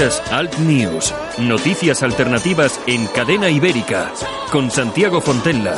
Alt 0.00 0.56
News, 0.60 1.12
noticias 1.36 2.02
alternativas 2.02 2.80
en 2.86 3.06
cadena 3.08 3.50
ibérica, 3.50 4.10
con 4.50 4.70
Santiago 4.70 5.20
Fontella. 5.20 5.76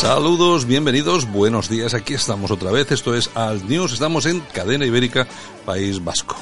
Saludos, 0.00 0.64
bienvenidos, 0.64 1.28
buenos 1.28 1.68
días, 1.68 1.92
aquí 1.92 2.14
estamos 2.14 2.52
otra 2.52 2.70
vez, 2.70 2.92
esto 2.92 3.16
es 3.16 3.30
Alt 3.34 3.64
News, 3.64 3.94
estamos 3.94 4.26
en 4.26 4.38
cadena 4.52 4.86
ibérica, 4.86 5.26
País 5.66 6.04
Vasco. 6.04 6.36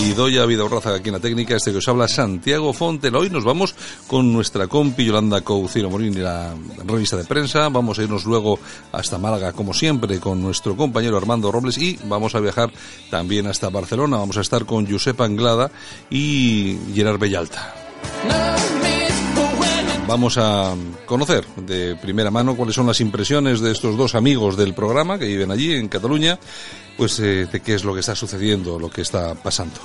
Y 0.00 0.14
doy 0.14 0.38
a 0.38 0.46
Vida 0.46 0.66
Raza 0.66 0.94
aquí 0.94 1.10
en 1.10 1.16
la 1.16 1.20
técnica, 1.20 1.54
este 1.54 1.70
que 1.70 1.78
os 1.78 1.88
habla 1.88 2.08
Santiago 2.08 2.72
Fontel. 2.72 3.14
Hoy 3.14 3.28
nos 3.28 3.44
vamos 3.44 3.74
con 4.12 4.30
nuestra 4.30 4.66
compi 4.66 5.06
Yolanda 5.06 5.40
Couciro 5.40 5.88
Morín 5.88 6.12
y 6.12 6.18
la 6.18 6.54
revista 6.84 7.16
de 7.16 7.24
prensa. 7.24 7.70
Vamos 7.70 7.98
a 7.98 8.02
irnos 8.02 8.26
luego 8.26 8.58
hasta 8.92 9.16
Málaga, 9.16 9.54
como 9.54 9.72
siempre, 9.72 10.20
con 10.20 10.42
nuestro 10.42 10.76
compañero 10.76 11.16
Armando 11.16 11.50
Robles 11.50 11.78
y 11.78 11.98
vamos 12.04 12.34
a 12.34 12.40
viajar 12.40 12.70
también 13.10 13.46
hasta 13.46 13.70
Barcelona. 13.70 14.18
Vamos 14.18 14.36
a 14.36 14.42
estar 14.42 14.66
con 14.66 14.86
Josep 14.86 15.18
Anglada 15.18 15.70
y 16.10 16.76
Gerard 16.94 17.18
Bellalta. 17.18 17.74
Vamos 20.06 20.36
a 20.36 20.74
conocer 21.06 21.46
de 21.56 21.96
primera 21.96 22.30
mano 22.30 22.54
cuáles 22.54 22.74
son 22.74 22.86
las 22.86 23.00
impresiones 23.00 23.60
de 23.60 23.72
estos 23.72 23.96
dos 23.96 24.14
amigos 24.14 24.58
del 24.58 24.74
programa 24.74 25.18
que 25.18 25.24
viven 25.24 25.50
allí 25.50 25.72
en 25.72 25.88
Cataluña, 25.88 26.38
pues 26.98 27.18
eh, 27.20 27.48
de 27.50 27.60
qué 27.60 27.76
es 27.76 27.82
lo 27.82 27.94
que 27.94 28.00
está 28.00 28.14
sucediendo, 28.14 28.78
lo 28.78 28.90
que 28.90 29.00
está 29.00 29.34
pasando. 29.36 29.80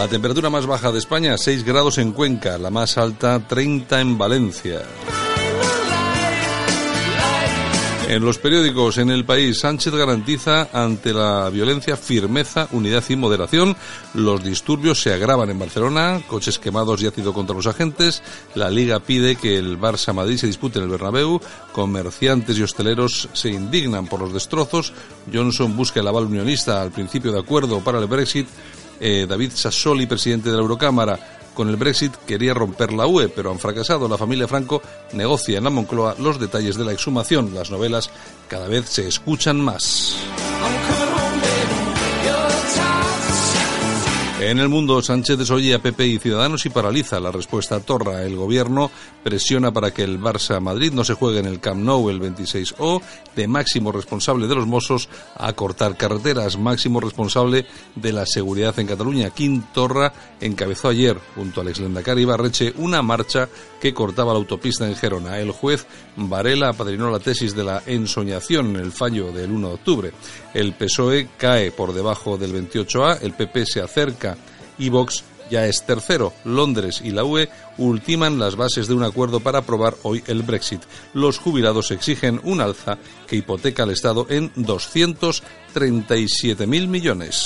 La 0.00 0.08
temperatura 0.08 0.48
más 0.48 0.64
baja 0.64 0.90
de 0.92 0.98
España, 0.98 1.36
6 1.36 1.62
grados 1.62 1.98
en 1.98 2.12
Cuenca, 2.12 2.56
la 2.56 2.70
más 2.70 2.96
alta, 2.96 3.46
30 3.46 4.00
en 4.00 4.16
Valencia. 4.16 4.80
En 8.08 8.24
los 8.24 8.38
periódicos 8.38 8.96
en 8.96 9.10
el 9.10 9.26
país, 9.26 9.60
Sánchez 9.60 9.94
garantiza 9.94 10.70
ante 10.72 11.12
la 11.12 11.50
violencia 11.50 11.98
firmeza, 11.98 12.66
unidad 12.72 13.04
y 13.10 13.16
moderación. 13.16 13.76
Los 14.14 14.42
disturbios 14.42 15.02
se 15.02 15.12
agravan 15.12 15.50
en 15.50 15.58
Barcelona, 15.58 16.22
coches 16.26 16.58
quemados 16.58 17.02
y 17.02 17.06
ácido 17.06 17.34
contra 17.34 17.54
los 17.54 17.66
agentes. 17.66 18.22
La 18.54 18.70
Liga 18.70 19.00
pide 19.00 19.36
que 19.36 19.58
el 19.58 19.78
Barça 19.78 20.14
Madrid 20.14 20.38
se 20.38 20.46
dispute 20.46 20.78
en 20.78 20.86
el 20.86 20.90
Bernabéu. 20.90 21.42
Comerciantes 21.72 22.56
y 22.56 22.62
hosteleros 22.62 23.28
se 23.34 23.50
indignan 23.50 24.06
por 24.06 24.20
los 24.20 24.32
destrozos. 24.32 24.94
Johnson 25.30 25.76
busca 25.76 26.00
el 26.00 26.08
aval 26.08 26.24
unionista 26.24 26.80
al 26.80 26.90
principio 26.90 27.32
de 27.32 27.40
acuerdo 27.40 27.80
para 27.80 27.98
el 27.98 28.06
Brexit. 28.06 28.48
Eh, 29.00 29.26
David 29.28 29.52
Sassoli, 29.54 30.06
presidente 30.06 30.50
de 30.50 30.56
la 30.56 30.62
Eurocámara, 30.62 31.18
con 31.54 31.68
el 31.68 31.76
Brexit 31.76 32.14
quería 32.26 32.54
romper 32.54 32.92
la 32.92 33.06
UE, 33.06 33.28
pero 33.28 33.50
han 33.50 33.58
fracasado. 33.58 34.08
La 34.08 34.18
familia 34.18 34.46
Franco 34.46 34.82
negocia 35.12 35.58
en 35.58 35.64
la 35.64 35.70
Moncloa 35.70 36.16
los 36.18 36.38
detalles 36.38 36.76
de 36.76 36.84
la 36.84 36.92
exhumación. 36.92 37.54
Las 37.54 37.70
novelas 37.70 38.10
cada 38.48 38.68
vez 38.68 38.88
se 38.88 39.08
escuchan 39.08 39.60
más. 39.60 40.16
En 44.40 44.58
el 44.58 44.70
mundo, 44.70 45.02
Sánchez 45.02 45.36
desoye 45.36 45.74
a 45.74 45.82
PP 45.82 46.06
y 46.06 46.18
Ciudadanos 46.18 46.64
y 46.64 46.70
paraliza 46.70 47.20
la 47.20 47.30
respuesta 47.30 47.76
a 47.76 47.80
Torra. 47.80 48.22
El 48.22 48.36
gobierno 48.36 48.90
presiona 49.22 49.70
para 49.70 49.90
que 49.90 50.02
el 50.02 50.18
Barça 50.18 50.58
Madrid 50.62 50.94
no 50.94 51.04
se 51.04 51.12
juegue 51.12 51.40
en 51.40 51.44
el 51.44 51.60
Camp 51.60 51.84
Nou 51.84 52.08
el 52.08 52.22
26O. 52.22 53.02
De 53.36 53.46
máximo 53.46 53.92
responsable 53.92 54.48
de 54.48 54.54
los 54.54 54.66
Mossos 54.66 55.10
a 55.36 55.52
cortar 55.52 55.98
carreteras. 55.98 56.56
Máximo 56.56 57.00
responsable 57.00 57.66
de 57.94 58.12
la 58.14 58.24
seguridad 58.24 58.78
en 58.78 58.86
Cataluña. 58.86 59.28
Quim 59.28 59.60
Torra 59.74 60.10
encabezó 60.40 60.88
ayer, 60.88 61.20
junto 61.34 61.60
al 61.60 61.68
exlendacari 61.68 62.24
Barreche, 62.24 62.72
una 62.78 63.02
marcha 63.02 63.46
que 63.78 63.92
cortaba 63.92 64.32
la 64.32 64.38
autopista 64.38 64.88
en 64.88 64.96
Gerona. 64.96 65.38
El 65.38 65.50
juez 65.50 65.86
Varela 66.16 66.70
apadrinó 66.70 67.10
la 67.10 67.18
tesis 67.18 67.54
de 67.54 67.64
la 67.64 67.82
ensoñación 67.84 68.70
en 68.70 68.76
el 68.76 68.92
fallo 68.92 69.32
del 69.32 69.52
1 69.52 69.68
de 69.68 69.74
octubre. 69.74 70.12
El 70.54 70.72
PSOE 70.72 71.28
cae 71.36 71.70
por 71.70 71.92
debajo 71.92 72.36
del 72.36 72.54
28A. 72.54 73.18
El 73.22 73.32
PP 73.32 73.66
se 73.66 73.80
acerca 73.80 74.36
y 74.78 74.88
Vox 74.88 75.24
ya 75.50 75.66
es 75.66 75.84
tercero. 75.84 76.32
Londres 76.44 77.02
y 77.04 77.10
la 77.10 77.24
UE 77.24 77.50
ultiman 77.78 78.38
las 78.38 78.54
bases 78.56 78.88
de 78.88 78.94
un 78.94 79.02
acuerdo 79.02 79.40
para 79.40 79.58
aprobar 79.58 79.96
hoy 80.02 80.22
el 80.26 80.42
Brexit. 80.42 80.80
Los 81.12 81.38
jubilados 81.38 81.90
exigen 81.90 82.40
un 82.44 82.60
alza 82.60 82.98
que 83.26 83.34
hipoteca 83.36 83.82
al 83.82 83.90
Estado 83.90 84.26
en 84.30 84.54
237.000 84.54 86.86
millones. 86.86 87.44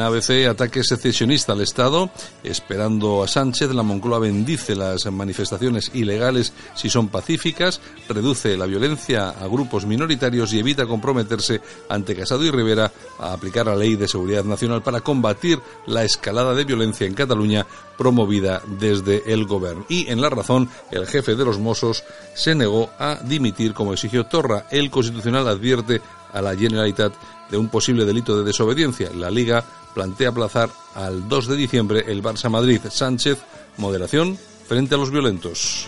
En 0.00 0.06
ABC, 0.06 0.46
ataque 0.48 0.82
secesionista 0.82 1.52
al 1.52 1.60
Estado, 1.60 2.08
esperando 2.42 3.22
a 3.22 3.28
Sánchez, 3.28 3.74
la 3.74 3.82
Moncloa 3.82 4.18
bendice 4.18 4.74
las 4.74 5.04
manifestaciones 5.12 5.90
ilegales 5.92 6.54
si 6.74 6.88
son 6.88 7.08
pacíficas, 7.08 7.82
reduce 8.08 8.56
la 8.56 8.64
violencia 8.64 9.28
a 9.28 9.46
grupos 9.46 9.84
minoritarios 9.84 10.54
y 10.54 10.58
evita 10.58 10.86
comprometerse 10.86 11.60
ante 11.90 12.16
Casado 12.16 12.46
y 12.46 12.50
Rivera 12.50 12.90
a 13.18 13.34
aplicar 13.34 13.66
la 13.66 13.76
ley 13.76 13.96
de 13.96 14.08
seguridad 14.08 14.42
nacional 14.42 14.82
para 14.82 15.02
combatir 15.02 15.60
la 15.86 16.02
escalada 16.02 16.54
de 16.54 16.64
violencia 16.64 17.06
en 17.06 17.12
Cataluña 17.12 17.66
promovida 17.98 18.62
desde 18.80 19.30
el 19.30 19.44
gobierno. 19.44 19.84
Y 19.90 20.10
en 20.10 20.22
la 20.22 20.30
razón, 20.30 20.70
el 20.90 21.06
jefe 21.06 21.34
de 21.34 21.44
los 21.44 21.58
Mossos 21.58 22.04
se 22.32 22.54
negó 22.54 22.88
a 22.98 23.16
dimitir 23.16 23.74
como 23.74 23.92
exigió 23.92 24.24
Torra. 24.24 24.64
El 24.70 24.90
Constitucional 24.90 25.46
advierte 25.46 26.00
a 26.32 26.40
la 26.40 26.56
Generalitat 26.56 27.12
de 27.50 27.58
un 27.58 27.68
posible 27.68 28.04
delito 28.04 28.36
de 28.36 28.44
desobediencia. 28.44 29.10
La 29.14 29.30
Liga 29.30 29.64
plantea 29.94 30.30
aplazar 30.30 30.70
al 30.94 31.28
2 31.28 31.48
de 31.48 31.56
diciembre 31.56 32.04
el 32.08 32.22
Barça 32.22 32.48
Madrid. 32.48 32.80
Sánchez, 32.90 33.38
moderación 33.76 34.38
frente 34.66 34.94
a 34.94 34.98
los 34.98 35.10
violentos. 35.10 35.86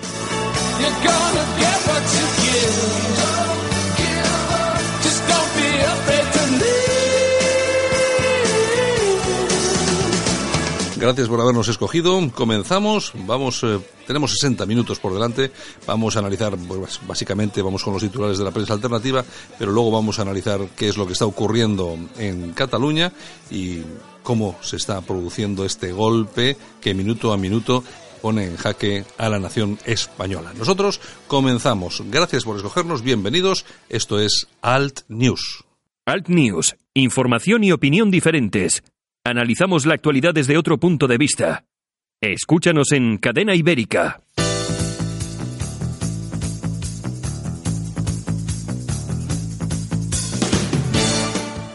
Gracias 11.02 11.26
por 11.26 11.40
habernos 11.40 11.66
escogido. 11.66 12.16
Comenzamos. 12.32 13.12
Vamos, 13.26 13.64
eh, 13.64 13.80
tenemos 14.06 14.30
60 14.38 14.64
minutos 14.66 15.00
por 15.00 15.12
delante. 15.12 15.50
Vamos 15.84 16.14
a 16.14 16.20
analizar, 16.20 16.56
pues, 16.56 17.00
básicamente, 17.04 17.60
vamos 17.60 17.82
con 17.82 17.94
los 17.94 18.04
titulares 18.04 18.38
de 18.38 18.44
la 18.44 18.52
prensa 18.52 18.74
alternativa, 18.74 19.24
pero 19.58 19.72
luego 19.72 19.91
vamos 19.91 20.20
a 20.20 20.22
analizar 20.22 20.60
qué 20.76 20.88
es 20.88 20.96
lo 20.96 21.04
que 21.04 21.14
está 21.14 21.26
ocurriendo 21.26 21.98
en 22.18 22.52
Cataluña 22.52 23.12
y 23.50 23.80
cómo 24.22 24.56
se 24.60 24.76
está 24.76 25.00
produciendo 25.00 25.64
este 25.64 25.91
golpe 25.91 26.56
que 26.80 26.94
minuto 26.94 27.32
a 27.32 27.36
minuto 27.36 27.82
pone 28.20 28.44
en 28.44 28.56
jaque 28.56 29.04
a 29.18 29.28
la 29.28 29.41
nación 29.41 29.80
española. 29.84 30.52
Nosotros 30.56 31.00
comenzamos. 31.26 32.00
Gracias 32.12 32.44
por 32.44 32.56
escogernos. 32.58 33.02
Bienvenidos. 33.02 33.64
Esto 33.88 34.20
es 34.20 34.46
Alt 34.60 35.00
News. 35.08 35.64
Alt 36.06 36.28
News. 36.28 36.76
Información 36.94 37.64
y 37.64 37.72
opinión 37.72 38.12
diferentes. 38.12 38.84
Analizamos 39.25 39.87
la 39.87 39.94
actualidad 39.94 40.34
desde 40.34 40.59
otro 40.59 40.78
punto 40.78 41.06
de 41.06 41.16
vista. 41.16 41.65
Escúchanos 42.21 42.91
en 42.91 43.19
Cadena 43.19 43.55
Ibérica. 43.55 44.21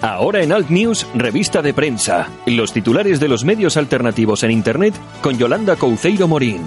Ahora 0.02 0.44
en 0.44 0.52
Alt 0.52 0.70
News, 0.70 1.08
revista 1.16 1.62
de 1.62 1.74
prensa. 1.74 2.30
Los 2.46 2.74
titulares 2.74 3.22
de 3.22 3.30
los 3.30 3.46
medios 3.46 3.78
alternativos 3.78 4.44
en 4.44 4.52
Internet 4.52 4.96
con 5.22 5.38
Yolanda 5.38 5.78
Couceiro 5.78 6.28
Morín 6.28 6.64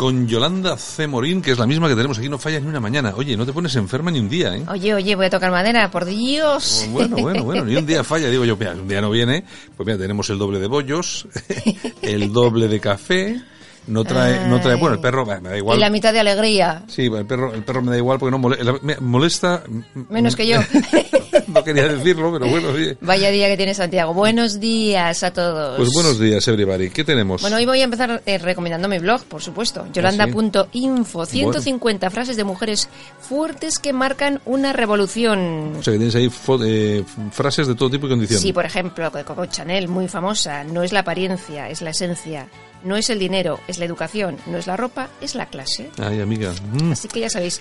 con 0.00 0.26
Yolanda 0.26 0.78
C. 0.78 1.06
Morín, 1.06 1.42
que 1.42 1.50
es 1.50 1.58
la 1.58 1.66
misma 1.66 1.86
que 1.86 1.94
tenemos 1.94 2.16
aquí, 2.16 2.30
no 2.30 2.38
falla 2.38 2.58
ni 2.58 2.66
una 2.66 2.80
mañana. 2.80 3.12
Oye, 3.16 3.36
no 3.36 3.44
te 3.44 3.52
pones 3.52 3.76
enferma 3.76 4.10
ni 4.10 4.18
un 4.18 4.30
día, 4.30 4.56
¿eh? 4.56 4.64
Oye, 4.66 4.94
oye, 4.94 5.14
voy 5.14 5.26
a 5.26 5.30
tocar 5.30 5.50
madera, 5.50 5.90
por 5.90 6.06
Dios. 6.06 6.86
Oh, 6.86 6.90
bueno, 6.92 7.16
bueno, 7.18 7.44
bueno, 7.44 7.66
ni 7.66 7.76
un 7.76 7.84
día 7.84 8.02
falla. 8.02 8.30
Digo 8.30 8.46
yo, 8.46 8.56
mira, 8.56 8.72
un 8.72 8.88
día 8.88 9.02
no 9.02 9.10
viene, 9.10 9.44
pues 9.76 9.86
mira, 9.86 9.98
tenemos 9.98 10.30
el 10.30 10.38
doble 10.38 10.58
de 10.58 10.68
bollos, 10.68 11.28
el 12.00 12.32
doble 12.32 12.68
de 12.68 12.80
café, 12.80 13.42
no 13.86 14.04
trae, 14.04 14.46
no 14.46 14.60
trae, 14.60 14.76
bueno, 14.76 14.94
el 14.94 15.00
perro 15.00 15.26
me 15.26 15.40
da 15.40 15.56
igual. 15.56 15.76
Y 15.76 15.80
la 15.80 15.90
mitad 15.90 16.12
de 16.12 16.20
alegría. 16.20 16.84
Sí, 16.86 17.06
el 17.06 17.26
perro, 17.26 17.52
el 17.52 17.64
perro 17.64 17.82
me 17.82 17.90
da 17.90 17.96
igual 17.96 18.18
porque 18.18 18.30
no 18.30 18.38
molesta, 18.38 18.72
me 18.82 18.96
molesta. 18.96 19.62
Menos 20.08 20.36
que 20.36 20.46
yo. 20.46 20.58
no 21.48 21.64
quería 21.64 21.88
decirlo, 21.88 22.32
pero 22.32 22.50
bueno, 22.50 22.68
sí. 22.76 22.96
Vaya 23.00 23.30
día 23.30 23.48
que 23.48 23.56
tiene 23.56 23.74
Santiago. 23.74 24.14
Buenos 24.14 24.60
días 24.60 25.22
a 25.22 25.32
todos. 25.32 25.76
Pues 25.76 25.90
buenos 25.92 26.18
días, 26.18 26.46
everybody. 26.48 26.90
¿Qué 26.90 27.04
tenemos? 27.04 27.40
Bueno, 27.40 27.56
hoy 27.56 27.66
voy 27.66 27.80
a 27.80 27.84
empezar 27.84 28.22
eh, 28.26 28.38
recomendando 28.38 28.88
mi 28.88 28.98
blog, 28.98 29.24
por 29.24 29.42
supuesto. 29.42 29.86
Yolanda.info. 29.92 31.26
150 31.26 32.10
frases 32.10 32.36
de 32.36 32.44
mujeres 32.44 32.88
fuertes 33.20 33.78
que 33.78 33.92
marcan 33.92 34.40
una 34.44 34.72
revolución. 34.72 35.74
O 35.78 35.82
sea, 35.82 35.92
que 35.92 35.98
tienes 35.98 36.14
ahí 36.14 36.30
eh, 36.64 37.04
frases 37.32 37.66
de 37.66 37.74
todo 37.74 37.90
tipo 37.90 38.06
y 38.06 38.10
condiciones. 38.10 38.42
Sí, 38.42 38.52
por 38.52 38.64
ejemplo, 38.64 39.10
de 39.10 39.24
Coco 39.24 39.46
Chanel, 39.46 39.88
muy 39.88 40.08
famosa. 40.08 40.64
No 40.64 40.82
es 40.82 40.92
la 40.92 41.00
apariencia, 41.00 41.68
es 41.68 41.82
la 41.82 41.90
esencia. 41.90 42.48
No 42.82 42.96
es 42.96 43.10
el 43.10 43.18
dinero, 43.18 43.60
es 43.68 43.78
la 43.78 43.84
educación. 43.84 44.38
No 44.46 44.58
es 44.58 44.66
la 44.66 44.76
ropa, 44.76 45.08
es 45.20 45.34
la 45.34 45.46
clase. 45.46 45.90
Ay, 45.98 46.20
amiga. 46.20 46.52
Mm. 46.72 46.92
Así 46.92 47.08
que 47.08 47.20
ya 47.20 47.30
sabéis. 47.30 47.60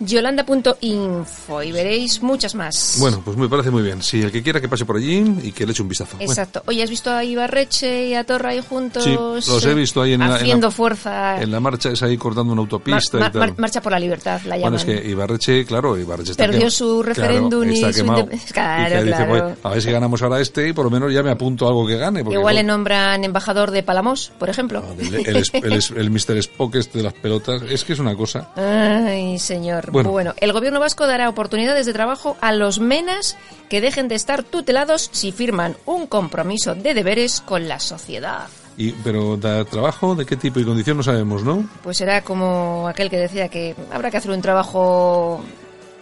yolanda.info 0.00 1.62
y 1.62 1.72
veréis 1.72 2.22
muchas 2.22 2.54
más. 2.54 2.96
Bueno, 2.98 3.22
pues 3.24 3.36
me 3.36 3.48
parece 3.48 3.70
muy 3.70 3.82
bien. 3.82 4.02
Si 4.02 4.20
el 4.20 4.32
que 4.32 4.42
quiera 4.42 4.60
que 4.60 4.68
pase 4.68 4.84
por 4.84 4.96
allí 4.96 5.22
y 5.42 5.52
que 5.52 5.66
le 5.66 5.72
eche 5.72 5.82
un 5.82 5.88
vistazo. 5.88 6.16
Exacto. 6.18 6.62
Oye, 6.66 6.82
¿has 6.82 6.90
visto 6.90 7.12
a 7.12 7.22
Ibarreche 7.22 8.08
y 8.08 8.14
a 8.14 8.24
Torra 8.24 8.50
ahí 8.50 8.62
juntos? 8.66 9.04
Sí, 9.04 9.14
los 9.14 9.64
he 9.64 9.74
visto 9.74 10.02
ahí 10.02 10.14
en 10.14 10.22
haciendo 10.22 10.68
la, 10.68 10.70
fuerza. 10.70 11.40
En 11.40 11.50
la 11.50 11.60
marcha 11.60 11.90
es 11.90 12.02
ahí 12.02 12.16
cortando 12.16 12.52
una 12.52 12.62
autopista 12.62 13.28
y 13.28 13.30
tal. 13.30 13.54
marcha 13.58 13.80
por 13.80 13.92
la 13.92 13.98
libertad, 13.98 14.40
la 14.46 14.56
llaman. 14.56 14.72
Bueno, 14.72 14.76
es 14.76 15.02
que 15.02 15.08
Ibarreche, 15.08 15.64
claro, 15.64 15.96
Ibarreche 15.96 16.32
está 16.32 16.46
Perdió 16.46 16.70
su 16.70 17.02
referéndum 17.02 17.70
y 17.70 17.76
su 17.76 17.92
quemado. 17.92 18.28
Claro, 18.52 19.00
y 19.00 19.04
dice, 19.04 19.16
claro. 19.16 19.28
pues, 19.28 19.58
a 19.62 19.68
ver 19.70 19.82
si 19.82 19.90
ganamos 19.90 20.22
ahora 20.22 20.40
este 20.40 20.68
y 20.68 20.72
por 20.72 20.84
lo 20.86 20.90
menos 20.90 21.12
ya 21.12 21.22
me 21.22 21.30
apunto 21.30 21.66
a 21.66 21.68
algo 21.68 21.86
que 21.86 21.96
gane. 21.96 22.24
Porque, 22.24 22.38
Igual 22.38 22.54
le 22.54 22.62
bueno, 22.62 22.74
nombran 22.74 23.24
embajador 23.24 23.70
de 23.70 23.82
Palamos, 23.82 24.32
por 24.38 24.48
ejemplo. 24.48 24.82
Ah, 24.86 24.94
el, 24.98 25.14
el, 25.14 25.72
el, 25.72 25.82
el 25.96 26.10
Mr. 26.10 26.38
Spock 26.38 26.76
este 26.76 26.98
de 26.98 27.04
las 27.04 27.12
pelotas, 27.14 27.62
es 27.62 27.84
que 27.84 27.92
es 27.92 27.98
una 27.98 28.14
cosa. 28.14 28.50
Ay, 28.56 29.38
señor. 29.38 29.89
Bueno. 29.90 30.10
bueno, 30.10 30.34
el 30.38 30.52
gobierno 30.52 30.80
vasco 30.80 31.06
dará 31.06 31.28
oportunidades 31.28 31.86
de 31.86 31.92
trabajo 31.92 32.36
a 32.40 32.52
los 32.52 32.80
menas 32.80 33.36
que 33.68 33.80
dejen 33.80 34.08
de 34.08 34.14
estar 34.14 34.42
tutelados 34.42 35.10
si 35.12 35.32
firman 35.32 35.76
un 35.86 36.06
compromiso 36.06 36.74
de 36.74 36.94
deberes 36.94 37.40
con 37.40 37.68
la 37.68 37.80
sociedad. 37.80 38.48
Y, 38.76 38.92
pero 38.92 39.36
da 39.36 39.64
trabajo, 39.64 40.14
¿de 40.14 40.24
qué 40.24 40.36
tipo 40.36 40.58
y 40.60 40.64
condición? 40.64 40.96
No 40.96 41.02
sabemos, 41.02 41.42
¿no? 41.42 41.68
Pues 41.82 41.98
será 41.98 42.22
como 42.22 42.88
aquel 42.88 43.10
que 43.10 43.18
decía 43.18 43.48
que 43.48 43.74
habrá 43.92 44.10
que 44.10 44.16
hacer 44.16 44.30
un 44.30 44.40
trabajo 44.40 45.44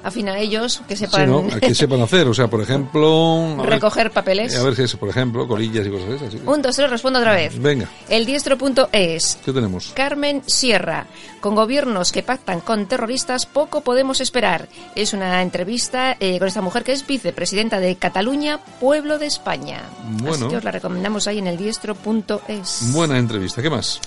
afín 0.03 0.29
a 0.29 0.39
ellos, 0.39 0.83
que 0.89 0.97
sepan... 0.97 1.27
Sí, 1.27 1.31
¿no? 1.31 1.61
Que 1.61 1.75
sepan 1.75 2.01
hacer, 2.03 2.27
o 2.29 2.35
sea, 2.35 2.49
por 2.49 2.61
ejemplo... 2.61 3.55
a 3.59 3.63
ver- 3.63 3.71
recoger 3.71 4.11
papeles. 4.11 4.57
A 4.57 4.63
ver 4.63 4.75
si 4.77 4.83
es, 4.83 4.97
por 4.97 5.09
ejemplo, 5.09 5.47
colillas 5.49 5.87
y 5.87 5.91
cosas 5.91 6.09
esas. 6.11 6.33
sí. 6.33 6.41
Un, 6.47 6.63
dos, 6.63 6.75
tres, 6.77 6.91
respondo 6.91 7.19
otra 7.19 7.35
vez. 7.35 7.61
Venga, 7.61 7.89
El 8.09 8.25
diestro.es. 8.27 9.39
¿qué 9.45 9.53
tenemos? 9.53 9.93
Carmen 9.95 10.43
Sierra. 10.47 11.07
Con 11.41 11.55
gobiernos 11.55 12.11
que 12.13 12.23
pactan 12.23 12.61
con 12.61 12.87
terroristas 12.87 13.47
poco 13.47 13.81
podemos 13.83 14.21
esperar. 14.21 14.69
Es 14.95 15.13
una 15.13 15.41
entrevista 15.43 16.17
eh, 16.19 16.39
con 16.39 16.49
esta 16.49 16.63
mujer 16.63 16.83
que 16.85 16.93
es 16.93 17.07
vicepresidenta 17.07 17.79
de 17.81 17.95
Cataluña, 17.97 18.59
pueblo 18.81 19.19
de 19.19 19.27
España. 19.27 19.83
Bueno. 20.21 20.35
Así 20.35 20.49
que 20.49 20.57
os 20.57 20.65
la 20.65 20.71
recomendamos 20.73 21.27
ahí 21.29 21.39
en 21.39 21.47
el 21.47 21.57
diestro.es. 21.57 22.93
Buena 22.93 23.19
entrevista, 23.19 23.63
¿qué 23.63 23.71
más? 23.71 24.01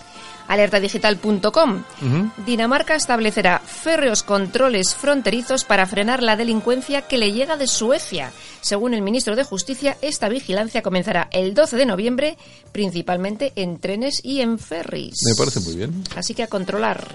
Alertadigital.com. 0.52 1.84
Ujú. 2.02 2.32
Dinamarca 2.46 2.96
establecerá 2.96 3.60
férreos 3.60 4.24
controles 4.24 4.94
fronterizos 4.96 5.64
para 5.64 5.86
frenar 5.86 6.22
la 6.22 6.36
delincuencia 6.36 7.04
que 7.04 7.18
le 7.18 7.32
llega 7.32 7.58
de 7.58 7.68
Suecia. 7.68 8.32
Según 8.62 8.94
el 8.94 9.02
ministro 9.02 9.36
de 9.36 9.44
Justicia, 9.44 9.98
esta 10.02 10.30
vigilancia 10.30 10.82
comenzará 10.82 11.28
el 11.32 11.54
12 11.54 11.78
de 11.78 11.86
noviembre, 11.86 12.38
principalmente 12.72 13.54
en 13.56 13.80
trenes 13.80 14.22
y 14.24 14.42
en 14.42 14.60
ferries. 14.60 15.16
Me 15.26 15.36
parece 15.36 15.60
muy 15.62 15.76
bien. 15.76 16.04
Así 16.16 16.34
que 16.34 16.44
a 16.44 16.48
controlar. 16.48 17.08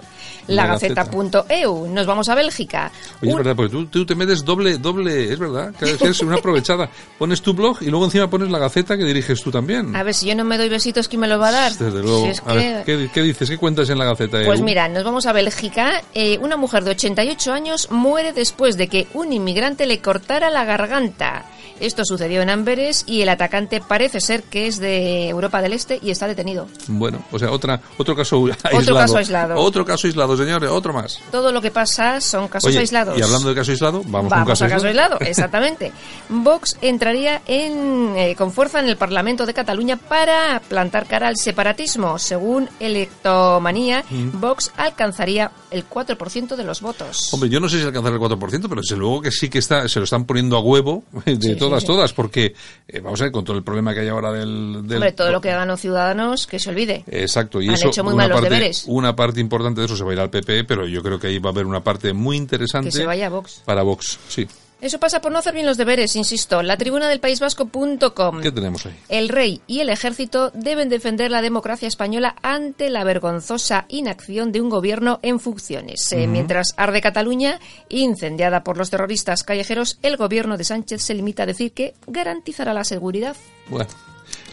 La 0.48 0.66
Lagaceta.eu. 0.66 1.88
Nos 1.88 2.06
vamos 2.06 2.28
a 2.28 2.34
Bélgica. 2.34 2.90
Oye, 3.22 3.30
es 3.30 3.36
verdad, 3.36 3.54
porque 3.56 3.70
tú, 3.72 3.86
tú 3.86 4.06
te 4.06 4.14
metes 4.14 4.44
doble, 4.44 4.78
doble, 4.78 5.32
es 5.32 5.38
verdad, 5.38 5.74
que 5.74 6.08
es 6.08 6.20
una 6.20 6.36
aprovechada. 6.36 6.88
Pones 7.18 7.42
tu 7.42 7.54
blog 7.54 7.78
y 7.82 7.86
luego 7.86 8.04
encima 8.06 8.28
pones 8.28 8.50
la 8.50 8.58
gaceta 8.58 8.96
que 8.96 9.04
diriges 9.04 9.40
tú 9.42 9.50
también. 9.50 9.94
A 9.96 10.02
ver, 10.02 10.14
si 10.14 10.26
yo 10.26 10.34
no 10.34 10.44
me 10.44 10.58
doy 10.58 10.68
besitos, 10.68 11.08
¿quién 11.08 11.20
me 11.20 11.28
lo 11.28 11.38
va 11.38 11.48
a 11.48 11.52
dar? 11.52 11.72
Desde 11.72 12.02
luego. 12.02 12.24
Si 12.24 12.28
es 12.30 12.42
A 12.44 12.54
ver, 12.54 12.84
que- 12.84 12.96
¿qué, 12.98 13.10
qué 13.12 13.22
dices? 13.26 13.48
¿Qué 13.48 13.58
cuentas 13.58 13.88
en 13.90 13.98
la 13.98 14.04
gaceta? 14.04 14.38
Pues 14.44 14.60
mira, 14.60 14.88
nos 14.88 15.04
vamos 15.04 15.26
a 15.26 15.32
Bélgica. 15.32 16.02
Eh, 16.14 16.38
una 16.40 16.56
mujer 16.56 16.84
de 16.84 16.90
88 16.92 17.52
años 17.52 17.88
muere 17.90 18.32
después 18.32 18.76
de 18.76 18.88
que 18.88 19.06
un 19.14 19.32
inmigrante 19.32 19.86
le 19.86 20.00
cortara 20.00 20.50
la 20.50 20.64
garganta. 20.64 21.44
Esto 21.78 22.06
sucedió 22.06 22.40
en 22.40 22.48
Amberes 22.48 23.04
y 23.06 23.20
el 23.20 23.28
atacante 23.28 23.82
parece 23.86 24.20
ser 24.22 24.42
que 24.44 24.66
es 24.66 24.78
de 24.78 25.28
Europa 25.28 25.60
del 25.60 25.74
Este 25.74 25.98
y 26.00 26.10
está 26.10 26.26
detenido. 26.26 26.68
Bueno, 26.88 27.22
o 27.30 27.38
sea, 27.38 27.50
otra, 27.50 27.80
otro 27.98 28.16
caso 28.16 28.46
aislado. 28.62 28.94
caso 28.94 29.18
aislado. 29.18 29.56
Otro 29.56 29.84
caso 29.84 30.06
aislado, 30.06 30.36
señores, 30.38 30.70
otro 30.70 30.94
más. 30.94 31.20
Todo 31.30 31.52
lo 31.52 31.60
que 31.60 31.70
pasa 31.70 32.20
son 32.22 32.48
casos 32.48 32.70
Oye, 32.70 32.78
aislados. 32.78 33.18
Y 33.18 33.22
hablando 33.22 33.50
de 33.50 33.54
caso 33.54 33.72
aislado, 33.72 33.98
vamos, 34.06 34.12
con 34.12 34.24
un 34.24 34.28
Vamos 34.30 34.48
caso 34.48 34.64
a 34.64 34.68
caso 34.68 34.86
aislado. 34.86 35.14
aislado, 35.16 35.30
exactamente. 35.30 35.92
Vox 36.30 36.78
entraría 36.80 37.42
en, 37.46 38.14
eh, 38.16 38.34
con 38.36 38.52
fuerza 38.52 38.80
en 38.80 38.88
el 38.88 38.96
Parlamento 38.96 39.44
de 39.44 39.52
Cataluña 39.52 39.98
para 39.98 40.60
plantar 40.66 41.04
cara 41.06 41.28
al 41.28 41.36
separatismo. 41.36 42.18
Según 42.18 42.70
Electomanía, 43.06 44.04
Mm. 44.10 44.40
Vox 44.40 44.70
alcanzaría 44.76 45.50
el 45.70 45.84
4% 45.88 46.56
de 46.56 46.64
los 46.64 46.80
votos. 46.80 47.32
Hombre, 47.32 47.48
yo 47.48 47.60
no 47.60 47.68
sé 47.68 47.78
si 47.80 47.84
alcanzar 47.86 48.12
el 48.12 48.18
4%, 48.18 48.68
pero 48.68 48.80
desde 48.80 48.96
luego 48.96 49.20
que 49.22 49.30
sí 49.30 49.48
que 49.48 49.58
está, 49.58 49.88
se 49.88 49.98
lo 49.98 50.04
están 50.04 50.24
poniendo 50.24 50.56
a 50.56 50.60
huevo 50.60 51.04
de 51.24 51.36
Sí, 51.40 51.56
todas, 51.56 51.80
sí, 51.80 51.86
sí. 51.86 51.92
todas, 51.92 52.12
porque, 52.12 52.54
eh, 52.88 53.00
vamos 53.00 53.20
a 53.20 53.24
ver, 53.24 53.32
con 53.32 53.44
todo 53.44 53.56
el 53.56 53.62
problema 53.64 53.92
que 53.94 54.00
hay 54.00 54.08
ahora 54.08 54.32
del... 54.32 54.86
del 54.86 54.96
Hombre, 54.98 55.12
todo 55.12 55.30
lo 55.32 55.40
que 55.40 55.50
ganó 55.50 55.76
Ciudadanos, 55.76 56.46
que 56.46 56.58
se 56.58 56.70
olvide. 56.70 57.04
Exacto, 57.08 57.60
y 57.60 57.68
Han 57.68 57.74
eso, 57.74 57.88
hecho 57.88 58.04
muy 58.04 58.14
mal 58.14 58.28
los 58.28 58.40
parte, 58.40 58.54
deberes. 58.54 58.84
una 58.86 59.14
parte 59.16 59.40
importante 59.40 59.80
de 59.80 59.86
eso 59.86 59.96
se 59.96 60.04
va 60.04 60.10
a 60.10 60.14
ir 60.14 60.20
al 60.20 60.30
PP, 60.30 60.64
pero 60.64 60.86
yo 60.86 61.02
creo 61.02 61.18
que 61.18 61.28
ahí 61.28 61.38
va 61.38 61.50
a 61.50 61.52
haber 61.52 61.66
una 61.66 61.82
parte 61.82 62.12
muy 62.12 62.36
interesante 62.36 62.88
Que 62.90 62.96
se 62.96 63.06
vaya 63.06 63.26
a 63.26 63.30
Vox. 63.30 63.62
para 63.64 63.82
Vox. 63.82 64.18
Sí. 64.28 64.46
Eso 64.80 65.00
pasa 65.00 65.20
por 65.22 65.32
no 65.32 65.38
hacer 65.38 65.54
bien 65.54 65.64
los 65.64 65.78
deberes, 65.78 66.16
insisto. 66.16 66.62
La 66.62 66.76
tribuna 66.76 67.08
del 67.08 67.18
País 67.18 67.40
Vasco.com. 67.40 68.42
¿Qué 68.42 68.52
tenemos 68.52 68.84
ahí? 68.84 68.94
El 69.08 69.30
rey 69.30 69.62
y 69.66 69.80
el 69.80 69.88
ejército 69.88 70.50
deben 70.52 70.90
defender 70.90 71.30
la 71.30 71.40
democracia 71.40 71.88
española 71.88 72.36
ante 72.42 72.90
la 72.90 73.02
vergonzosa 73.02 73.86
inacción 73.88 74.52
de 74.52 74.60
un 74.60 74.68
gobierno 74.68 75.18
en 75.22 75.40
funciones. 75.40 76.12
Eh, 76.12 76.26
Mientras 76.26 76.74
arde 76.76 77.00
Cataluña, 77.00 77.58
incendiada 77.88 78.62
por 78.62 78.76
los 78.76 78.90
terroristas 78.90 79.44
callejeros, 79.44 79.98
el 80.02 80.18
gobierno 80.18 80.58
de 80.58 80.64
Sánchez 80.64 81.02
se 81.02 81.14
limita 81.14 81.44
a 81.44 81.46
decir 81.46 81.72
que 81.72 81.94
garantizará 82.06 82.74
la 82.74 82.84
seguridad. 82.84 83.34
Bueno, 83.68 83.88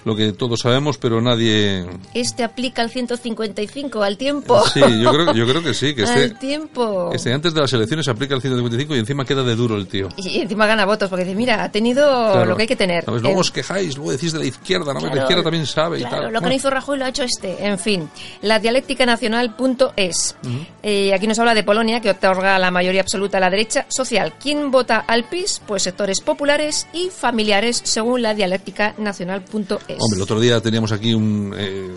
lo 0.05 0.15
que 0.15 0.33
todos 0.33 0.59
sabemos, 0.61 0.97
pero 0.97 1.21
nadie... 1.21 1.85
Este 2.13 2.43
aplica 2.43 2.81
al 2.81 2.89
155, 2.89 4.03
al 4.03 4.17
tiempo. 4.17 4.63
Sí, 4.67 4.79
yo 5.01 5.11
creo, 5.11 5.33
yo 5.33 5.45
creo 5.47 5.63
que 5.63 5.73
sí, 5.73 5.95
que 5.95 6.03
este, 6.03 6.23
al 6.23 6.39
tiempo. 6.39 7.11
este 7.13 7.33
antes 7.33 7.53
de 7.53 7.61
las 7.61 7.71
elecciones 7.73 8.07
aplica 8.07 8.35
el 8.35 8.41
155 8.41 8.95
y 8.95 8.99
encima 8.99 9.25
queda 9.25 9.43
de 9.43 9.55
duro 9.55 9.75
el 9.77 9.87
tío. 9.87 10.09
Y 10.17 10.39
encima 10.41 10.65
gana 10.67 10.85
votos, 10.85 11.09
porque 11.09 11.25
dice, 11.25 11.35
mira, 11.35 11.63
ha 11.63 11.71
tenido 11.71 12.03
Claro. 12.03 12.45
lo 12.45 12.55
que 12.55 12.63
hay 12.63 12.67
que 12.67 12.75
tener. 12.75 13.05
Luego 13.07 13.39
os 13.39 13.51
quejáis, 13.51 13.95
luego 13.95 14.11
decís 14.11 14.33
de 14.33 14.39
la 14.39 14.45
izquierda, 14.45 14.93
¿no? 14.93 14.99
Claro, 14.99 15.15
la 15.15 15.21
izquierda 15.21 15.43
también 15.43 15.65
sabe 15.65 15.97
claro, 15.99 16.15
y 16.15 16.19
tal. 16.19 16.21
Lo 16.23 16.27
que 16.27 16.33
no 16.33 16.39
Bueno, 16.41 16.55
hizo 16.55 16.69
Rajoy 16.69 16.97
lo 16.99 17.05
ha 17.05 17.09
hecho 17.09 17.23
este. 17.23 17.65
En 17.65 17.79
fin, 17.79 18.09
la 18.41 18.59
dialéctica 18.59 19.05
nacional.es. 19.05 20.35
Eh, 20.83 21.13
aquí 21.13 21.27
nos 21.27 21.39
habla 21.39 21.53
de 21.53 21.63
Polonia, 21.63 22.01
que 22.01 22.09
otorga 22.09 22.57
la 22.59 22.71
mayoría 22.71 23.01
absoluta 23.01 23.37
a 23.37 23.41
la 23.41 23.49
derecha 23.49 23.85
social. 23.89 24.33
¿Quién 24.41 24.71
vota 24.71 24.97
al 25.07 25.23
PIS? 25.25 25.61
Pues 25.65 25.83
sectores 25.83 26.21
populares 26.21 26.87
y 26.93 27.09
familiares, 27.09 27.81
según 27.83 28.21
la 28.21 28.33
dialéctica 28.33 28.93
nacional.es. 28.97 29.92
Hombre, 29.99 30.17
el 30.17 30.21
otro 30.21 30.39
día 30.39 30.59
teníamos 30.61 30.91
aquí 30.91 31.13
un, 31.13 31.53
eh, 31.57 31.89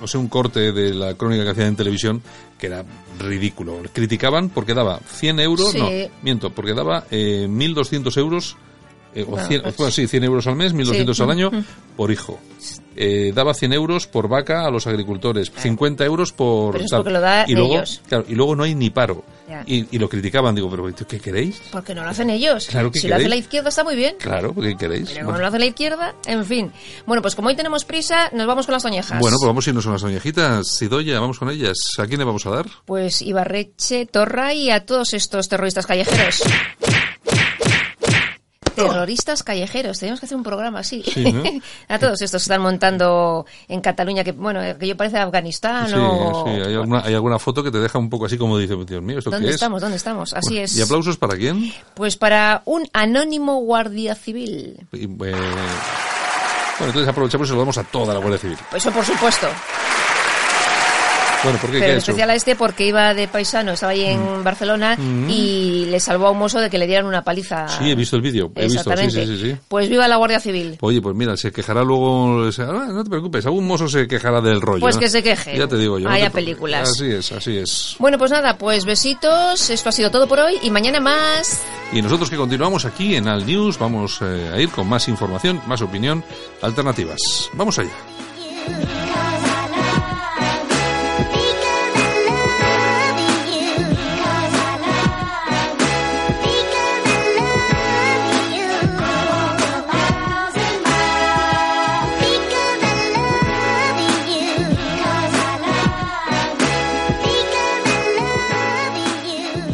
no 0.00 0.06
sé, 0.06 0.18
un 0.18 0.28
corte 0.28 0.72
de 0.72 0.94
la 0.94 1.14
crónica 1.14 1.44
que 1.44 1.50
hacían 1.50 1.68
en 1.68 1.76
televisión 1.76 2.22
que 2.58 2.66
era 2.66 2.84
ridículo. 3.18 3.80
Criticaban 3.92 4.48
porque 4.48 4.74
daba 4.74 4.98
100 5.06 5.40
euros, 5.40 5.70
Sí. 5.72 5.78
no, 5.78 5.88
miento, 6.22 6.50
porque 6.50 6.74
daba 6.74 7.04
eh, 7.10 7.46
1.200 7.48 8.16
euros, 8.16 8.56
eh, 9.14 9.22
o 9.22 9.26
Bueno, 9.32 9.46
100, 9.46 9.62
pues- 9.76 9.94
sí, 9.94 10.06
100 10.06 10.24
euros 10.24 10.46
al 10.46 10.56
mes, 10.56 10.72
1.200 10.74 11.20
al 11.20 11.26
Sí. 11.26 11.32
año 11.32 11.50
por 11.96 12.10
hijo. 12.10 12.38
Eh, 12.96 13.32
daba 13.34 13.54
100 13.54 13.72
euros 13.72 14.06
por 14.06 14.28
vaca 14.28 14.64
a 14.66 14.70
los 14.70 14.86
agricultores, 14.86 15.50
50 15.56 16.04
euros 16.04 16.32
por... 16.32 16.72
Pero 16.74 16.84
es 16.84 16.90
tal. 16.90 17.04
lo 17.12 17.20
da 17.20 17.44
y 17.48 17.54
luego, 17.54 17.74
ellos. 17.74 18.00
Claro, 18.08 18.24
y 18.28 18.34
luego 18.34 18.54
no 18.56 18.62
hay 18.62 18.74
ni 18.74 18.90
paro. 18.90 19.24
Y, 19.66 19.86
y 19.94 19.98
lo 19.98 20.08
criticaban, 20.08 20.54
digo, 20.54 20.70
pero 20.70 20.90
¿qué 21.06 21.20
queréis? 21.20 21.60
Porque 21.70 21.94
no 21.94 22.02
lo 22.02 22.08
hacen 22.10 22.30
ellos. 22.30 22.66
Claro 22.66 22.90
que 22.90 22.98
si 23.00 23.08
lo 23.08 23.14
hace 23.16 23.24
queréis. 23.24 23.30
la 23.40 23.44
izquierda 23.44 23.68
está 23.68 23.84
muy 23.84 23.96
bien. 23.96 24.16
Claro, 24.18 24.54
¿qué 24.54 24.76
queréis? 24.76 25.08
Pero 25.10 25.20
como 25.20 25.24
Bueno. 25.26 25.38
no 25.38 25.40
lo 25.42 25.46
hace 25.48 25.58
la 25.58 25.66
izquierda, 25.66 26.14
en 26.26 26.44
fin. 26.44 26.72
Bueno, 27.06 27.22
pues 27.22 27.34
como 27.34 27.48
hoy 27.48 27.56
tenemos 27.56 27.84
prisa, 27.84 28.30
nos 28.32 28.46
vamos 28.46 28.66
con 28.66 28.72
las 28.72 28.84
oñejas. 28.84 29.18
Bueno, 29.20 29.36
pues 29.38 29.46
vamos 29.46 29.66
a 29.66 29.70
irnos 29.70 29.86
a 29.86 29.90
las 29.90 30.02
oñejitas. 30.02 30.66
Sidoya, 30.78 31.20
vamos 31.20 31.38
con 31.38 31.50
ellas. 31.50 31.76
¿A 31.98 32.06
quién 32.06 32.18
le 32.18 32.24
vamos 32.24 32.46
a 32.46 32.50
dar? 32.50 32.66
Pues 32.86 33.22
Ibarreche, 33.22 34.06
Torra 34.06 34.54
y 34.54 34.70
a 34.70 34.84
todos 34.86 35.12
estos 35.14 35.48
terroristas 35.48 35.86
callejeros. 35.86 36.42
Terroristas 38.88 39.42
callejeros, 39.42 39.98
tenemos 39.98 40.20
que 40.20 40.26
hacer 40.26 40.36
un 40.36 40.44
programa 40.44 40.80
así. 40.80 41.02
Sí, 41.02 41.32
¿no? 41.32 41.42
a 41.88 41.98
todos 41.98 42.20
estos 42.22 42.42
que 42.42 42.44
están 42.44 42.62
montando 42.62 43.46
en 43.68 43.80
Cataluña, 43.80 44.24
que 44.24 44.32
bueno, 44.32 44.60
que 44.78 44.86
yo 44.86 44.96
parece 44.96 45.18
Afganistán 45.18 45.88
Sí, 45.88 45.94
o... 45.96 46.44
sí, 46.46 46.50
hay 46.50 46.74
alguna, 46.74 47.00
hay 47.04 47.14
alguna 47.14 47.38
foto 47.38 47.62
que 47.62 47.70
te 47.70 47.78
deja 47.78 47.98
un 47.98 48.10
poco 48.10 48.26
así 48.26 48.38
como 48.38 48.58
dice, 48.58 48.74
Dios 48.86 49.02
mío, 49.02 49.18
¿esto 49.18 49.30
¿Dónde 49.30 49.48
qué 49.48 49.54
estamos? 49.54 49.80
¿Dónde 49.82 49.96
estamos? 49.96 50.32
es? 50.32 50.38
Así 50.38 50.54
Bueno, 50.54 50.64
es. 50.64 50.76
¿Y 50.76 50.82
aplausos 50.82 51.16
para 51.16 51.36
quién? 51.36 51.72
Pues 51.94 52.16
para 52.16 52.62
un 52.64 52.88
anónimo 52.92 53.60
guardia 53.60 54.14
civil. 54.14 54.86
Y, 54.92 55.04
eh, 55.04 55.06
bueno, 56.78 56.88
entonces 56.88 57.08
aprovechamos 57.08 57.46
y 57.46 57.50
saludamos 57.50 57.78
a 57.78 57.84
toda 57.84 58.14
la 58.14 58.20
Guardia 58.20 58.38
Civil. 58.38 58.58
Eso 58.74 58.90
por 58.90 59.04
supuesto. 59.04 59.46
Bueno, 61.44 61.58
¿por 61.58 61.70
qué? 61.70 61.76
¿Qué 61.76 61.80
Pero 61.80 61.92
en 61.92 61.98
especial 61.98 62.30
a 62.30 62.34
este 62.34 62.56
porque 62.56 62.86
iba 62.86 63.14
de 63.14 63.28
paisano, 63.28 63.72
estaba 63.72 63.92
ahí 63.92 64.04
en 64.04 64.42
Barcelona 64.42 64.96
y 65.28 65.86
le 65.90 66.00
salvó 66.00 66.28
a 66.28 66.30
un 66.30 66.38
mozo 66.38 66.60
de 66.60 66.70
que 66.70 66.78
le 66.78 66.86
dieran 66.86 67.06
una 67.06 67.22
paliza. 67.22 67.68
Sí, 67.68 67.90
he 67.90 67.94
visto 67.94 68.16
el 68.16 68.22
vídeo. 68.22 68.50
He 68.54 68.64
visto, 68.64 68.82
sí, 68.82 68.90
Exactamente. 68.90 69.26
sí, 69.26 69.36
sí, 69.38 69.50
sí. 69.50 69.56
Pues 69.68 69.88
viva 69.88 70.08
la 70.08 70.16
Guardia 70.16 70.40
Civil. 70.40 70.78
Oye, 70.80 71.02
pues 71.02 71.14
mira, 71.14 71.36
se 71.36 71.52
quejará 71.52 71.82
luego... 71.82 72.48
ah, 72.58 72.86
no 72.88 73.04
te 73.04 73.10
preocupes, 73.10 73.44
algún 73.44 73.66
mozo 73.66 73.88
se 73.88 74.08
quejará 74.08 74.40
del 74.40 74.60
rollo. 74.60 74.80
Pues 74.80 74.96
¿no? 74.96 75.00
que 75.00 75.08
se 75.08 75.22
queje. 75.22 75.56
Ya 75.58 75.68
te 75.68 75.76
digo 75.76 75.98
yo. 75.98 76.08
Haya 76.08 76.30
películas. 76.30 76.88
Así 76.90 77.10
es, 77.10 77.30
así 77.32 77.58
es. 77.58 77.96
Bueno, 77.98 78.18
pues 78.18 78.30
nada, 78.30 78.56
pues 78.56 78.84
besitos. 78.84 79.68
Esto 79.68 79.88
ha 79.88 79.92
sido 79.92 80.10
todo 80.10 80.26
por 80.26 80.40
hoy 80.40 80.54
y 80.62 80.70
mañana 80.70 81.00
más. 81.00 81.60
Y 81.92 82.00
nosotros 82.00 82.30
que 82.30 82.36
continuamos 82.36 82.84
aquí 82.84 83.16
en 83.16 83.28
Al 83.28 83.46
News 83.46 83.78
vamos 83.78 84.18
eh, 84.22 84.50
a 84.52 84.60
ir 84.60 84.70
con 84.70 84.88
más 84.88 85.08
información, 85.08 85.60
más 85.66 85.82
opinión, 85.82 86.24
alternativas. 86.62 87.50
Vamos 87.54 87.78
allá. 87.78 87.92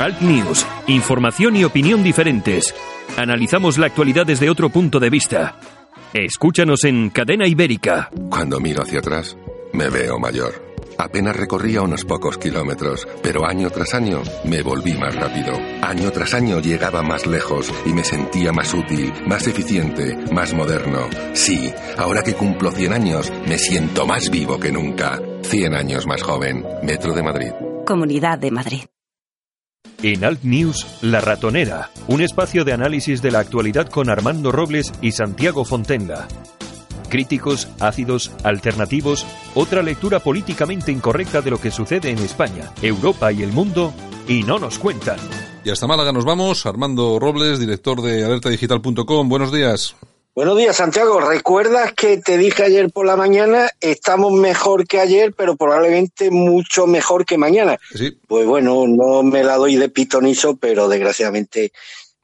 Alt 0.00 0.22
News, 0.22 0.66
información 0.86 1.56
y 1.56 1.64
opinión 1.64 2.02
diferentes. 2.02 2.74
Analizamos 3.18 3.76
la 3.76 3.84
actualidad 3.84 4.24
desde 4.24 4.48
otro 4.48 4.70
punto 4.70 4.98
de 4.98 5.10
vista. 5.10 5.56
Escúchanos 6.14 6.84
en 6.84 7.10
Cadena 7.10 7.46
Ibérica. 7.46 8.08
Cuando 8.30 8.58
miro 8.60 8.82
hacia 8.82 9.00
atrás, 9.00 9.36
me 9.74 9.90
veo 9.90 10.18
mayor. 10.18 10.70
Apenas 10.96 11.36
recorría 11.36 11.82
unos 11.82 12.06
pocos 12.06 12.38
kilómetros, 12.38 13.06
pero 13.22 13.46
año 13.46 13.68
tras 13.68 13.92
año 13.92 14.22
me 14.44 14.62
volví 14.62 14.94
más 14.94 15.14
rápido. 15.14 15.52
Año 15.82 16.10
tras 16.12 16.32
año 16.32 16.60
llegaba 16.60 17.02
más 17.02 17.26
lejos 17.26 17.70
y 17.84 17.92
me 17.92 18.02
sentía 18.02 18.52
más 18.52 18.72
útil, 18.72 19.12
más 19.26 19.46
eficiente, 19.48 20.16
más 20.32 20.54
moderno. 20.54 21.10
Sí, 21.34 21.74
ahora 21.98 22.22
que 22.22 22.32
cumplo 22.32 22.70
100 22.70 22.94
años, 22.94 23.30
me 23.46 23.58
siento 23.58 24.06
más 24.06 24.30
vivo 24.30 24.58
que 24.58 24.72
nunca. 24.72 25.20
100 25.42 25.74
años 25.74 26.06
más 26.06 26.22
joven. 26.22 26.64
Metro 26.82 27.12
de 27.12 27.22
Madrid. 27.22 27.50
Comunidad 27.84 28.38
de 28.38 28.50
Madrid. 28.50 28.80
En 30.02 30.24
Alt 30.24 30.44
News, 30.44 30.86
La 31.02 31.20
Ratonera, 31.20 31.90
un 32.08 32.22
espacio 32.22 32.64
de 32.64 32.72
análisis 32.72 33.20
de 33.20 33.30
la 33.30 33.40
actualidad 33.40 33.86
con 33.88 34.08
Armando 34.08 34.50
Robles 34.50 34.92
y 35.02 35.12
Santiago 35.12 35.66
Fontenla. 35.66 36.26
Críticos, 37.10 37.68
ácidos, 37.80 38.30
alternativos, 38.42 39.26
otra 39.54 39.82
lectura 39.82 40.20
políticamente 40.20 40.90
incorrecta 40.90 41.42
de 41.42 41.50
lo 41.50 41.60
que 41.60 41.70
sucede 41.70 42.10
en 42.10 42.18
España, 42.18 42.72
Europa 42.80 43.30
y 43.30 43.42
el 43.42 43.52
mundo, 43.52 43.92
y 44.26 44.42
no 44.42 44.58
nos 44.58 44.78
cuentan. 44.78 45.18
Y 45.64 45.70
hasta 45.70 45.86
Málaga 45.86 46.12
nos 46.12 46.24
vamos. 46.24 46.64
Armando 46.64 47.18
Robles, 47.18 47.58
director 47.58 48.00
de 48.00 48.24
alertadigital.com. 48.24 49.28
Buenos 49.28 49.52
días. 49.52 49.96
Buenos 50.32 50.56
días, 50.56 50.76
Santiago. 50.76 51.20
¿Recuerdas 51.20 51.92
que 51.92 52.18
te 52.18 52.38
dije 52.38 52.62
ayer 52.62 52.90
por 52.92 53.04
la 53.04 53.16
mañana, 53.16 53.68
estamos 53.80 54.32
mejor 54.32 54.86
que 54.86 55.00
ayer, 55.00 55.34
pero 55.36 55.56
probablemente 55.56 56.30
mucho 56.30 56.86
mejor 56.86 57.26
que 57.26 57.36
mañana? 57.36 57.78
Sí. 57.92 58.16
Pues 58.28 58.46
bueno, 58.46 58.84
no 58.86 59.24
me 59.24 59.42
la 59.42 59.56
doy 59.56 59.74
de 59.74 59.88
pitonizo, 59.88 60.56
pero 60.56 60.88
desgraciadamente 60.88 61.72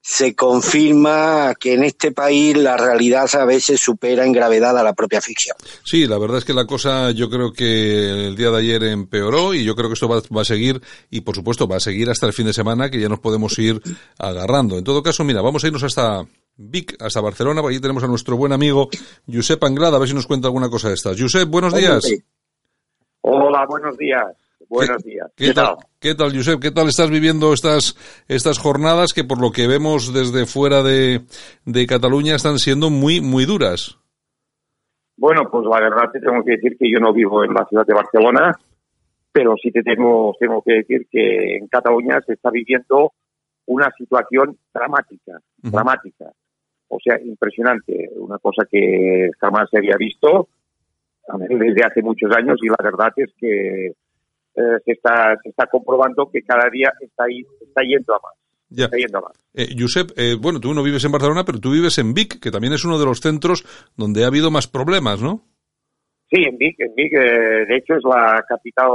se 0.00 0.36
confirma 0.36 1.56
que 1.58 1.74
en 1.74 1.82
este 1.82 2.12
país 2.12 2.56
la 2.56 2.76
realidad 2.76 3.28
a 3.34 3.44
veces 3.44 3.80
supera 3.80 4.24
en 4.24 4.30
gravedad 4.30 4.78
a 4.78 4.84
la 4.84 4.94
propia 4.94 5.20
ficción. 5.20 5.56
Sí, 5.84 6.06
la 6.06 6.16
verdad 6.16 6.38
es 6.38 6.44
que 6.44 6.54
la 6.54 6.64
cosa 6.64 7.10
yo 7.10 7.28
creo 7.28 7.52
que 7.52 8.28
el 8.28 8.36
día 8.36 8.52
de 8.52 8.58
ayer 8.58 8.84
empeoró 8.84 9.52
y 9.52 9.64
yo 9.64 9.74
creo 9.74 9.88
que 9.88 9.94
esto 9.94 10.08
va, 10.08 10.22
va, 10.34 10.42
a 10.42 10.44
seguir 10.44 10.80
y 11.10 11.22
por 11.22 11.34
supuesto 11.34 11.66
va 11.66 11.78
a 11.78 11.80
seguir 11.80 12.08
hasta 12.08 12.26
el 12.26 12.32
fin 12.32 12.46
de 12.46 12.52
semana 12.52 12.88
que 12.88 13.00
ya 13.00 13.08
nos 13.08 13.18
podemos 13.18 13.58
ir 13.58 13.82
agarrando. 14.16 14.78
En 14.78 14.84
todo 14.84 15.02
caso, 15.02 15.24
mira, 15.24 15.42
vamos 15.42 15.64
a 15.64 15.66
irnos 15.66 15.82
hasta 15.82 16.24
Vic, 16.58 16.96
hasta 17.00 17.20
Barcelona, 17.20 17.60
por 17.60 17.70
allí 17.70 17.80
tenemos 17.80 18.02
a 18.02 18.06
nuestro 18.06 18.36
buen 18.36 18.52
amigo 18.52 18.88
Josep 19.30 19.62
Anglada, 19.62 19.96
a 19.96 19.98
ver 19.98 20.08
si 20.08 20.14
nos 20.14 20.26
cuenta 20.26 20.48
alguna 20.48 20.70
cosa 20.70 20.88
de 20.88 20.94
estas. 20.94 21.20
Josep, 21.20 21.48
buenos 21.48 21.74
días. 21.74 22.02
Hola, 23.20 23.66
buenos 23.68 23.96
días. 23.98 24.24
Buenos 24.68 25.02
¿Qué, 25.02 25.10
días. 25.10 25.32
¿Qué, 25.36 25.52
tal? 25.52 25.76
¿Qué 26.00 26.14
tal, 26.14 26.34
Josep? 26.34 26.60
¿Qué 26.60 26.70
tal 26.70 26.88
estás 26.88 27.10
viviendo 27.10 27.52
estas, 27.52 27.94
estas 28.26 28.58
jornadas 28.58 29.12
que 29.12 29.22
por 29.22 29.40
lo 29.40 29.50
que 29.52 29.66
vemos 29.66 30.12
desde 30.12 30.46
fuera 30.46 30.82
de, 30.82 31.20
de 31.66 31.86
Cataluña 31.86 32.34
están 32.34 32.58
siendo 32.58 32.90
muy, 32.90 33.20
muy 33.20 33.44
duras? 33.44 33.98
Bueno, 35.16 35.48
pues 35.50 35.64
la 35.66 35.80
verdad 35.80 36.10
te 36.12 36.20
tengo 36.20 36.42
que 36.42 36.52
decir 36.52 36.76
que 36.78 36.90
yo 36.90 36.98
no 36.98 37.12
vivo 37.12 37.44
en 37.44 37.52
la 37.54 37.64
ciudad 37.66 37.86
de 37.86 37.94
Barcelona, 37.94 38.58
pero 39.30 39.54
sí 39.62 39.70
te 39.70 39.82
tengo, 39.82 40.34
tengo 40.40 40.62
que 40.62 40.72
decir 40.74 41.06
que 41.10 41.56
en 41.56 41.68
Cataluña 41.68 42.20
se 42.26 42.32
está 42.32 42.50
viviendo 42.50 43.12
una 43.66 43.90
situación 43.96 44.58
dramática, 44.72 45.32
uh 45.32 45.66
-huh. 45.66 45.70
dramática. 45.70 46.32
O 46.88 46.98
sea, 47.02 47.20
impresionante, 47.20 48.10
una 48.16 48.38
cosa 48.38 48.66
que 48.70 49.30
jamás 49.40 49.68
se 49.70 49.78
había 49.78 49.96
visto 49.96 50.48
desde 51.38 51.84
hace 51.84 52.02
muchos 52.02 52.30
años 52.36 52.56
y 52.62 52.68
la 52.68 52.76
verdad 52.82 53.12
es 53.16 53.32
que 53.38 53.86
eh, 53.88 54.78
se, 54.84 54.92
está, 54.92 55.36
se 55.42 55.48
está 55.50 55.66
comprobando 55.66 56.30
que 56.30 56.42
cada 56.42 56.70
día 56.70 56.92
está, 57.00 57.24
está 57.60 57.82
yendo 57.82 58.14
a 58.14 58.20
más. 58.22 58.34
Ya. 58.68 58.84
Está 58.84 58.96
yendo 58.96 59.18
a 59.18 59.22
más. 59.22 59.32
Eh, 59.54 59.74
Josep, 59.76 60.10
eh, 60.16 60.36
bueno, 60.40 60.60
tú 60.60 60.72
no 60.72 60.82
vives 60.82 61.04
en 61.04 61.12
Barcelona, 61.12 61.44
pero 61.44 61.58
tú 61.58 61.72
vives 61.72 61.98
en 61.98 62.14
Vic, 62.14 62.40
que 62.40 62.50
también 62.50 62.72
es 62.72 62.84
uno 62.84 62.98
de 62.98 63.04
los 63.04 63.20
centros 63.20 63.64
donde 63.96 64.24
ha 64.24 64.28
habido 64.28 64.50
más 64.50 64.68
problemas, 64.68 65.20
¿no? 65.20 65.42
Sí, 66.28 66.42
en 66.42 66.58
Vic, 66.58 66.74
en 66.80 66.94
Vic 66.94 67.12
eh, 67.12 67.66
de 67.68 67.76
hecho 67.76 67.94
es 67.94 68.02
la 68.02 68.44
capital 68.48 68.90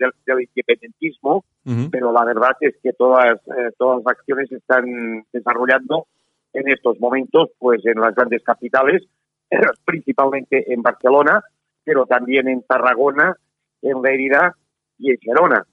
del, 0.00 0.10
del 0.26 0.48
independentismo, 0.48 1.44
uh 1.64 1.70
-huh. 1.70 1.90
pero 1.92 2.12
la 2.12 2.24
verdad 2.24 2.56
es 2.60 2.74
que 2.82 2.92
todas, 2.92 3.34
eh, 3.34 3.70
todas 3.78 3.98
las 3.98 4.16
acciones 4.16 4.48
se 4.48 4.56
están 4.56 5.24
desarrollando 5.32 6.06
en 6.52 6.68
estos 6.68 6.98
momentos, 7.00 7.50
pues 7.58 7.80
en 7.84 8.00
las 8.00 8.14
grandes 8.14 8.42
capitales, 8.42 9.02
principalmente 9.84 10.72
en 10.72 10.82
Barcelona, 10.82 11.42
pero 11.84 12.06
también 12.06 12.48
en 12.48 12.62
Tarragona, 12.62 13.36
en 13.82 14.02
Lérida 14.02 14.56
y 14.98 15.10
en 15.10 15.18
Gerona. 15.20 15.66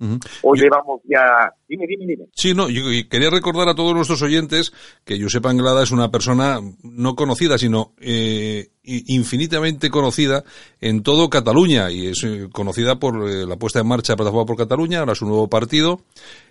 Uh 0.00 0.04
-huh. 0.06 0.38
Hoy 0.42 0.60
llevamos 0.60 1.00
ya... 1.04 1.52
Dime, 1.68 1.84
dime, 1.88 2.06
dime. 2.06 2.26
Sí, 2.32 2.54
no, 2.54 2.68
yo 2.68 2.82
quería 3.10 3.30
recordar 3.30 3.68
a 3.68 3.74
todos 3.74 3.94
nuestros 3.94 4.22
oyentes 4.22 4.72
que 5.04 5.20
Josep 5.20 5.44
Anglada 5.44 5.82
es 5.82 5.90
una 5.90 6.10
persona 6.10 6.60
no 6.84 7.14
conocida, 7.16 7.58
sino 7.58 7.94
eh, 7.98 8.68
infinitamente 8.84 9.90
conocida 9.90 10.44
en 10.80 11.02
todo 11.02 11.28
Cataluña 11.28 11.90
y 11.90 12.06
es 12.06 12.22
eh, 12.22 12.48
conocida 12.52 13.00
por 13.00 13.28
eh, 13.28 13.44
la 13.44 13.56
puesta 13.56 13.80
en 13.80 13.88
marcha 13.88 14.12
de 14.12 14.18
Plataforma 14.18 14.46
por 14.46 14.56
Cataluña, 14.56 15.00
ahora 15.00 15.16
su 15.16 15.26
nuevo 15.26 15.48
partido 15.48 16.00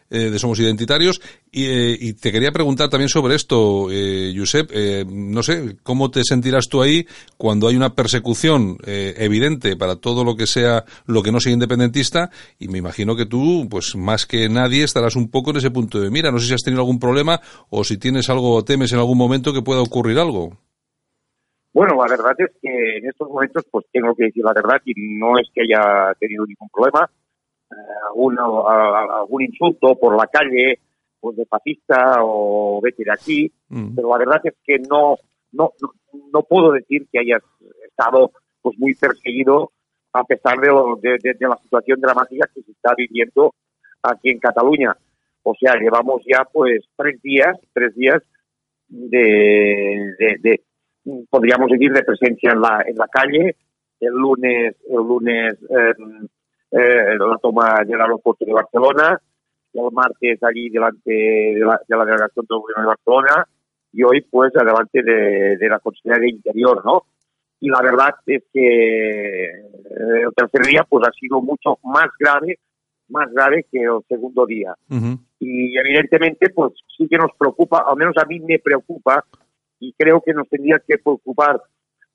eh, 0.10 0.30
de 0.30 0.40
Somos 0.40 0.60
Identitarios. 0.60 1.22
Y, 1.52 1.66
eh, 1.66 1.98
y, 2.00 2.14
te 2.14 2.32
quería 2.32 2.52
preguntar 2.52 2.90
también 2.90 3.10
sobre 3.10 3.36
esto, 3.36 3.88
eh, 3.92 4.34
Josep, 4.36 4.72
no 5.08 5.44
sé, 5.44 5.78
¿cómo 5.84 6.12
te 6.12 6.24
sentirás 6.24 6.68
tú 6.70 6.82
ahí 6.82 7.06
cuando 7.38 7.68
hay 7.68 7.76
una 7.76 7.94
persecución 7.96 8.78
evidente 8.86 9.76
para 9.76 9.96
todo 9.96 10.24
lo 10.24 10.36
que 10.36 10.46
sea, 10.46 10.84
lo 11.06 11.24
que 11.24 11.32
no 11.32 11.40
sea 11.40 11.54
independentista 11.54 12.30
y 12.60 12.68
me 12.68 12.78
imagino 12.78 13.16
que 13.16 13.26
tú, 13.26 13.68
pues 13.70 13.96
más 13.96 14.26
que 14.26 14.50
nadie, 14.50 14.84
estarás 14.84 15.16
un 15.16 15.30
poco 15.30 15.52
en 15.52 15.58
ese 15.58 15.72
punto 15.72 16.00
de 16.00 16.10
mira, 16.10 16.32
no 16.32 16.40
sé 16.40 16.48
si 16.48 16.54
has 16.54 16.64
tenido 16.64 16.82
algún 16.82 17.00
problema 17.00 17.40
o 17.70 17.84
si 17.84 17.98
tienes 17.98 18.30
algo 18.30 18.54
o 18.54 18.64
temes 18.64 18.92
en 18.94 19.00
algún 19.00 19.18
momento 19.18 19.54
que 19.54 19.62
pueda 19.62 19.82
ocurrir 19.82 20.20
algo. 20.20 20.58
Bueno, 21.74 21.96
la 21.96 22.10
verdad 22.10 22.34
es 22.40 22.52
que 22.62 22.98
en 22.98 23.08
estos 23.08 23.30
momentos 23.30 23.64
pues 23.70 23.86
tengo 23.92 24.16
que 24.16 24.26
decir 24.26 24.44
la 24.44 24.54
verdad 24.54 24.82
y 24.84 24.94
no 25.20 25.38
es 25.38 25.48
que 25.54 25.62
haya 25.62 26.14
tenido 26.20 26.46
ningún 26.46 26.70
problema, 26.70 27.10
eh, 27.72 27.76
algún, 28.08 28.38
algún 28.40 29.44
insulto 29.44 29.96
por 29.96 30.16
la 30.16 30.28
calle, 30.28 30.80
pues 31.20 31.38
de 31.38 31.46
fascista 31.46 32.18
o 32.22 32.80
vete 32.82 33.04
de 33.04 33.12
aquí, 33.12 33.52
mm. 33.70 33.96
pero 33.96 34.10
la 34.10 34.18
verdad 34.18 34.42
es 34.44 34.54
que 34.64 34.80
no, 34.80 35.16
no, 35.52 35.74
no 36.32 36.44
puedo 36.44 36.72
decir 36.72 37.08
que 37.12 37.20
hayas 37.20 37.42
estado 37.88 38.32
pues 38.62 38.78
muy 38.78 38.94
perseguido 38.96 39.72
a 40.14 40.24
pesar 40.24 40.60
de, 40.60 40.68
lo, 40.68 40.96
de, 40.96 41.18
de, 41.22 41.34
de, 41.34 41.48
la 41.48 41.58
situación 41.58 42.00
dramática 42.00 42.50
que 42.54 42.62
se 42.62 42.72
está 42.72 42.94
viviendo 42.96 43.54
aquí 44.02 44.30
en 44.30 44.40
Cataluña. 44.40 44.96
O 45.44 45.54
sea, 45.56 45.76
llevamos 45.76 46.22
ya 46.26 46.44
pues 46.52 46.82
tres 46.96 47.22
días, 47.22 47.58
tres 47.74 47.96
días 47.96 48.22
de, 48.88 50.16
de 50.42 50.62
podríamos 51.30 51.70
decir 51.70 51.92
de 51.92 52.04
presencia 52.04 52.52
en 52.52 52.62
la, 52.62 52.84
en 52.86 52.96
la 52.96 53.08
calle. 53.08 53.56
El 54.00 54.14
lunes, 54.14 54.76
el 54.90 54.96
lunes 54.96 55.54
eh, 55.70 56.28
eh, 56.72 57.16
la 57.18 57.38
toma 57.42 57.84
del 57.86 58.02
aeropuerto 58.02 58.46
de 58.46 58.54
Barcelona, 58.54 59.22
el 59.74 59.92
martes 59.92 60.42
allí 60.44 60.70
delante 60.70 61.12
de 61.12 61.60
la, 61.60 61.80
de 61.88 61.98
la 61.98 62.06
delegación 62.06 62.46
del 62.50 62.60
gobierno 62.60 62.84
de 62.84 62.88
Barcelona 62.88 63.48
y 63.94 64.04
hoy 64.04 64.22
pues 64.22 64.52
delante 64.54 65.02
de, 65.04 65.58
de 65.58 65.70
la 65.70 65.80
Consejería 65.80 66.20
de 66.20 66.30
Interior, 66.30 66.84
¿no? 66.86 67.04
Y 67.60 67.70
la 67.70 67.82
verdad 67.82 68.10
es 68.26 68.44
que 68.54 69.46
el 69.46 70.34
tercer 70.36 70.62
día 70.68 70.86
pues 70.88 71.08
ha 71.08 71.12
sido 71.12 71.42
mucho 71.42 71.80
más 71.84 72.08
grave, 72.20 72.60
más 73.10 73.32
grave 73.32 73.66
que 73.72 73.82
el 73.82 74.00
segundo 74.08 74.46
día. 74.46 74.76
Uh 74.90 74.96
-huh. 74.96 75.20
Y 75.40 75.78
evidentemente 75.78 76.50
pues 76.50 76.74
sí 76.96 77.08
que 77.08 77.18
nos 77.18 77.32
preocupa, 77.38 77.84
al 77.88 77.98
menos 77.98 78.16
a 78.18 78.26
mí 78.26 78.40
me 78.40 78.60
preocupa 78.60 79.24
y 79.80 79.94
creo 79.94 80.22
que 80.22 80.34
nos 80.34 80.48
tendría 80.50 80.80
que 80.80 80.98
preocupar 80.98 81.62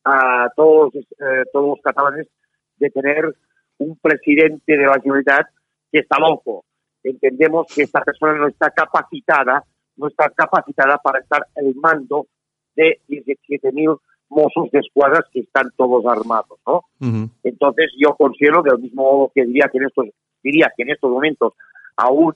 a 0.05 0.49
todos, 0.57 0.95
eh, 0.95 1.45
todos 1.53 1.69
los 1.71 1.81
catalanes 1.83 2.29
de 2.77 2.91
tener 2.91 3.35
un 3.79 3.97
presidente 3.97 4.77
de 4.77 4.87
la 4.87 5.01
Generalitat 5.01 5.47
que 5.91 6.01
está 6.01 6.19
loco. 6.19 6.65
Entendemos 7.03 7.67
que 7.75 7.83
esta 7.83 8.01
persona 8.03 8.35
no 8.35 8.49
está 8.49 8.71
capacitada, 8.71 9.65
no 9.97 10.09
está 10.09 10.31
capacitada 10.31 10.99
para 10.99 11.21
estar 11.21 11.47
al 11.57 11.75
mando 11.75 12.27
de 12.77 13.01
17.000 13.09 13.99
mozos 14.29 14.71
de 14.71 14.79
escuadras 14.79 15.25
que 15.33 15.41
están 15.41 15.71
todos 15.77 16.05
armados, 16.07 16.59
¿no? 16.67 16.85
Uh 17.01 17.05
-huh. 17.05 17.31
Entonces 17.43 17.91
yo 17.99 18.15
considero 18.17 18.63
del 18.63 18.79
mismo 18.79 19.03
modo 19.03 19.33
que 19.35 19.45
diría 19.45 19.69
que 19.71 19.79
en 19.79 19.85
estos 19.85 20.07
diría 20.43 20.73
que 20.75 20.83
en 20.83 20.91
estos 20.91 21.11
momentos 21.11 21.53
aún 21.97 22.35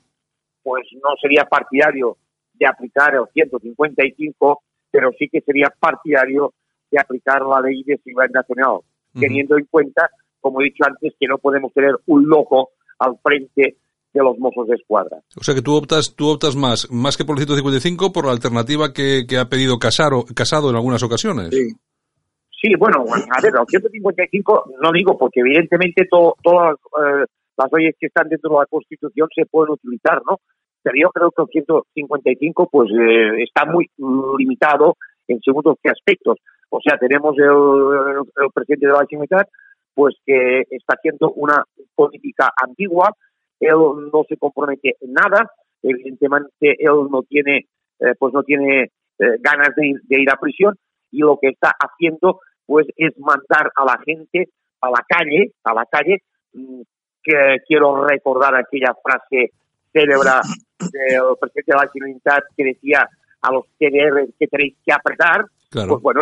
pues 0.62 0.86
no 0.94 1.10
sería 1.20 1.44
partidario 1.44 2.16
de 2.54 2.66
aplicar 2.66 3.14
el 3.14 3.26
155 3.32 4.62
pero 4.90 5.10
sí 5.18 5.28
que 5.28 5.40
sería 5.40 5.72
partidario 5.78 6.54
de 6.90 6.98
aplicar 7.00 7.42
la 7.42 7.60
ley 7.60 7.82
de 7.82 7.98
seguridad 7.98 8.30
nacional, 8.32 8.76
uh 8.76 8.82
-huh. 9.14 9.20
teniendo 9.20 9.58
en 9.58 9.66
cuenta, 9.66 10.08
como 10.46 10.60
he 10.60 10.64
dicho 10.64 10.84
antes, 10.86 11.12
que 11.18 11.26
no 11.26 11.38
podemos 11.38 11.72
tener 11.72 11.90
un 12.06 12.28
loco 12.28 12.70
al 13.00 13.18
frente 13.22 13.76
de 14.12 14.22
los 14.22 14.38
mozos 14.38 14.68
de 14.68 14.76
escuadra. 14.76 15.18
O 15.36 15.42
sea 15.42 15.54
que 15.54 15.62
tú 15.62 15.74
optas, 15.74 16.14
tú 16.14 16.28
optas 16.28 16.54
más, 16.54 16.88
más 16.90 17.16
que 17.16 17.24
por 17.24 17.34
el 17.34 17.44
155, 17.44 18.12
por 18.12 18.26
la 18.26 18.32
alternativa 18.32 18.92
que, 18.92 19.26
que 19.28 19.38
ha 19.38 19.48
pedido 19.48 19.78
Casaro, 19.78 20.24
Casado 20.34 20.70
en 20.70 20.76
algunas 20.76 21.02
ocasiones. 21.02 21.50
Sí. 21.50 21.74
Sí, 22.62 22.72
bueno, 22.78 23.04
a 23.10 23.42
ver, 23.42 23.52
el 23.52 23.66
155 23.66 24.64
no 24.80 24.90
digo 24.92 25.18
porque 25.18 25.40
evidentemente 25.40 26.06
to, 26.10 26.34
todas 26.42 26.74
eh, 26.74 27.26
las 27.58 27.68
leyes 27.72 27.94
que 28.00 28.06
están 28.06 28.28
dentro 28.28 28.50
de 28.50 28.60
la 28.60 28.66
Constitución 28.66 29.28
se 29.34 29.44
pueden 29.44 29.74
utilizar, 29.74 30.22
¿no? 30.24 30.38
pero 30.86 30.94
yo 31.02 31.10
creo 31.10 31.30
que 31.32 31.42
el 31.58 31.64
155 31.64 32.68
pues 32.70 32.88
eh, 32.90 33.42
está 33.42 33.66
muy 33.66 33.90
limitado 34.38 34.94
en 35.26 35.40
segundos 35.40 35.76
aspectos. 35.82 36.38
O 36.70 36.78
sea, 36.80 36.96
tenemos 36.96 37.34
el, 37.38 38.22
el 38.22 38.50
presidente 38.54 38.86
de 38.86 38.92
la 38.92 39.04
Generalitat 39.10 39.48
pues 39.96 40.14
que 40.26 40.60
está 40.68 40.96
haciendo 40.98 41.32
una 41.32 41.64
política 41.94 42.50
antigua, 42.62 43.16
él 43.58 43.78
no 44.12 44.24
se 44.28 44.36
compromete 44.36 44.94
en 45.00 45.14
nada, 45.14 45.50
evidentemente 45.82 46.76
él 46.78 47.08
no 47.10 47.22
tiene 47.22 47.66
eh, 47.98 48.14
pues 48.18 48.34
no 48.34 48.42
tiene 48.42 48.82
eh, 48.82 49.36
ganas 49.40 49.70
de 49.74 49.96
ir, 50.10 50.30
a 50.30 50.36
prisión. 50.36 50.76
Y 51.10 51.20
lo 51.20 51.38
que 51.40 51.48
está 51.48 51.72
haciendo 51.80 52.40
pues 52.66 52.86
es 52.96 53.18
mandar 53.18 53.72
a 53.74 53.84
la 53.86 53.98
gente 54.04 54.50
a 54.82 54.90
la 54.90 55.02
calle, 55.08 55.52
a 55.64 55.72
la 55.72 55.86
calle, 55.86 56.18
mm, 56.52 56.82
que 57.22 57.56
quiero 57.66 58.06
recordar 58.06 58.54
aquella 58.54 58.94
frase 59.02 59.52
célebre 59.94 60.30
del 60.78 61.22
presidente 61.40 61.72
de 61.72 61.78
la 61.78 61.90
Generalitat 61.90 62.44
que 62.54 62.64
decía 62.64 63.08
a 63.40 63.50
los 63.50 63.64
TDR 63.78 64.28
que 64.38 64.46
tenéis 64.46 64.76
que 64.84 64.92
apretar, 64.92 65.46
pues 65.70 66.02
bueno, 66.02 66.20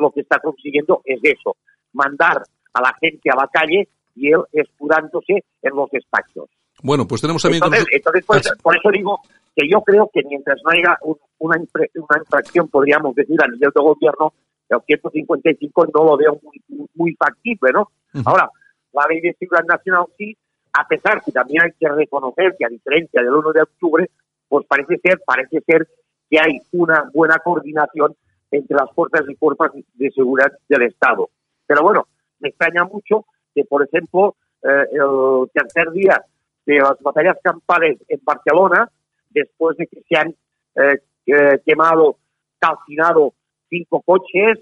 lo 0.00 0.10
que 0.10 0.20
está 0.20 0.40
consiguiendo 0.40 1.00
es 1.04 1.20
eso, 1.22 1.56
mandar 1.92 2.42
a 2.74 2.80
la 2.80 2.94
gente 3.00 3.30
a 3.30 3.36
la 3.36 3.48
calle 3.48 3.88
y 4.14 4.32
él 4.32 4.42
escudándose 4.52 5.44
en 5.62 5.74
los 5.74 5.90
despachos. 5.90 6.50
Bueno, 6.82 7.06
pues 7.06 7.20
tenemos 7.20 7.42
también... 7.42 7.62
Entonces, 7.64 8.24
por, 8.62 8.76
eso 8.76 8.90
digo 8.92 9.20
que 9.56 9.68
yo 9.68 9.80
creo 9.82 10.10
que 10.12 10.22
mientras 10.28 10.60
no 10.64 10.70
haya 10.70 10.98
una, 11.38 11.56
una 11.94 12.18
infracción, 12.20 12.68
podríamos 12.68 13.14
decir, 13.14 13.36
a 13.42 13.46
nivel 13.46 13.70
de 13.74 13.82
gobierno, 13.82 14.34
el 14.68 14.80
155 14.86 15.86
no 15.94 16.04
lo 16.04 16.16
veo 16.16 16.40
muy, 16.42 16.88
muy 16.94 17.14
factible, 17.14 17.70
¿no? 17.72 17.90
Ahora, 18.24 18.48
la 18.92 19.06
ley 19.08 19.20
de 19.20 19.34
seguridad 19.34 19.66
nacional 19.66 20.06
sí, 20.16 20.36
a 20.72 20.86
pesar 20.86 21.22
que 21.22 21.32
también 21.32 21.62
hay 21.64 21.72
que 21.78 21.88
reconocer 21.88 22.54
que 22.58 22.64
a 22.64 22.68
diferencia 22.68 23.22
del 23.22 23.34
1 23.34 23.52
de 23.52 23.62
octubre, 23.62 24.10
pues 24.48 24.66
parece 24.66 24.98
ser, 24.98 25.20
parece 25.24 25.60
ser 25.66 25.88
que 26.30 26.38
hay 26.38 26.58
una 26.72 27.10
buena 27.12 27.38
coordinación 27.38 28.14
entre 28.50 28.76
las 28.76 28.90
fuerzas 28.92 29.22
y 29.28 29.34
fuerzas 29.34 29.72
de 29.94 30.10
seguridad 30.10 30.52
del 30.68 30.82
Estado. 30.82 31.28
Pero 31.66 31.82
bueno, 31.82 32.06
me 32.44 32.50
extraña 32.50 32.84
mucho 32.84 33.24
que, 33.54 33.64
por 33.64 33.82
ejemplo, 33.82 34.36
eh, 34.62 34.84
el 34.92 35.50
tercer 35.52 35.90
día 35.92 36.22
de 36.66 36.78
las 36.78 37.00
batallas 37.00 37.38
campales 37.42 37.98
en 38.08 38.20
Barcelona, 38.22 38.90
después 39.30 39.76
de 39.78 39.86
que 39.86 40.02
se 40.06 40.16
han 40.16 40.28
eh, 40.28 41.00
eh, 41.26 41.58
quemado, 41.64 42.18
calcinado 42.58 43.32
cinco 43.68 44.02
coches, 44.02 44.60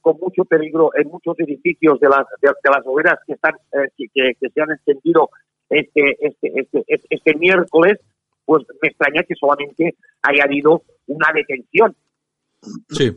con 0.00 0.16
mucho 0.20 0.44
peligro 0.44 0.92
en 0.94 1.08
muchos 1.08 1.34
edificios 1.40 1.98
de 1.98 2.08
las, 2.08 2.24
de, 2.40 2.70
las 2.70 2.86
hogueras 2.86 3.18
que, 3.26 3.32
están, 3.32 3.54
que, 3.96 4.06
que, 4.12 4.48
se 4.48 4.60
han 4.62 4.70
extendido 4.70 5.28
este, 5.68 6.16
este, 6.20 6.52
este, 6.54 6.84
este 7.10 7.34
miércoles, 7.34 7.98
pues 8.44 8.64
me 8.80 8.90
extraña 8.90 9.24
que 9.24 9.34
solamente 9.34 9.96
haya 10.22 10.44
habido 10.44 10.82
una 11.08 11.32
detención. 11.34 11.96
Sí. 12.90 13.16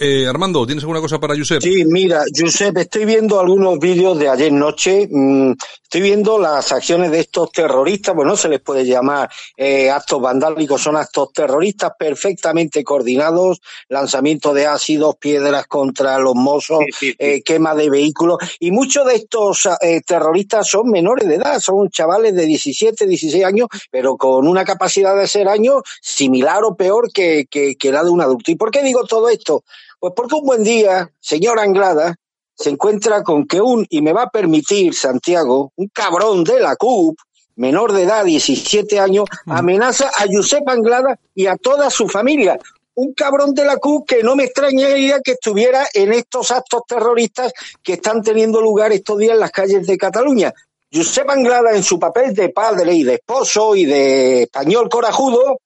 Eh, 0.00 0.26
Armando, 0.26 0.66
¿tienes 0.66 0.82
alguna 0.82 1.00
cosa 1.00 1.18
para 1.18 1.36
Josep? 1.36 1.60
Sí, 1.60 1.84
mira, 1.84 2.22
Josep, 2.34 2.76
estoy 2.78 3.04
viendo 3.04 3.38
algunos 3.38 3.78
vídeos 3.78 4.18
de 4.18 4.28
ayer 4.28 4.50
noche. 4.50 5.06
Mm, 5.10 5.52
estoy 5.82 6.00
viendo 6.00 6.38
las 6.38 6.72
acciones 6.72 7.10
de 7.10 7.20
estos 7.20 7.52
terroristas. 7.52 8.14
Bueno, 8.14 8.30
no 8.30 8.36
se 8.36 8.48
les 8.48 8.60
puede 8.60 8.86
llamar 8.86 9.28
eh, 9.56 9.90
actos 9.90 10.22
vandálicos, 10.22 10.80
son 10.80 10.96
actos 10.96 11.32
terroristas 11.34 11.92
perfectamente 11.98 12.82
coordinados. 12.82 13.60
Lanzamiento 13.88 14.54
de 14.54 14.66
ácidos, 14.66 15.16
piedras 15.16 15.66
contra 15.66 16.18
los 16.18 16.34
mozos, 16.34 16.80
eh, 17.02 17.42
quema 17.42 17.74
de 17.74 17.90
vehículos. 17.90 18.38
Y 18.58 18.70
muchos 18.70 19.06
de 19.06 19.16
estos 19.16 19.68
terroristas 20.06 20.66
son 20.66 20.88
menores 20.90 21.28
de 21.28 21.34
edad, 21.34 21.60
son 21.60 21.90
chavales 21.90 22.34
de 22.34 22.46
17, 22.46 23.06
16 23.06 23.44
años, 23.44 23.68
pero 23.90 24.16
con 24.16 24.46
una 24.46 24.64
capacidad 24.64 25.18
de 25.18 25.26
ser 25.26 25.48
años 25.48 25.82
similar 26.00 26.64
o 26.64 26.74
peor 26.74 27.10
que, 27.12 27.46
que, 27.50 27.76
que 27.76 27.92
la 27.92 28.02
de 28.02 28.10
un 28.10 28.20
adulto. 28.22 28.50
¿Y 28.50 28.54
por 28.54 28.70
qué 28.70 28.77
qué 28.78 28.84
digo 28.84 29.04
todo 29.04 29.28
esto? 29.28 29.64
Pues 29.98 30.12
porque 30.14 30.36
un 30.36 30.46
buen 30.46 30.62
día, 30.62 31.10
señor 31.20 31.58
Anglada, 31.58 32.14
se 32.54 32.70
encuentra 32.70 33.22
con 33.22 33.46
que 33.46 33.60
un, 33.60 33.86
y 33.88 34.02
me 34.02 34.12
va 34.12 34.24
a 34.24 34.30
permitir, 34.30 34.94
Santiago, 34.94 35.72
un 35.76 35.88
cabrón 35.88 36.44
de 36.44 36.60
la 36.60 36.76
CUP, 36.76 37.18
menor 37.56 37.92
de 37.92 38.02
edad, 38.02 38.24
17 38.24 38.98
años, 39.00 39.24
amenaza 39.46 40.08
a 40.08 40.26
Josep 40.30 40.68
Anglada 40.68 41.18
y 41.34 41.46
a 41.46 41.56
toda 41.56 41.90
su 41.90 42.08
familia. 42.08 42.58
Un 42.94 43.14
cabrón 43.14 43.54
de 43.54 43.64
la 43.64 43.76
CUP 43.76 44.08
que 44.08 44.22
no 44.22 44.34
me 44.34 44.44
extrañaría 44.44 45.20
que 45.20 45.32
estuviera 45.32 45.86
en 45.92 46.12
estos 46.12 46.50
actos 46.50 46.82
terroristas 46.86 47.52
que 47.82 47.94
están 47.94 48.22
teniendo 48.22 48.60
lugar 48.60 48.92
estos 48.92 49.18
días 49.18 49.34
en 49.34 49.40
las 49.40 49.52
calles 49.52 49.86
de 49.86 49.96
Cataluña. 49.96 50.52
Josep 50.92 51.28
Anglada, 51.30 51.76
en 51.76 51.82
su 51.82 51.98
papel 51.98 52.34
de 52.34 52.48
padre 52.48 52.94
y 52.94 53.02
de 53.04 53.14
esposo 53.14 53.76
y 53.76 53.84
de 53.84 54.42
español 54.44 54.88
corajudo, 54.88 55.58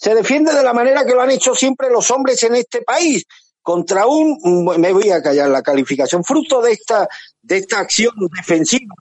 se 0.00 0.14
defiende 0.14 0.54
de 0.54 0.62
la 0.62 0.72
manera 0.72 1.04
que 1.04 1.12
lo 1.12 1.20
han 1.20 1.30
hecho 1.30 1.54
siempre 1.54 1.90
los 1.90 2.10
hombres 2.10 2.42
en 2.44 2.54
este 2.54 2.80
país, 2.80 3.24
contra 3.60 4.06
un, 4.06 4.64
me 4.78 4.92
voy 4.92 5.10
a 5.10 5.22
callar 5.22 5.50
la 5.50 5.62
calificación, 5.62 6.24
fruto 6.24 6.62
de 6.62 6.72
esta, 6.72 7.06
de 7.42 7.58
esta 7.58 7.80
acción 7.80 8.14
defensiva 8.34 8.94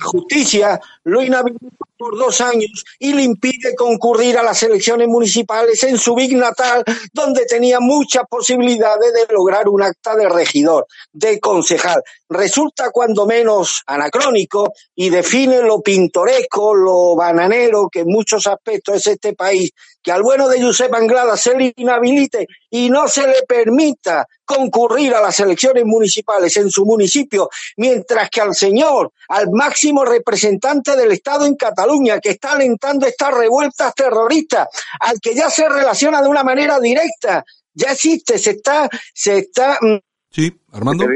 justicia 0.00 0.80
lo 1.04 1.22
inhabilita 1.22 1.84
por 1.96 2.16
dos 2.16 2.40
años 2.40 2.84
y 2.98 3.12
le 3.12 3.22
impide 3.22 3.74
concurrir 3.76 4.38
a 4.38 4.42
las 4.42 4.62
elecciones 4.62 5.08
municipales 5.08 5.82
en 5.82 5.98
su 5.98 6.14
big 6.14 6.36
natal, 6.36 6.84
donde 7.12 7.44
tenía 7.46 7.80
muchas 7.80 8.22
posibilidades 8.28 9.12
de 9.12 9.34
lograr 9.34 9.68
un 9.68 9.82
acta 9.82 10.14
de 10.14 10.28
regidor, 10.28 10.86
de 11.12 11.40
concejal. 11.40 12.00
Resulta 12.30 12.90
cuando 12.90 13.26
menos 13.26 13.82
anacrónico 13.86 14.72
y 14.94 15.08
define 15.08 15.62
lo 15.62 15.80
pintoresco, 15.80 16.74
lo 16.74 17.16
bananero 17.16 17.88
que 17.90 18.00
en 18.00 18.08
muchos 18.08 18.46
aspectos 18.46 18.96
es 18.96 19.06
este 19.06 19.32
país, 19.32 19.70
que 20.02 20.12
al 20.12 20.22
bueno 20.22 20.46
de 20.48 20.62
Josep 20.62 20.92
Anglada 20.94 21.36
se 21.38 21.56
le 21.56 21.72
inhabilite 21.76 22.46
y 22.70 22.90
no 22.90 23.08
se 23.08 23.26
le 23.26 23.42
permita 23.48 24.26
concurrir 24.44 25.14
a 25.14 25.22
las 25.22 25.40
elecciones 25.40 25.84
municipales 25.86 26.54
en 26.58 26.70
su 26.70 26.84
municipio, 26.84 27.48
mientras 27.76 28.28
que 28.28 28.42
al 28.42 28.54
señor, 28.54 29.12
al 29.28 29.50
máximo 29.50 30.04
representante 30.04 30.96
del 30.96 31.12
Estado 31.12 31.46
en 31.46 31.56
Cataluña, 31.56 32.20
que 32.20 32.30
está 32.30 32.52
alentando 32.52 33.06
estas 33.06 33.32
revueltas 33.32 33.94
terroristas, 33.94 34.68
al 35.00 35.18
que 35.20 35.34
ya 35.34 35.48
se 35.48 35.68
relaciona 35.68 36.20
de 36.20 36.28
una 36.28 36.44
manera 36.44 36.78
directa, 36.78 37.44
ya 37.72 37.92
existe, 37.92 38.38
se 38.38 38.50
está, 38.50 38.88
se 39.14 39.38
está. 39.38 39.78
Mm, 39.80 39.98
sí, 40.30 40.52
Armando. 40.72 41.06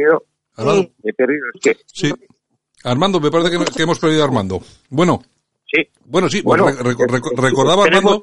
Armando. 0.57 0.91
Sí. 1.93 2.13
Armando, 2.85 3.21
me 3.21 3.31
parece 3.31 3.51
que, 3.51 3.83
hemos 3.83 3.99
perdido 3.99 4.23
a 4.23 4.27
Armando. 4.27 4.61
Bueno. 4.91 5.23
Sí. 5.67 5.83
Bueno, 6.05 6.29
sí, 6.29 6.43
pues 6.43 6.61
recordaba 7.37 7.85
Armando. 7.85 8.23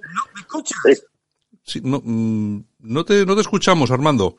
Sí, 1.64 1.82
no, 1.84 2.02
no, 2.04 3.06
te, 3.06 3.26
no 3.26 3.36
te 3.36 3.42
escuchamos, 3.42 3.92
Armando. 3.92 4.38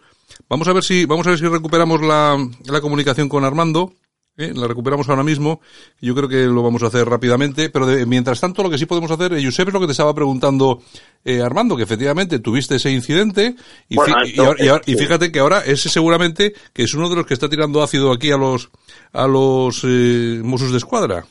Vamos 0.48 0.68
a 0.68 0.72
ver 0.72 0.82
si, 0.82 1.06
vamos 1.06 1.26
a 1.26 1.30
ver 1.30 1.38
si 1.38 1.46
recuperamos 1.46 2.00
la, 2.02 2.36
la 2.64 2.80
comunicación 2.80 3.28
con 3.28 3.44
Armando. 3.44 3.92
¿Eh? 4.36 4.52
La 4.54 4.66
recuperamos 4.66 5.08
ahora 5.08 5.22
mismo. 5.22 5.60
Yo 6.00 6.14
creo 6.14 6.28
que 6.28 6.44
lo 6.46 6.62
vamos 6.62 6.82
a 6.82 6.86
hacer 6.86 7.06
rápidamente. 7.06 7.70
Pero 7.70 7.86
mientras 8.06 8.40
tanto, 8.40 8.62
lo 8.62 8.70
que 8.70 8.78
sí 8.78 8.86
podemos 8.86 9.10
hacer, 9.10 9.32
eh, 9.32 9.44
Josep, 9.44 9.68
es 9.68 9.74
lo 9.74 9.80
que 9.80 9.86
te 9.86 9.92
estaba 9.92 10.14
preguntando 10.14 10.80
eh, 11.24 11.40
Armando, 11.40 11.76
que 11.76 11.82
efectivamente 11.82 12.38
tuviste 12.38 12.76
ese 12.76 12.90
incidente. 12.90 13.54
Y, 13.88 13.96
y, 13.96 14.94
fíjate 14.96 15.30
que 15.30 15.38
ahora 15.38 15.60
ese 15.60 15.88
seguramente 15.88 16.52
que 16.72 16.84
es 16.84 16.94
uno 16.94 17.08
de 17.08 17.16
los 17.16 17.26
que 17.26 17.34
está 17.34 17.48
tirando 17.48 17.82
ácido 17.82 18.12
aquí 18.12 18.30
a 18.30 18.36
los, 18.36 18.70
a 19.12 19.26
los 19.26 19.84
eh, 19.84 20.40
Mossos 20.42 20.72
de 20.72 20.78
Escuadra. 20.78 21.24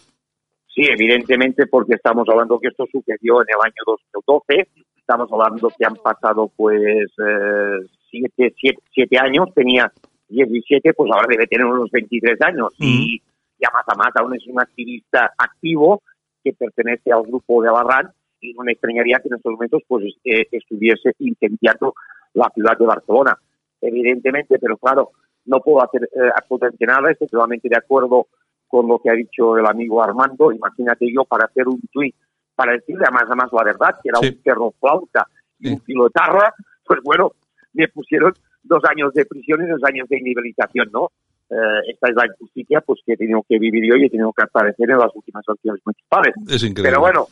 Sí, 0.74 0.84
evidentemente, 0.88 1.68
porque 1.68 1.96
estamos 1.96 2.28
hablando 2.30 2.60
que 2.60 2.70
esto 2.70 2.86
sucedió 2.92 3.42
en 3.42 3.48
el 3.50 3.60
año 3.62 3.84
2012. 3.86 4.70
Estamos 4.98 5.30
hablando 5.32 5.70
que 5.78 5.86
han 5.86 5.96
pasado, 5.96 6.52
pues, 6.56 6.80
eh, 6.80 7.86
siete, 8.10 8.54
siete, 8.94 9.18
años, 9.20 9.50
tenía 9.54 9.92
17, 10.30 10.94
pues 10.94 11.12
ahora 11.12 11.28
debe 11.30 11.48
tener 11.48 11.66
unos 11.66 11.90
23 11.92 12.42
años. 12.42 12.70
Y 12.78 13.22
ya 13.60 13.70
más 13.74 13.84
a 13.88 13.96
más 13.96 14.12
aún 14.16 14.36
es 14.36 14.48
un 14.48 14.60
activista 14.60 15.34
activo 15.38 16.02
que 16.44 16.54
pertenece 16.54 17.12
al 17.12 17.24
grupo 17.24 17.62
de 17.62 17.70
Abarrán 17.70 18.12
y 18.42 18.54
no 18.54 18.64
me 18.64 18.72
extrañaría 18.72 19.20
que 19.20 19.28
en 19.28 19.36
estos 19.36 19.52
momentos 19.52 19.82
pues 19.88 20.06
eh, 20.24 20.48
estuviese 20.52 21.12
incendiando 21.20 21.94
la 22.34 22.50
ciudad 22.54 22.78
de 22.78 22.86
Barcelona. 22.86 23.38
Evidentemente, 23.82 24.58
pero 24.60 24.78
claro, 24.78 25.12
no 25.46 25.60
puedo 25.60 25.84
hacer 25.84 26.04
eh, 26.04 26.30
absolutamente 26.36 26.86
nada, 26.86 27.12
estoy 27.12 27.28
totalmente 27.28 27.68
de 27.68 27.78
acuerdo 27.78 28.28
con 28.68 28.88
lo 28.88 29.00
que 29.00 29.10
ha 29.10 29.14
dicho 29.14 29.58
el 29.58 29.66
amigo 29.66 30.02
Armando. 30.02 30.52
Imagínate 30.52 31.12
yo 31.12 31.26
para 31.26 31.46
hacer 31.46 31.68
un 31.68 31.82
tweet, 31.92 32.14
para 32.56 32.74
decirle 32.74 33.06
a 33.08 33.12
más 33.12 33.30
a 33.30 33.36
más 33.36 33.52
la 33.52 33.64
verdad, 33.64 33.96
que 34.02 34.10
era 34.10 34.20
un 34.20 34.42
perro 34.42 34.74
flauta 34.80 35.28
y 35.60 35.74
un 35.74 35.80
pilotarra, 35.80 36.54
pues 36.86 37.00
bueno, 37.04 37.34
me 37.74 37.88
pusieron 37.88 38.34
dos 38.64 38.84
años 38.90 39.14
de 39.14 39.26
prisión 39.26 39.64
y 39.64 39.70
dos 39.70 39.82
años 39.84 40.08
de 40.10 40.20
inhabilitación, 40.20 40.90
¿no? 40.92 41.12
Eh, 41.50 41.92
esta 41.94 42.10
es 42.10 42.16
la 42.16 42.28
injusticia 42.28 42.82
pues 42.82 43.00
que 43.06 43.14
he 43.14 43.18
tenido 43.18 43.44
que 43.48 43.58
vivir 43.58 43.84
yo 43.90 43.96
y 43.96 44.06
he 44.06 44.10
tenido 44.10 44.32
que 44.34 44.44
aparecer 44.44 44.90
en 44.90 45.00
las 45.00 45.14
últimas 45.16 45.44
elecciones 45.48 45.82
municipales. 45.84 46.34
Es 46.48 46.64
increíble. 46.64 46.90
Pero 46.90 47.00
bueno, 47.02 47.28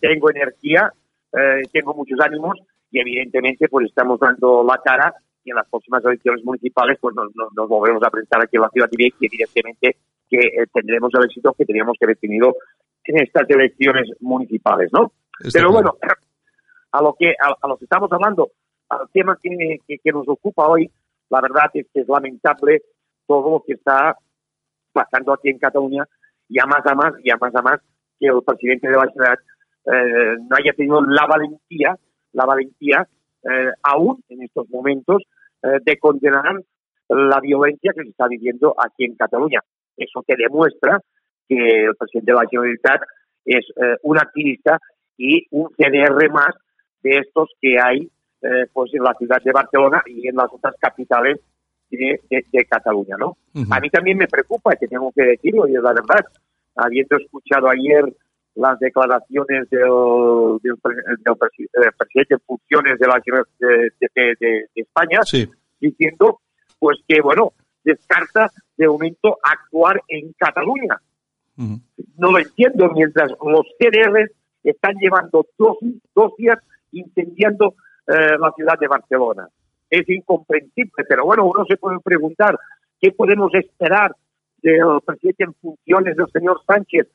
tengo 0.00 0.30
energía, 0.30 0.90
eh, 1.32 1.62
tengo 1.70 1.92
muchos 1.94 2.18
ánimos 2.20 2.58
y 2.90 3.00
evidentemente 3.00 3.68
pues 3.68 3.86
estamos 3.86 4.18
dando 4.18 4.64
la 4.64 4.80
cara 4.82 5.12
y 5.44 5.50
en 5.50 5.56
las 5.56 5.68
próximas 5.68 6.02
elecciones 6.04 6.42
municipales 6.44 6.98
pues 7.00 7.14
nos, 7.14 7.28
nos, 7.34 7.68
volvemos 7.68 8.02
a 8.02 8.10
presentar 8.10 8.42
aquí 8.42 8.56
en 8.56 8.62
la 8.62 8.70
ciudad 8.70 8.88
de 8.90 9.12
y 9.20 9.26
evidentemente 9.26 9.96
que 10.30 10.38
eh, 10.38 10.66
tendremos 10.72 11.10
el 11.14 11.24
éxito 11.24 11.54
que 11.56 11.64
teníamos 11.64 11.96
que 11.98 12.06
haber 12.06 12.16
tenido 12.16 12.54
en 13.04 13.22
estas 13.22 13.48
elecciones 13.48 14.10
municipales, 14.20 14.90
¿no? 14.92 15.12
Pero 15.52 15.72
bueno, 15.72 15.96
a 16.92 17.02
lo 17.02 17.14
que 17.18 17.34
a, 17.40 17.68
lo 17.68 17.76
que 17.76 17.84
estamos 17.84 18.10
hablando, 18.12 18.50
al 18.88 19.08
tema 19.12 19.38
que, 19.42 20.12
nos 20.12 20.28
ocupa 20.28 20.66
hoy, 20.68 20.90
la 21.30 21.40
verdad 21.40 21.70
es 21.74 21.86
que 21.92 22.00
es 22.00 22.08
lamentable 22.08 22.82
todo 23.26 23.50
lo 23.50 23.62
que 23.66 23.74
está 23.74 24.16
pasando 24.92 25.32
aquí 25.32 25.50
en 25.50 25.58
Cataluña 25.58 26.04
y 26.48 26.58
a 26.60 26.66
más 26.66 26.84
a 26.86 26.94
más 26.94 27.12
y 27.22 27.30
a 27.30 27.36
más 27.36 27.54
a 27.54 27.62
más 27.62 27.80
que 28.18 28.26
el 28.26 28.42
presidente 28.44 28.88
de 28.88 28.96
la 28.96 29.06
ciudad 29.12 29.34
eh, 29.84 30.36
no 30.38 30.56
haya 30.56 30.72
tenido 30.72 31.02
la 31.02 31.26
valentía, 31.26 31.96
la 32.32 32.46
valentía 32.46 33.06
eh, 33.42 33.70
aún 33.82 34.22
en 34.28 34.42
estos 34.42 34.68
momentos 34.70 35.22
eh, 35.62 35.78
de 35.84 35.98
condenar 35.98 36.60
la 37.08 37.40
violencia 37.40 37.92
que 37.94 38.02
se 38.02 38.10
está 38.10 38.26
viviendo 38.28 38.74
aquí 38.78 39.04
en 39.04 39.16
Cataluña. 39.16 39.60
Eso 39.96 40.22
te 40.26 40.36
demuestra 40.36 41.00
que 41.48 41.84
el 41.84 41.96
presidente 41.96 42.32
de 42.32 42.38
la 42.38 42.48
Generalitat 42.50 43.02
es 43.44 43.64
un 44.02 44.18
activista 44.18 44.78
y 45.16 45.46
un 45.50 45.70
CDR 45.70 46.30
más 46.30 46.54
de 47.02 47.16
estos 47.16 47.48
que 47.62 47.76
hay 47.80 48.10
pues 48.72 48.94
en 48.94 49.02
la 49.02 49.14
ciudad 49.14 49.42
de 49.42 49.52
Barcelona 49.52 50.02
y 50.06 50.28
en 50.28 50.36
las 50.36 50.52
otras 50.52 50.74
capitales 50.78 51.40
de, 51.90 52.66
Cataluña, 52.68 53.16
¿no? 53.18 53.36
A 53.70 53.80
mí 53.80 53.90
también 53.90 54.18
me 54.18 54.26
preocupa, 54.26 54.76
que 54.76 54.86
tengo 54.86 55.10
que 55.12 55.22
decirlo, 55.22 55.66
y 55.66 55.76
es 55.76 55.82
la 55.82 55.92
verdad, 55.92 56.24
habiendo 56.76 57.16
escuchado 57.16 57.68
ayer 57.68 58.04
las 58.54 58.78
declaraciones 58.78 59.70
del, 59.70 60.58
del, 60.62 60.74
eh, 60.74 61.90
presidente 61.98 62.34
en 62.34 62.40
funciones 62.40 62.98
de 62.98 63.06
la 63.06 63.22
de, 63.58 64.34
de, 64.40 64.68
España, 64.74 65.20
diciendo 65.80 66.40
pues 66.78 66.98
que, 67.06 67.20
bueno, 67.20 67.52
descarta 67.84 68.50
de 68.76 68.88
momento 68.88 69.38
actuar 69.42 70.00
en 70.08 70.32
Cataluña. 70.36 71.00
No 71.56 72.30
lo 72.30 72.38
entiendo, 72.38 72.90
mientras 72.94 73.30
los 73.30 73.66
CDR 73.78 74.30
están 74.62 74.94
llevando 75.00 75.44
dos, 75.58 75.76
dos 76.14 76.32
días 76.36 76.58
incendiando 76.92 77.74
eh, 78.08 78.38
la 78.38 78.52
ciudad 78.56 78.78
de 78.78 78.88
Barcelona. 78.88 79.48
Es 79.90 80.08
incomprensible, 80.08 81.04
pero 81.08 81.24
bueno, 81.24 81.44
uno 81.46 81.64
se 81.66 81.76
puede 81.76 82.00
preguntar 82.00 82.58
qué 83.00 83.12
podemos 83.12 83.54
esperar 83.54 84.14
del 84.62 85.00
presidente 85.04 85.44
en 85.44 85.54
funciones 85.54 86.16
del 86.16 86.26
señor 86.32 86.60
Sánchez 86.66 87.06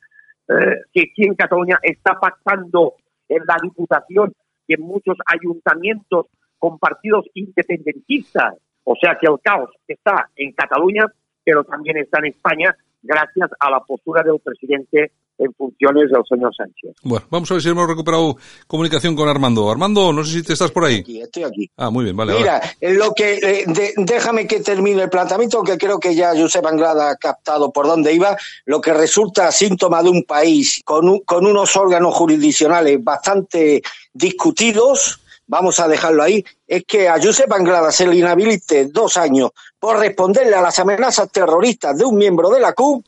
eh, 0.48 0.82
que 0.94 1.02
aquí 1.02 1.26
en 1.26 1.36
Cataluña 1.36 1.80
está 1.82 2.20
pasando 2.20 2.96
en 3.28 3.44
la 3.48 3.58
Diputación 3.62 4.34
y 4.68 4.74
en 4.74 4.82
muchos 4.82 5.18
ayuntamientos 5.26 6.28
con 6.58 6.80
partidos 6.80 7.26
independentistas. 7.34 8.56
O 8.84 8.96
sea 9.00 9.18
que 9.20 9.28
el 9.28 9.40
caos 9.42 9.70
está 9.88 10.30
en 10.36 10.52
Cataluña, 10.52 11.06
pero 11.44 11.64
también 11.64 11.98
está 11.98 12.20
en 12.20 12.26
España 12.26 12.76
gracias 13.02 13.50
a 13.60 13.70
la 13.70 13.80
postura 13.82 14.24
del 14.24 14.40
presidente 14.40 15.12
en 15.38 15.54
funciones 15.54 16.12
del 16.12 16.22
señor 16.28 16.56
Sánchez. 16.56 16.96
Bueno, 17.04 17.26
vamos 17.30 17.50
a 17.50 17.56
ver 17.56 17.64
si 17.64 17.70
hemos 17.70 17.88
recuperado 17.88 18.38
comunicación 18.68 19.16
con 19.16 19.28
Armando. 19.28 19.70
Armando, 19.70 20.14
no 20.14 20.24
sé 20.24 20.34
si 20.34 20.44
te 20.44 20.54
estás 20.54 20.72
por 20.72 20.86
ahí. 20.86 21.00
Aquí, 21.00 21.22
estoy 21.22 21.44
aquí. 21.44 21.72
Ah, 21.78 21.90
muy 21.90 22.06
bien, 22.06 22.16
vale. 22.16 22.34
Mira, 22.34 22.62
lo 22.82 23.14
que 23.14 23.34
eh, 23.36 23.94
déjame 23.98 24.48
que 24.48 24.60
termine 24.60 25.04
el 25.04 25.10
planteamiento, 25.10 25.64
que 25.64 25.78
creo 25.78 26.00
que 26.00 26.16
ya 26.16 26.34
Josep 26.36 26.66
Anglada 26.66 27.12
ha 27.12 27.16
captado 27.16 27.72
por 27.72 27.88
dónde 27.88 28.14
iba. 28.14 28.38
Lo 28.66 28.80
que 28.80 28.94
resulta 28.94 29.52
síntoma 29.52 30.04
de 30.04 30.10
un 30.10 30.24
país 30.24 30.82
con, 30.86 31.20
con 31.20 31.46
unos 31.46 31.76
órganos 31.76 32.14
jurisdiccionales 32.14 33.04
bastante 33.04 33.82
discutidos, 34.14 35.20
vamos 35.48 35.80
a 35.80 35.88
dejarlo 35.88 36.24
ahí, 36.24 36.44
es 36.68 36.84
que 36.86 37.08
a 37.10 37.22
Josep 37.22 37.52
Anglada 37.52 37.92
se 37.92 38.08
le 38.08 38.16
inhabilite 38.16 38.86
dos 38.86 39.18
años 39.18 39.52
por 39.80 40.00
responderle 40.00 40.56
a 40.56 40.62
las 40.62 40.80
amenazas 40.80 41.30
terroristas 41.32 41.98
de 41.98 42.06
un 42.06 42.16
miembro 42.16 42.50
de 42.50 42.60
la 42.60 42.74
CUP 42.74 43.06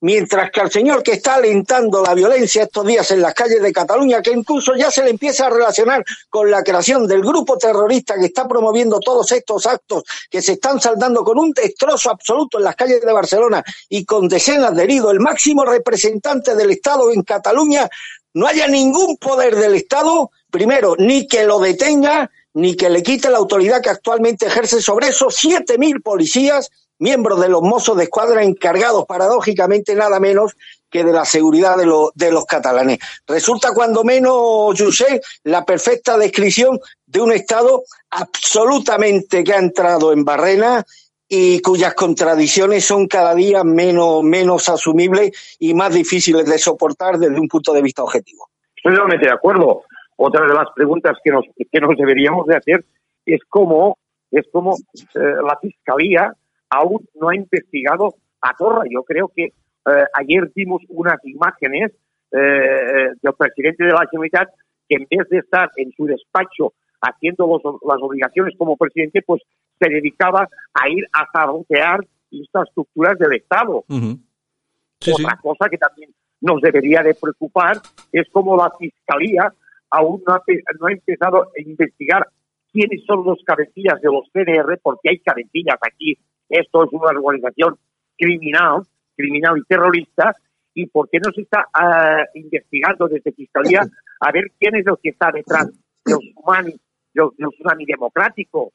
mientras 0.00 0.50
que 0.50 0.60
al 0.60 0.70
señor 0.70 1.02
que 1.02 1.12
está 1.12 1.36
alentando 1.36 2.02
la 2.02 2.14
violencia 2.14 2.64
estos 2.64 2.86
días 2.86 3.10
en 3.10 3.22
las 3.22 3.34
calles 3.34 3.62
de 3.62 3.72
Cataluña, 3.72 4.20
que 4.20 4.32
incluso 4.32 4.74
ya 4.74 4.90
se 4.90 5.02
le 5.02 5.10
empieza 5.10 5.46
a 5.46 5.50
relacionar 5.50 6.04
con 6.28 6.50
la 6.50 6.62
creación 6.62 7.06
del 7.06 7.22
grupo 7.22 7.56
terrorista 7.56 8.14
que 8.18 8.26
está 8.26 8.46
promoviendo 8.46 9.00
todos 9.00 9.30
estos 9.32 9.66
actos 9.66 10.04
que 10.30 10.42
se 10.42 10.52
están 10.52 10.80
saldando 10.80 11.24
con 11.24 11.38
un 11.38 11.52
destrozo 11.52 12.10
absoluto 12.10 12.58
en 12.58 12.64
las 12.64 12.76
calles 12.76 13.00
de 13.00 13.12
Barcelona 13.12 13.64
y 13.88 14.04
con 14.04 14.28
decenas 14.28 14.74
de 14.74 14.82
heridos, 14.82 15.12
el 15.12 15.20
máximo 15.20 15.64
representante 15.64 16.54
del 16.54 16.70
Estado 16.70 17.10
en 17.10 17.22
Cataluña, 17.22 17.88
no 18.34 18.46
haya 18.46 18.68
ningún 18.68 19.16
poder 19.16 19.56
del 19.56 19.74
Estado, 19.74 20.30
primero, 20.50 20.94
ni 20.98 21.26
que 21.26 21.44
lo 21.44 21.58
detenga, 21.58 22.30
ni 22.52 22.76
que 22.76 22.90
le 22.90 23.02
quite 23.02 23.30
la 23.30 23.38
autoridad 23.38 23.82
que 23.82 23.90
actualmente 23.90 24.46
ejerce 24.46 24.82
sobre 24.82 25.08
esos 25.08 25.34
siete 25.34 25.78
mil 25.78 26.02
policías 26.02 26.70
miembros 26.98 27.40
de 27.40 27.48
los 27.48 27.62
mozos 27.62 27.96
de 27.96 28.04
escuadra 28.04 28.42
encargados 28.42 29.04
paradójicamente 29.06 29.94
nada 29.94 30.20
menos 30.20 30.56
que 30.90 31.04
de 31.04 31.12
la 31.12 31.24
seguridad 31.24 31.76
de, 31.76 31.86
de 32.14 32.32
los 32.32 32.44
catalanes. 32.46 32.98
Resulta 33.26 33.72
cuando 33.74 34.04
menos, 34.04 34.80
José, 34.80 35.20
la 35.44 35.64
perfecta 35.64 36.16
descripción 36.16 36.78
de 37.06 37.20
un 37.20 37.32
Estado 37.32 37.82
absolutamente 38.10 39.44
que 39.44 39.52
ha 39.52 39.58
entrado 39.58 40.12
en 40.12 40.24
barrena 40.24 40.84
y 41.28 41.60
cuyas 41.60 41.94
contradicciones 41.94 42.84
son 42.84 43.08
cada 43.08 43.34
día 43.34 43.64
menos, 43.64 44.22
menos 44.22 44.68
asumibles 44.68 45.56
y 45.58 45.74
más 45.74 45.92
difíciles 45.92 46.46
de 46.46 46.58
soportar 46.58 47.18
desde 47.18 47.40
un 47.40 47.48
punto 47.48 47.72
de 47.72 47.82
vista 47.82 48.02
objetivo. 48.02 48.48
Estoy 48.76 48.92
totalmente 48.94 49.26
de 49.26 49.32
acuerdo. 49.32 49.82
Otra 50.16 50.46
de 50.46 50.54
las 50.54 50.68
preguntas 50.74 51.16
que 51.22 51.30
nos, 51.30 51.44
que 51.70 51.80
nos 51.80 51.96
deberíamos 51.96 52.46
de 52.46 52.56
hacer 52.56 52.84
es 53.26 53.40
cómo, 53.48 53.98
es 54.30 54.46
cómo 54.52 54.76
eh, 54.76 55.18
la 55.44 55.58
Fiscalía 55.60 56.32
aún 56.70 57.06
no 57.14 57.28
ha 57.28 57.36
investigado 57.36 58.14
a 58.40 58.54
Torra. 58.54 58.84
Yo 58.90 59.02
creo 59.02 59.30
que 59.34 59.44
eh, 59.44 60.04
ayer 60.14 60.50
vimos 60.54 60.82
unas 60.88 61.18
imágenes 61.24 61.92
eh, 62.32 63.10
del 63.22 63.34
presidente 63.34 63.84
de 63.84 63.92
la 63.92 64.06
Generalitat 64.10 64.48
que 64.88 64.96
en 64.96 65.06
vez 65.10 65.28
de 65.28 65.38
estar 65.38 65.70
en 65.76 65.92
su 65.92 66.06
despacho 66.06 66.72
haciendo 67.00 67.60
las 67.86 68.02
obligaciones 68.02 68.54
como 68.56 68.76
presidente, 68.76 69.22
pues 69.22 69.42
se 69.78 69.88
dedicaba 69.88 70.48
a 70.74 70.88
ir 70.88 71.04
a 71.12 71.26
sabotear 71.32 72.00
infraestructuras 72.30 73.18
del 73.18 73.34
Estado. 73.34 73.84
Otra 73.88 75.38
cosa 75.42 75.68
que 75.68 75.78
también 75.78 76.10
nos 76.40 76.60
debería 76.60 77.02
de 77.02 77.14
preocupar 77.14 77.80
es 78.12 78.26
cómo 78.32 78.56
la 78.56 78.70
Fiscalía 78.78 79.52
aún 79.90 80.22
no 80.26 80.34
ha, 80.34 80.42
no 80.80 80.86
ha 80.86 80.92
empezado 80.92 81.42
a 81.42 81.60
investigar 81.60 82.26
quiénes 82.72 83.04
son 83.04 83.24
los 83.24 83.42
cabecillas 83.44 84.00
de 84.00 84.08
los 84.08 84.28
CDR, 84.32 84.78
porque 84.82 85.10
hay 85.10 85.18
cabecillas 85.18 85.78
aquí 85.80 86.18
esto 86.48 86.84
es 86.84 86.92
una 86.92 87.18
organización 87.18 87.76
criminal, 88.16 88.82
criminal 89.16 89.58
y 89.58 89.64
terrorista, 89.64 90.34
y 90.74 90.86
por 90.86 91.08
qué 91.08 91.18
no 91.24 91.32
se 91.32 91.42
está 91.42 91.66
ah, 91.72 92.24
investigando 92.34 93.08
desde 93.08 93.32
Fiscalía 93.32 93.82
a 94.20 94.32
ver 94.32 94.52
quién 94.58 94.76
es 94.76 94.86
el 94.86 94.96
que 95.02 95.10
está 95.10 95.30
detrás 95.32 95.66
del 96.04 96.18
tsunami, 96.18 96.74
del, 97.14 97.30
tsunami 97.50 97.86
democrático. 97.86 98.72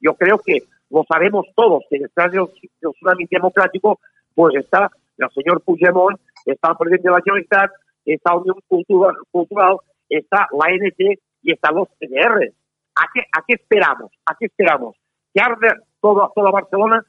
Yo 0.00 0.14
creo 0.14 0.38
que 0.38 0.60
lo 0.90 1.04
sabemos 1.04 1.46
todos, 1.54 1.84
que 1.90 1.98
detrás 1.98 2.32
del, 2.32 2.46
tsunami 2.80 3.26
democrático 3.30 4.00
pues 4.34 4.54
está 4.56 4.90
el 5.18 5.28
señor 5.30 5.62
Puigdemont, 5.62 6.18
está 6.46 6.70
el 6.70 6.76
presidente 6.76 7.08
de 7.08 7.14
la 7.14 7.22
Generalitat, 7.22 7.70
está 8.04 8.34
Unión 8.34 8.56
Cultural, 8.66 9.14
Cultural 9.30 9.76
está 10.08 10.48
la 10.52 10.74
NT 10.74 11.20
y 11.42 11.52
están 11.52 11.74
los 11.74 11.88
CDR. 11.98 12.52
¿A 12.94 13.06
qué, 13.12 13.20
¿A 13.32 13.42
qué 13.46 13.54
esperamos? 13.54 14.10
¿A 14.26 14.34
qué 14.38 14.46
esperamos? 14.46 14.96
¿Que 15.34 15.40
arde 15.40 15.68
toda, 16.02 16.28
toda 16.34 16.50
Barcelona 16.50 17.02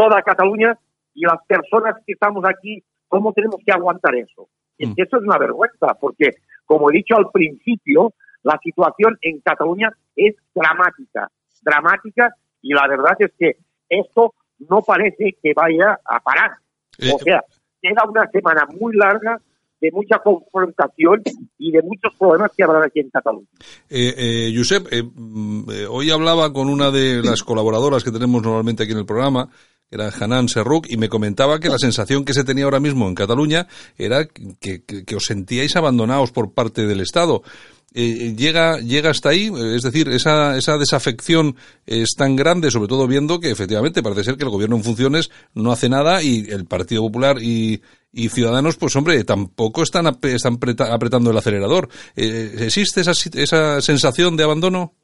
toda 0.00 0.22
Cataluña 0.22 0.78
y 1.14 1.26
las 1.26 1.44
personas 1.46 1.96
que 2.06 2.14
estamos 2.14 2.42
aquí, 2.48 2.82
¿cómo 3.08 3.32
tenemos 3.32 3.56
que 3.64 3.72
aguantar 3.72 4.14
eso? 4.14 4.48
Mm. 4.78 4.94
eso 4.96 5.16
es 5.18 5.22
una 5.22 5.36
vergüenza, 5.36 5.94
porque, 6.00 6.36
como 6.64 6.90
he 6.90 6.94
dicho 6.94 7.16
al 7.16 7.30
principio, 7.30 8.14
la 8.42 8.58
situación 8.62 9.18
en 9.20 9.40
Cataluña 9.40 9.92
es 10.16 10.34
dramática, 10.54 11.30
dramática, 11.60 12.34
y 12.62 12.72
la 12.72 12.88
verdad 12.88 13.14
es 13.18 13.30
que 13.38 13.56
esto 13.90 14.34
no 14.70 14.80
parece 14.80 15.36
que 15.42 15.52
vaya 15.54 16.00
a 16.02 16.20
parar. 16.20 16.52
O 16.98 17.16
eh, 17.16 17.18
sea, 17.22 17.44
queda 17.82 18.04
una 18.08 18.26
semana 18.30 18.66
muy 18.78 18.96
larga 18.96 19.38
de 19.80 19.90
mucha 19.92 20.18
confrontación 20.18 21.22
y 21.58 21.72
de 21.72 21.82
muchos 21.82 22.14
problemas 22.18 22.50
que 22.56 22.62
habrá 22.62 22.84
aquí 22.84 23.00
en 23.00 23.10
Cataluña. 23.10 23.46
Eh, 23.88 24.14
eh, 24.16 24.54
Josep, 24.54 24.86
eh, 24.92 25.02
mm, 25.02 25.64
hoy 25.88 26.10
hablaba 26.10 26.52
con 26.52 26.68
una 26.68 26.90
de 26.90 27.22
las 27.22 27.42
colaboradoras 27.42 28.04
que 28.04 28.10
tenemos 28.10 28.42
normalmente 28.42 28.82
aquí 28.82 28.92
en 28.92 28.98
el 28.98 29.06
programa, 29.06 29.48
era 29.90 30.08
Hanan 30.08 30.48
Serruk, 30.48 30.86
y 30.88 30.96
me 30.96 31.08
comentaba 31.08 31.58
que 31.58 31.68
la 31.68 31.78
sensación 31.78 32.24
que 32.24 32.34
se 32.34 32.44
tenía 32.44 32.64
ahora 32.64 32.78
mismo 32.78 33.08
en 33.08 33.14
Cataluña 33.14 33.66
era 33.98 34.24
que, 34.26 35.16
os 35.16 35.24
sentíais 35.24 35.74
abandonados 35.74 36.30
por 36.30 36.52
parte 36.52 36.86
del 36.86 37.00
Estado. 37.00 37.42
Eh, 37.92 38.34
llega, 38.36 38.78
llega 38.78 39.10
hasta 39.10 39.30
ahí, 39.30 39.50
es 39.74 39.82
decir, 39.82 40.08
esa, 40.08 40.56
esa 40.56 40.78
desafección 40.78 41.56
es 41.86 42.14
tan 42.16 42.36
grande, 42.36 42.70
sobre 42.70 42.86
todo 42.86 43.08
viendo 43.08 43.40
que 43.40 43.50
efectivamente 43.50 44.02
parece 44.02 44.22
ser 44.24 44.36
que 44.36 44.44
el 44.44 44.50
gobierno 44.50 44.76
en 44.76 44.84
funciones 44.84 45.30
no 45.54 45.72
hace 45.72 45.88
nada 45.88 46.22
y 46.22 46.48
el 46.50 46.66
Partido 46.66 47.02
Popular 47.02 47.38
y, 47.40 47.82
y 48.12 48.28
Ciudadanos, 48.28 48.76
pues 48.76 48.94
hombre, 48.94 49.24
tampoco 49.24 49.82
están, 49.82 50.06
están 50.22 50.58
apretando 50.92 51.30
el 51.30 51.36
acelerador. 51.36 51.88
Eh, 52.16 52.52
¿Existe 52.60 53.00
esa, 53.00 53.12
esa 53.12 53.80
sensación 53.80 54.36
de 54.36 54.44
abandono? 54.44 54.94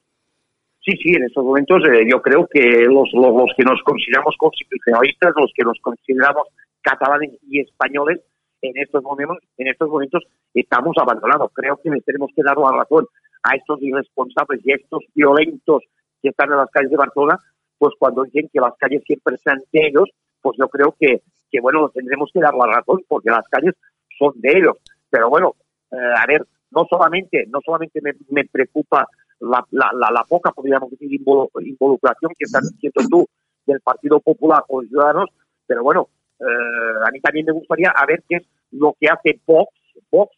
Sí, 0.87 0.93
sí, 1.03 1.15
en 1.15 1.25
estos 1.25 1.45
momentos 1.45 1.83
eh, 1.91 2.07
yo 2.09 2.23
creo 2.23 2.47
que 2.49 2.61
los, 2.87 3.11
los, 3.13 3.51
que 3.57 3.65
nos 3.65 3.83
consideramos 3.83 4.37
constitucionalistas, 4.39 5.33
los 5.37 5.51
que 5.53 5.65
nos 5.65 5.77
consideramos 5.83 6.47
catalanes 6.81 7.33
y 7.51 7.59
españoles, 7.61 8.21
en 8.63 8.77
estos 8.77 9.03
momentos, 9.03 9.39
en 9.59 9.69
estos 9.69 9.89
momentos 9.89 10.25
estamos 10.55 10.97
abandonados. 10.99 11.51
Creo 11.55 11.79
que 11.83 11.91
les 11.91 12.05
tenemos 12.05 12.31
que 12.35 12.43
dar 12.43 12.57
la 12.57 12.73
razón 12.73 13.07
a 13.43 13.55
estos 13.55 13.81
irresponsables 13.83 14.61
y 14.65 14.73
a 14.73 14.77
estos 14.77 15.03
violentos 15.15 15.83
que 16.23 16.31
están 16.31 16.51
en 16.51 16.59
las 16.59 16.71
calles 16.71 16.91
de 16.91 16.97
Barcelona, 16.97 17.39
pues 17.79 17.95
cuando 17.99 18.25
dicen 18.25 18.49
que 18.53 18.61
las 18.61 18.75
calles 18.79 19.03
siempre 19.07 19.37
sean 19.39 19.59
de 19.73 19.87
ellos, 19.87 20.09
pues 20.41 20.57
yo 20.59 20.69
creo 20.69 20.95
que, 20.99 21.23
que 21.51 21.61
bueno, 21.61 21.89
tendremos 21.91 22.31
que 22.33 22.41
dar 22.41 22.55
la 22.55 22.67
razón 22.67 23.03
porque 23.09 23.31
las 23.31 23.47
calles 23.49 23.75
son 24.19 24.33
de 24.37 24.51
ellos. 24.51 24.77
Pero 25.11 25.29
bueno, 25.29 25.55
eh, 25.93 25.97
a 25.97 26.27
ver, 26.27 26.47
no 26.71 26.87
solamente, 26.89 27.45
no 27.49 27.61
solamente 27.65 28.01
me, 28.03 28.45
preocupa 28.45 29.07
la, 29.41 29.65
la, 29.71 29.91
la, 29.93 30.25
poca, 30.25 30.51
podríamos 30.53 30.91
decir, 30.91 31.13
involucración 31.13 32.33
que 32.39 32.45
estás 32.45 32.73
diciendo 32.73 33.03
tú 33.09 33.27
del 33.67 33.81
Partido 33.81 34.21
Popular 34.21 34.63
los 34.69 34.87
ciudadanos, 34.89 35.31
pero 35.67 35.83
bueno, 35.83 36.09
a 36.41 37.11
mí 37.11 37.21
también 37.21 37.47
me 37.47 37.53
gustaría 37.53 37.91
a 37.91 38.07
ver 38.07 38.23
qué 38.29 38.37
es 38.37 38.47
lo 38.73 38.95
que 39.01 39.09
hace 39.09 39.41
Vox, 39.47 39.73
Vox 40.11 40.37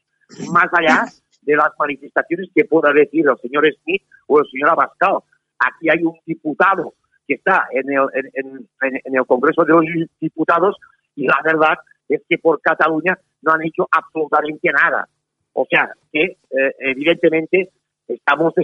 más 0.53 0.69
allá 0.73 1.07
de 1.43 1.57
las 1.57 1.71
manifestaciones 1.79 2.51
que 2.55 2.65
pueda 2.65 2.93
decir 2.93 3.27
el 3.27 3.37
señor 3.39 3.65
Smith 3.83 4.03
o 4.27 4.41
el 4.41 4.47
señor 4.51 4.71
Abascal. 4.71 5.19
Aquí 5.59 5.89
hay 5.91 6.03
un 6.05 6.17
diputado 6.27 6.95
que 7.27 7.35
está 7.35 7.67
en 7.73 7.91
el, 7.91 8.07
en, 8.15 8.69
en, 9.05 9.15
el 9.17 9.27
Congreso 9.27 9.65
de 9.65 9.73
los 9.73 9.85
Diputados 10.21 10.77
y 11.15 11.27
la 11.27 11.39
verdad 11.45 11.75
es 12.09 12.23
que 12.29 12.39
por 12.39 12.61
Cataluña 12.61 13.19
no 13.43 13.53
han 13.53 13.63
hecho 13.63 13.87
absolutamente 13.91 14.71
nada. 14.71 15.09
O 15.53 15.67
sea, 15.69 15.91
que 16.13 16.23
eh, 16.23 16.75
evidentemente 16.79 17.71
estamos 18.07 18.55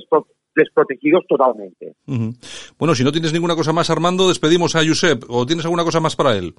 desprotegidos 0.54 1.26
totalmente. 1.26 1.94
Bueno, 2.78 2.94
si 2.94 3.04
no 3.04 3.12
tienes 3.12 3.32
ninguna 3.32 3.56
cosa 3.56 3.72
más, 3.72 3.90
Armando, 3.90 4.28
despedimos 4.28 4.76
a 4.76 4.86
Josep. 4.86 5.24
¿O 5.28 5.44
tienes 5.44 5.64
alguna 5.64 5.84
cosa 5.84 6.00
más 6.00 6.16
para 6.16 6.36
él? 6.36 6.54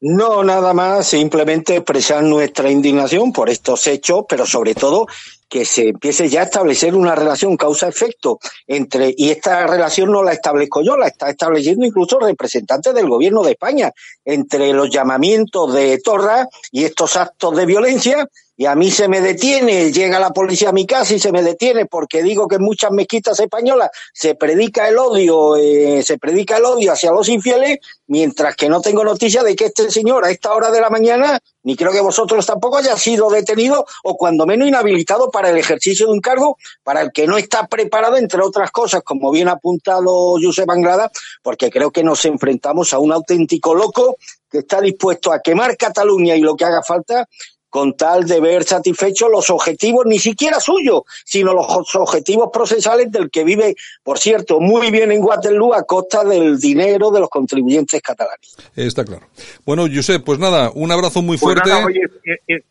No, 0.00 0.44
nada 0.44 0.74
más, 0.74 1.06
simplemente 1.06 1.76
expresar 1.76 2.22
nuestra 2.22 2.70
indignación 2.70 3.32
por 3.32 3.48
estos 3.48 3.86
hechos, 3.86 4.24
pero 4.28 4.44
sobre 4.44 4.74
todo 4.74 5.06
que 5.48 5.64
se 5.64 5.88
empiece 5.88 6.28
ya 6.28 6.40
a 6.40 6.44
establecer 6.44 6.94
una 6.94 7.14
relación 7.14 7.56
causa-efecto 7.56 8.38
entre, 8.66 9.14
y 9.16 9.30
esta 9.30 9.66
relación 9.66 10.12
no 10.12 10.22
la 10.22 10.34
establezco 10.34 10.82
yo, 10.82 10.98
la 10.98 11.06
está 11.06 11.30
estableciendo 11.30 11.86
incluso 11.86 12.18
representantes 12.18 12.92
del 12.92 13.08
gobierno 13.08 13.42
de 13.42 13.52
España, 13.52 13.90
entre 14.24 14.74
los 14.74 14.90
llamamientos 14.90 15.72
de 15.72 15.98
Torra 15.98 16.46
y 16.70 16.84
estos 16.84 17.16
actos 17.16 17.56
de 17.56 17.64
violencia 17.64 18.28
y 18.58 18.64
a 18.64 18.74
mí 18.74 18.90
se 18.90 19.06
me 19.06 19.20
detiene, 19.20 19.92
llega 19.92 20.18
la 20.18 20.30
policía 20.30 20.70
a 20.70 20.72
mi 20.72 20.86
casa 20.86 21.14
y 21.14 21.18
se 21.18 21.30
me 21.30 21.42
detiene 21.42 21.84
porque 21.84 22.22
digo 22.22 22.48
que 22.48 22.56
en 22.56 22.62
muchas 22.62 22.90
mezquitas 22.90 23.38
españolas 23.38 23.90
se 24.14 24.34
predica 24.34 24.88
el 24.88 24.96
odio, 24.96 25.56
eh, 25.56 26.02
se 26.02 26.16
predica 26.16 26.56
el 26.56 26.64
odio 26.64 26.92
hacia 26.92 27.12
los 27.12 27.28
infieles, 27.28 27.80
mientras 28.06 28.56
que 28.56 28.70
no 28.70 28.80
tengo 28.80 29.04
noticia 29.04 29.42
de 29.42 29.54
que 29.54 29.66
este 29.66 29.90
señor 29.90 30.24
a 30.24 30.30
esta 30.30 30.54
hora 30.54 30.70
de 30.70 30.80
la 30.80 30.88
mañana, 30.88 31.38
ni 31.64 31.76
creo 31.76 31.92
que 31.92 32.00
vosotros 32.00 32.46
tampoco 32.46 32.78
haya 32.78 32.96
sido 32.96 33.28
detenido 33.28 33.84
o 34.04 34.16
cuando 34.16 34.46
menos 34.46 34.68
inhabilitado 34.68 35.30
para 35.30 35.50
el 35.50 35.58
ejercicio 35.58 36.06
de 36.06 36.12
un 36.12 36.20
cargo 36.20 36.56
para 36.82 37.02
el 37.02 37.12
que 37.12 37.26
no 37.26 37.36
está 37.36 37.66
preparado, 37.66 38.16
entre 38.16 38.40
otras 38.40 38.70
cosas, 38.70 39.02
como 39.02 39.30
bien 39.30 39.48
ha 39.48 39.52
apuntado 39.52 40.36
Josep 40.42 40.70
Anglada, 40.70 41.10
porque 41.42 41.70
creo 41.70 41.90
que 41.90 42.02
nos 42.02 42.24
enfrentamos 42.24 42.94
a 42.94 43.00
un 43.00 43.12
auténtico 43.12 43.74
loco 43.74 44.16
que 44.50 44.58
está 44.58 44.80
dispuesto 44.80 45.30
a 45.30 45.40
quemar 45.40 45.76
Cataluña 45.76 46.36
y 46.36 46.40
lo 46.40 46.56
que 46.56 46.64
haga 46.64 46.82
falta 46.82 47.28
con 47.76 47.94
tal 47.94 48.24
de 48.24 48.40
ver 48.40 48.64
satisfechos 48.64 49.28
los 49.30 49.50
objetivos, 49.50 50.06
ni 50.06 50.18
siquiera 50.18 50.60
suyos, 50.60 51.02
sino 51.26 51.52
los 51.52 51.94
objetivos 51.94 52.48
procesales 52.50 53.12
del 53.12 53.30
que 53.30 53.44
vive, 53.44 53.74
por 54.02 54.16
cierto, 54.16 54.60
muy 54.60 54.90
bien 54.90 55.12
en 55.12 55.22
Waterloo 55.22 55.74
a 55.74 55.82
costa 55.82 56.24
del 56.24 56.58
dinero 56.58 57.10
de 57.10 57.20
los 57.20 57.28
contribuyentes 57.28 58.00
catalanes. 58.00 58.56
Está 58.74 59.04
claro. 59.04 59.26
Bueno, 59.66 59.84
Josep, 59.94 60.24
pues 60.24 60.38
nada, 60.38 60.70
un 60.74 60.90
abrazo 60.90 61.20
muy 61.20 61.36
pues 61.36 61.54
fuerte. 61.54 61.70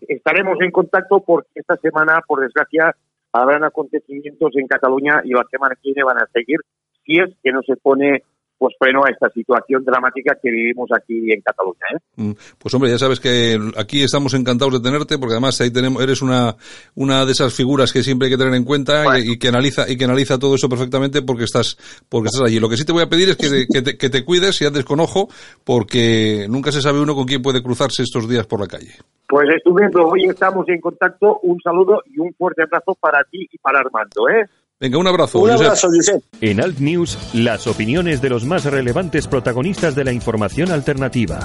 estaremos 0.08 0.58
en 0.60 0.72
contacto 0.72 1.20
porque 1.20 1.50
esta 1.54 1.78
semana, 1.78 2.24
por 2.26 2.42
desgracia, 2.42 2.96
habrán 3.32 3.64
acontecimientos 3.64 4.54
en 4.56 4.66
Cataluña 4.66 5.22
y 5.24 5.34
la 5.34 5.46
semana 5.52 5.76
que 5.76 5.92
viene 5.92 6.04
van 6.04 6.18
a 6.18 6.28
seguir 6.34 6.58
si 7.06 7.20
es 7.20 7.30
que 7.44 7.52
no 7.52 7.62
se 7.62 7.76
pone 7.76 8.24
pues 8.58 8.74
freno 8.80 9.04
a 9.06 9.10
esta 9.10 9.30
situación 9.30 9.84
dramática 9.84 10.38
que 10.42 10.50
vivimos 10.50 10.90
aquí 10.96 11.32
en 11.32 11.42
Cataluña. 11.42 11.86
¿eh? 11.94 11.98
Mm, 12.16 12.32
pues 12.58 12.74
hombre, 12.74 12.90
ya 12.90 12.98
sabes 12.98 13.20
que 13.20 13.60
aquí 13.78 14.04
estamos 14.04 14.34
encantados 14.34 14.74
de 14.74 14.80
tenerte, 14.80 15.18
porque 15.18 15.34
además 15.34 15.60
ahí 15.62 15.72
tenemos, 15.72 16.02
eres 16.02 16.22
una, 16.22 16.56
una 16.96 17.26
de 17.26 17.32
esas 17.32 17.54
figuras 17.54 17.92
que 17.92 18.04
siempre 18.04 18.28
hay 18.28 18.34
que 18.34 18.38
tener 18.38 18.54
en 18.54 18.64
cuenta 18.64 19.20
y, 19.20 19.38
que 19.38 19.50
analiza 19.50 19.90
y 19.90 19.98
que 19.98 20.06
analiza 20.06 20.40
todo 20.40 20.56
eso 20.56 20.70
perfectamente 20.70 21.22
porque 21.22 21.44
estás 21.44 21.78
porque 22.10 22.28
estás 22.28 22.48
allí. 22.48 22.60
Lo 22.60 22.70
que 22.70 22.78
sí 22.78 22.86
te 22.86 22.94
voy 22.94 23.04
a 23.04 23.10
pedir 23.10 23.30
es 23.30 23.38
que, 23.38 23.66
que, 23.72 23.82
te, 23.82 23.98
que 23.98 24.10
te 24.10 24.24
cuides 24.24 24.62
y 24.62 24.66
andes 24.66 24.86
con 24.86 25.00
ojo, 25.00 25.28
porque 25.64 26.48
nunca 26.50 26.72
se 26.72 26.82
sabe 26.82 27.00
uno 27.00 27.16
con 27.16 27.26
quién 27.26 27.42
puede 27.42 27.62
cruzarse 27.62 28.04
estos 28.04 28.30
días 28.30 28.48
por 28.48 28.62
la 28.62 28.68
calle. 28.68 28.94
Pues 29.28 29.48
estupendo, 29.56 30.06
hoy 30.06 30.26
estamos 30.26 30.68
en 30.70 30.80
contacto. 30.80 31.40
Un 31.44 31.60
saludo 31.62 32.02
y 32.06 32.20
un 32.20 32.34
fuerte 32.34 32.64
abrazo 32.64 32.96
para 33.00 33.24
ti 33.24 33.48
y 33.52 33.58
para 33.58 33.80
Armando. 33.80 34.30
¿eh? 34.30 34.46
Venga, 34.86 35.00
un 35.00 35.08
abrazo. 35.08 35.40
Un 35.40 35.50
abrazo, 35.50 35.88
Josep. 35.88 36.24
En 36.42 36.62
Alt 36.62 36.78
News, 36.78 37.18
las 37.34 37.66
opiniones 37.66 38.22
de 38.22 38.30
los 38.30 38.46
más 38.46 38.66
relevantes 38.66 39.26
protagonistas 39.26 39.96
de 39.96 40.04
la 40.04 40.12
información 40.12 40.70
alternativa. 40.70 41.40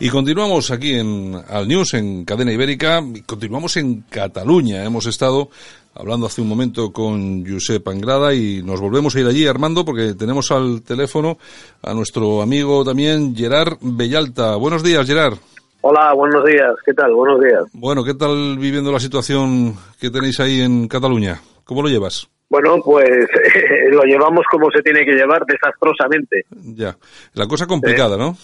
Y 0.00 0.08
continuamos 0.08 0.72
aquí 0.72 0.94
en 0.94 1.40
Al 1.48 1.68
News, 1.68 1.94
en 1.94 2.24
Cadena 2.24 2.52
Ibérica, 2.52 3.00
y 3.14 3.20
continuamos 3.20 3.76
en 3.76 4.00
Cataluña. 4.10 4.84
Hemos 4.84 5.06
estado 5.06 5.48
hablando 5.94 6.26
hace 6.26 6.40
un 6.40 6.48
momento 6.48 6.92
con 6.92 7.46
Josep 7.46 7.86
Angrada 7.86 8.34
y 8.34 8.64
nos 8.64 8.80
volvemos 8.80 9.14
a 9.14 9.20
ir 9.20 9.26
allí, 9.28 9.46
Armando, 9.46 9.84
porque 9.84 10.14
tenemos 10.14 10.50
al 10.50 10.82
teléfono 10.82 11.38
a 11.82 11.94
nuestro 11.94 12.42
amigo 12.42 12.84
también, 12.84 13.36
Gerard 13.36 13.78
Bellalta. 13.80 14.56
Buenos 14.56 14.82
días, 14.82 15.06
Gerard. 15.06 15.38
Hola, 15.86 16.14
buenos 16.14 16.42
días. 16.46 16.72
¿Qué 16.82 16.94
tal? 16.94 17.12
Buenos 17.12 17.38
días. 17.42 17.62
Bueno, 17.74 18.02
¿qué 18.02 18.14
tal 18.14 18.56
viviendo 18.58 18.90
la 18.90 18.98
situación 18.98 19.74
que 20.00 20.08
tenéis 20.08 20.40
ahí 20.40 20.62
en 20.62 20.88
Cataluña? 20.88 21.42
¿Cómo 21.62 21.82
lo 21.82 21.90
llevas? 21.90 22.26
Bueno, 22.48 22.76
pues 22.82 23.04
lo 23.90 24.02
llevamos 24.04 24.46
como 24.50 24.70
se 24.70 24.80
tiene 24.80 25.04
que 25.04 25.12
llevar, 25.12 25.44
desastrosamente. 25.44 26.46
Ya. 26.74 26.96
La 27.34 27.46
cosa 27.46 27.66
complicada, 27.66 28.16
¿no? 28.16 28.34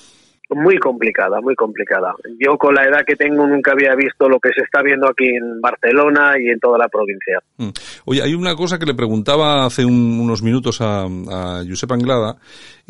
Muy 0.50 0.76
complicada, 0.78 1.40
muy 1.40 1.54
complicada. 1.54 2.12
Yo 2.38 2.58
con 2.58 2.74
la 2.74 2.82
edad 2.82 3.04
que 3.06 3.16
tengo 3.16 3.46
nunca 3.46 3.72
había 3.72 3.94
visto 3.94 4.28
lo 4.28 4.38
que 4.38 4.50
se 4.54 4.62
está 4.62 4.82
viendo 4.82 5.08
aquí 5.08 5.28
en 5.28 5.62
Barcelona 5.62 6.34
y 6.38 6.48
en 6.48 6.58
toda 6.58 6.76
la 6.76 6.88
provincia. 6.88 7.38
Mm. 7.56 7.70
Oye, 8.04 8.22
hay 8.22 8.34
una 8.34 8.54
cosa 8.54 8.78
que 8.78 8.84
le 8.84 8.94
preguntaba 8.94 9.64
hace 9.64 9.86
unos 9.86 10.42
minutos 10.42 10.82
a, 10.82 11.04
a 11.04 11.62
Josep 11.66 11.92
Anglada 11.92 12.36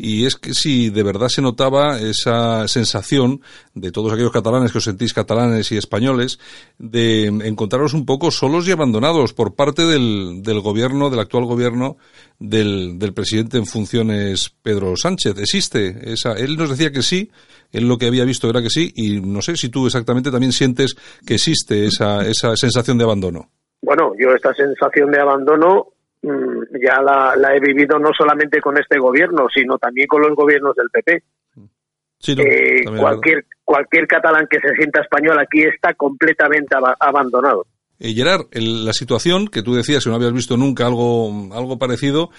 y 0.03 0.25
es 0.25 0.35
que 0.35 0.55
si 0.55 0.89
de 0.89 1.03
verdad 1.03 1.27
se 1.27 1.43
notaba 1.43 1.99
esa 1.99 2.67
sensación 2.67 3.41
de 3.75 3.91
todos 3.91 4.11
aquellos 4.11 4.31
catalanes 4.31 4.71
que 4.71 4.79
os 4.79 4.83
sentís 4.83 5.13
catalanes 5.13 5.71
y 5.71 5.77
españoles 5.77 6.39
de 6.79 7.27
encontraros 7.27 7.93
un 7.93 8.07
poco 8.07 8.31
solos 8.31 8.67
y 8.67 8.71
abandonados 8.71 9.33
por 9.33 9.53
parte 9.53 9.83
del, 9.85 10.41
del 10.41 10.59
gobierno, 10.59 11.11
del 11.11 11.19
actual 11.19 11.45
gobierno 11.45 11.97
del, 12.39 12.97
del 12.97 13.13
presidente 13.13 13.59
en 13.59 13.67
funciones 13.67 14.49
Pedro 14.63 14.97
Sánchez. 14.97 15.37
¿Existe 15.37 16.11
esa? 16.11 16.33
Él 16.33 16.57
nos 16.57 16.71
decía 16.71 16.91
que 16.91 17.03
sí, 17.03 17.29
él 17.71 17.87
lo 17.87 17.99
que 17.99 18.07
había 18.07 18.25
visto 18.25 18.49
era 18.49 18.63
que 18.63 18.71
sí, 18.71 18.91
y 18.95 19.21
no 19.21 19.43
sé 19.43 19.55
si 19.55 19.69
tú 19.69 19.85
exactamente 19.85 20.31
también 20.31 20.51
sientes 20.51 20.95
que 21.27 21.35
existe 21.35 21.85
esa, 21.85 22.27
esa 22.27 22.55
sensación 22.55 22.97
de 22.97 23.03
abandono. 23.03 23.51
Bueno, 23.83 24.13
yo 24.17 24.33
esta 24.33 24.51
sensación 24.55 25.11
de 25.11 25.21
abandono 25.21 25.89
ya 26.21 27.01
la, 27.01 27.55
he 27.55 27.59
vivido 27.59 27.97
no 27.99 28.11
solamente 28.17 28.61
con 28.61 28.77
este 28.77 28.99
gobierno, 28.99 29.47
sino 29.53 29.77
también 29.77 30.07
con 30.07 30.21
los 30.21 30.35
gobiernos 30.35 30.75
del 30.75 30.89
PP. 30.89 31.23
Sí, 32.19 32.35
eh, 32.37 32.83
cualquier, 32.99 33.45
cualquier 33.63 34.05
catalán 34.05 34.47
que 34.49 34.59
se 34.59 34.75
sienta 34.75 35.01
español 35.01 35.39
aquí 35.39 35.63
está 35.63 35.93
completamente 35.95 36.75
abandonado. 36.99 37.65
Eh, 37.99 38.13
Gerard, 38.13 38.45
la 38.53 38.93
situación 38.93 39.47
que 39.47 39.63
tú 39.63 39.73
decías 39.73 40.03
que 40.03 40.09
no 40.11 40.17
habías 40.17 40.33
visto 40.33 40.55
nunca 40.55 40.85
algo, 40.85 41.49
algo 41.51 41.79
parecido, 41.79 42.29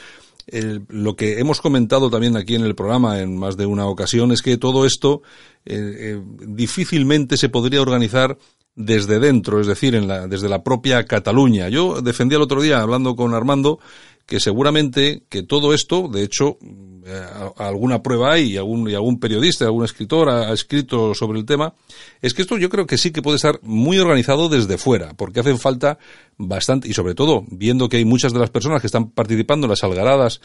lo 0.88 1.14
que 1.14 1.38
hemos 1.38 1.60
comentado 1.60 2.10
también 2.10 2.36
aquí 2.36 2.54
en 2.54 2.64
el 2.64 2.74
programa 2.74 3.20
en 3.20 3.38
más 3.38 3.56
de 3.56 3.66
una 3.66 3.86
ocasión 3.86 4.32
es 4.32 4.42
que 4.42 4.56
todo 4.56 4.84
esto 4.86 5.22
eh, 5.64 5.76
eh, 5.76 6.20
difícilmente 6.40 7.36
se 7.36 7.48
podría 7.48 7.80
organizar 7.80 8.36
desde 8.74 9.18
dentro, 9.18 9.60
es 9.60 9.66
decir, 9.66 9.94
en 9.94 10.08
la, 10.08 10.26
desde 10.26 10.48
la 10.48 10.62
propia 10.62 11.04
Cataluña. 11.04 11.68
Yo 11.68 12.00
defendía 12.00 12.36
el 12.36 12.42
otro 12.42 12.62
día, 12.62 12.80
hablando 12.80 13.14
con 13.16 13.34
Armando, 13.34 13.78
que 14.26 14.40
seguramente 14.40 15.24
que 15.28 15.42
todo 15.42 15.74
esto, 15.74 16.08
de 16.08 16.22
hecho, 16.22 16.56
eh, 17.04 17.26
alguna 17.58 18.02
prueba 18.02 18.32
hay 18.32 18.52
y 18.52 18.56
algún, 18.56 18.88
y 18.88 18.94
algún 18.94 19.18
periodista, 19.18 19.64
algún 19.64 19.84
escritor 19.84 20.30
ha, 20.30 20.52
escrito 20.52 21.14
sobre 21.14 21.40
el 21.40 21.44
tema, 21.44 21.74
es 22.20 22.32
que 22.32 22.42
esto 22.42 22.56
yo 22.56 22.70
creo 22.70 22.86
que 22.86 22.98
sí 22.98 23.10
que 23.10 23.22
puede 23.22 23.36
estar 23.36 23.58
muy 23.62 23.98
organizado 23.98 24.48
desde 24.48 24.78
fuera, 24.78 25.14
porque 25.14 25.40
hacen 25.40 25.58
falta 25.58 25.98
bastante, 26.38 26.88
y 26.88 26.94
sobre 26.94 27.14
todo, 27.14 27.44
viendo 27.48 27.88
que 27.88 27.98
hay 27.98 28.04
muchas 28.04 28.32
de 28.32 28.38
las 28.38 28.50
personas 28.50 28.80
que 28.80 28.86
están 28.86 29.10
participando 29.10 29.66
en 29.66 29.70
las 29.70 29.84
algaradas 29.84 30.40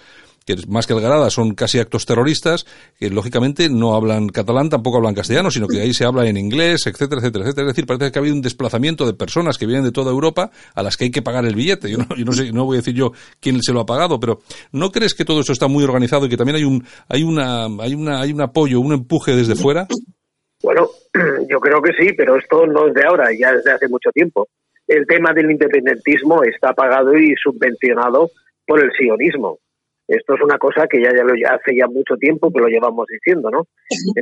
que 0.48 0.56
más 0.70 0.88
que 0.88 0.94
algaradas 0.94 1.34
son 1.34 1.54
casi 1.54 1.78
actos 1.78 2.06
terroristas, 2.06 2.66
que 2.98 3.10
lógicamente 3.10 3.68
no 3.70 3.96
hablan 3.96 4.30
catalán, 4.30 4.70
tampoco 4.70 4.98
hablan 4.98 5.14
castellano, 5.14 5.52
sino 5.52 5.68
que 5.68 5.82
ahí 5.82 5.94
se 5.94 6.06
habla 6.06 6.26
en 6.26 6.38
inglés, 6.38 6.88
etcétera, 6.88 7.20
etcétera, 7.20 7.44
etcétera. 7.44 7.68
Es 7.68 7.74
decir, 7.76 7.86
parece 7.86 8.12
que 8.12 8.18
ha 8.18 8.22
habido 8.22 8.36
un 8.36 8.42
desplazamiento 8.42 9.06
de 9.06 9.14
personas 9.14 9.58
que 9.58 9.66
vienen 9.66 9.84
de 9.84 9.92
toda 9.92 10.10
Europa 10.10 10.50
a 10.74 10.82
las 10.84 10.96
que 10.96 11.04
hay 11.04 11.12
que 11.12 11.22
pagar 11.22 11.46
el 11.46 11.54
billete. 11.54 11.92
Yo 11.92 11.98
no, 11.98 12.08
yo 12.16 12.24
no 12.24 12.32
sé, 12.32 12.54
no 12.54 12.64
voy 12.64 12.78
a 12.78 12.80
decir 12.80 12.96
yo 12.96 13.12
quién 13.42 13.62
se 13.62 13.74
lo 13.74 13.82
ha 13.82 13.86
pagado, 13.86 14.22
pero 14.22 14.40
¿no 14.72 14.90
crees 14.90 15.14
que 15.14 15.26
todo 15.26 15.42
esto 15.42 15.52
está 15.52 15.68
muy 15.68 15.84
organizado 15.84 16.26
y 16.26 16.30
que 16.30 16.38
también 16.38 16.56
hay 16.56 16.64
un, 16.64 16.82
hay 17.10 17.24
una, 17.24 17.66
hay 17.66 17.94
una, 17.94 18.22
hay 18.22 18.32
un 18.32 18.42
apoyo, 18.42 18.80
un 18.80 18.94
empuje 18.94 19.36
desde 19.36 19.56
fuera? 19.56 19.86
Bueno, 20.64 20.88
yo 21.50 21.60
creo 21.60 21.82
que 21.82 21.92
sí, 22.00 22.14
pero 22.16 22.38
esto 22.38 22.66
no 22.66 22.88
es 22.88 22.94
de 22.94 23.04
ahora, 23.06 23.26
ya 23.38 23.52
desde 23.52 23.74
hace 23.74 23.90
mucho 23.90 24.12
tiempo. 24.12 24.48
El 24.88 25.06
tema 25.06 25.34
del 25.34 25.52
independentismo 25.52 26.42
está 26.44 26.72
pagado 26.72 27.18
y 27.18 27.34
subvencionado 27.36 28.32
por 28.66 28.82
el 28.82 28.90
sionismo. 28.98 29.60
Esto 30.08 30.36
es 30.36 30.42
una 30.42 30.58
cosa 30.58 30.88
que 30.88 31.02
ya, 31.02 31.10
ya, 31.16 31.24
lo, 31.24 31.34
hace 31.34 31.76
ya 31.76 31.88
mucho 31.88 32.16
tiempo 32.16 32.52
que 32.52 32.62
lo 32.62 32.68
llevamos 32.68 33.06
diciendo, 33.08 33.50
¿no? 33.52 33.68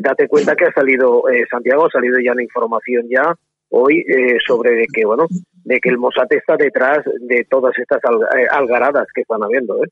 Date 0.02 0.28
cuenta 0.28 0.56
que 0.56 0.66
ha 0.66 0.72
salido, 0.72 1.30
eh, 1.30 1.46
Santiago, 1.50 1.86
ha 1.86 1.92
salido 1.92 2.18
ya 2.20 2.32
una 2.32 2.44
información 2.44 3.06
ya 3.10 3.34
hoy 3.70 4.00
eh, 4.00 4.38
sobre 4.46 4.86
que, 4.92 5.06
bueno, 5.06 5.28
de 5.64 5.80
que 5.80 5.90
el 5.90 5.98
Mossad 5.98 6.32
está 6.32 6.56
detrás 6.58 7.00
de 7.22 7.46
todas 7.50 7.78
estas 7.78 8.00
eh, 8.00 8.48
algaradas 8.50 9.08
que 9.14 9.22
están 9.22 9.44
habiendo, 9.44 9.84
¿eh? 9.84 9.90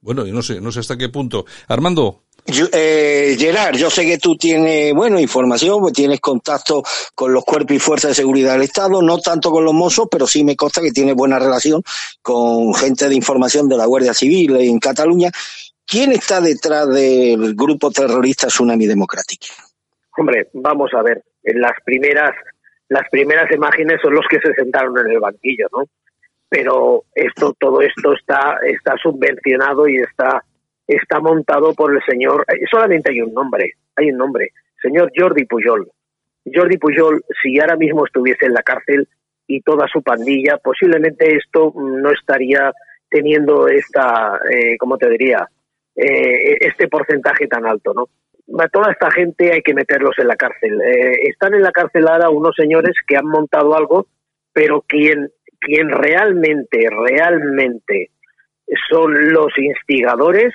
Bueno, 0.00 0.26
yo 0.26 0.34
no 0.34 0.42
sé, 0.42 0.60
no 0.60 0.70
sé 0.70 0.80
hasta 0.80 0.96
qué 0.96 1.08
punto. 1.08 1.44
Armando. 1.68 2.25
Eh, 2.46 3.36
Gerard, 3.38 3.76
yo 3.76 3.90
sé 3.90 4.06
que 4.06 4.18
tú 4.18 4.36
tienes, 4.36 4.94
bueno, 4.94 5.18
información, 5.18 5.80
pues 5.80 5.92
tienes 5.92 6.20
contacto 6.20 6.82
con 7.14 7.32
los 7.32 7.44
cuerpos 7.44 7.76
y 7.76 7.78
fuerzas 7.78 8.10
de 8.10 8.14
seguridad 8.14 8.52
del 8.52 8.62
Estado, 8.62 9.02
no 9.02 9.18
tanto 9.18 9.50
con 9.50 9.64
los 9.64 9.74
mozos, 9.74 10.08
pero 10.10 10.26
sí 10.26 10.44
me 10.44 10.56
consta 10.56 10.80
que 10.80 10.90
tienes 10.90 11.14
buena 11.14 11.38
relación 11.38 11.82
con 12.22 12.74
gente 12.74 13.08
de 13.08 13.14
información 13.14 13.68
de 13.68 13.76
la 13.76 13.86
Guardia 13.86 14.14
Civil 14.14 14.56
en 14.56 14.78
Cataluña. 14.78 15.30
¿Quién 15.86 16.12
está 16.12 16.40
detrás 16.40 16.88
del 16.88 17.54
grupo 17.54 17.90
terrorista 17.90 18.48
Tsunami 18.48 18.86
Democrático? 18.86 19.46
Hombre, 20.16 20.48
vamos 20.54 20.90
a 20.94 21.02
ver, 21.02 21.22
las 21.42 21.74
primeras, 21.84 22.32
las 22.88 23.08
primeras 23.10 23.50
imágenes 23.52 24.00
son 24.02 24.14
los 24.14 24.24
que 24.28 24.40
se 24.40 24.52
sentaron 24.54 24.98
en 24.98 25.12
el 25.12 25.20
banquillo, 25.20 25.66
¿no? 25.72 25.84
pero 26.48 27.04
esto 27.14 27.54
todo 27.58 27.80
esto 27.80 28.14
está 28.14 28.58
está 28.64 28.94
subvencionado 29.02 29.88
y 29.88 29.96
está 29.96 30.44
está 30.86 31.20
montado 31.20 31.74
por 31.74 31.94
el 31.94 32.02
señor 32.04 32.44
eh, 32.48 32.64
solamente 32.70 33.12
hay 33.12 33.20
un 33.20 33.34
nombre 33.34 33.72
hay 33.96 34.10
un 34.10 34.18
nombre 34.18 34.50
señor 34.80 35.10
Jordi 35.16 35.44
Pujol. 35.44 35.88
Jordi 36.44 36.78
Pujol 36.78 37.24
si 37.42 37.58
ahora 37.58 37.76
mismo 37.76 38.06
estuviese 38.06 38.46
en 38.46 38.54
la 38.54 38.62
cárcel 38.62 39.08
y 39.46 39.60
toda 39.62 39.86
su 39.88 40.02
pandilla 40.02 40.58
posiblemente 40.58 41.36
esto 41.36 41.72
no 41.76 42.10
estaría 42.10 42.72
teniendo 43.08 43.68
esta 43.68 44.40
eh, 44.50 44.76
cómo 44.78 44.96
te 44.96 45.10
diría 45.10 45.48
eh, 45.94 46.58
este 46.60 46.88
porcentaje 46.88 47.46
tan 47.46 47.66
alto 47.66 47.92
no 47.94 48.08
toda 48.72 48.92
esta 48.92 49.10
gente 49.10 49.52
hay 49.52 49.62
que 49.62 49.74
meterlos 49.74 50.16
en 50.18 50.28
la 50.28 50.36
cárcel. 50.36 50.80
Eh, 50.80 51.28
están 51.28 51.54
en 51.54 51.62
la 51.62 51.72
cárcel 51.72 52.06
ahora 52.06 52.30
unos 52.30 52.54
señores 52.54 52.94
que 53.06 53.16
han 53.16 53.26
montado 53.26 53.74
algo 53.74 54.06
pero 54.52 54.82
quien 54.86 55.30
quien 55.58 55.90
realmente, 55.90 56.88
realmente 56.90 58.10
son 58.88 59.32
los 59.32 59.48
instigadores, 59.58 60.54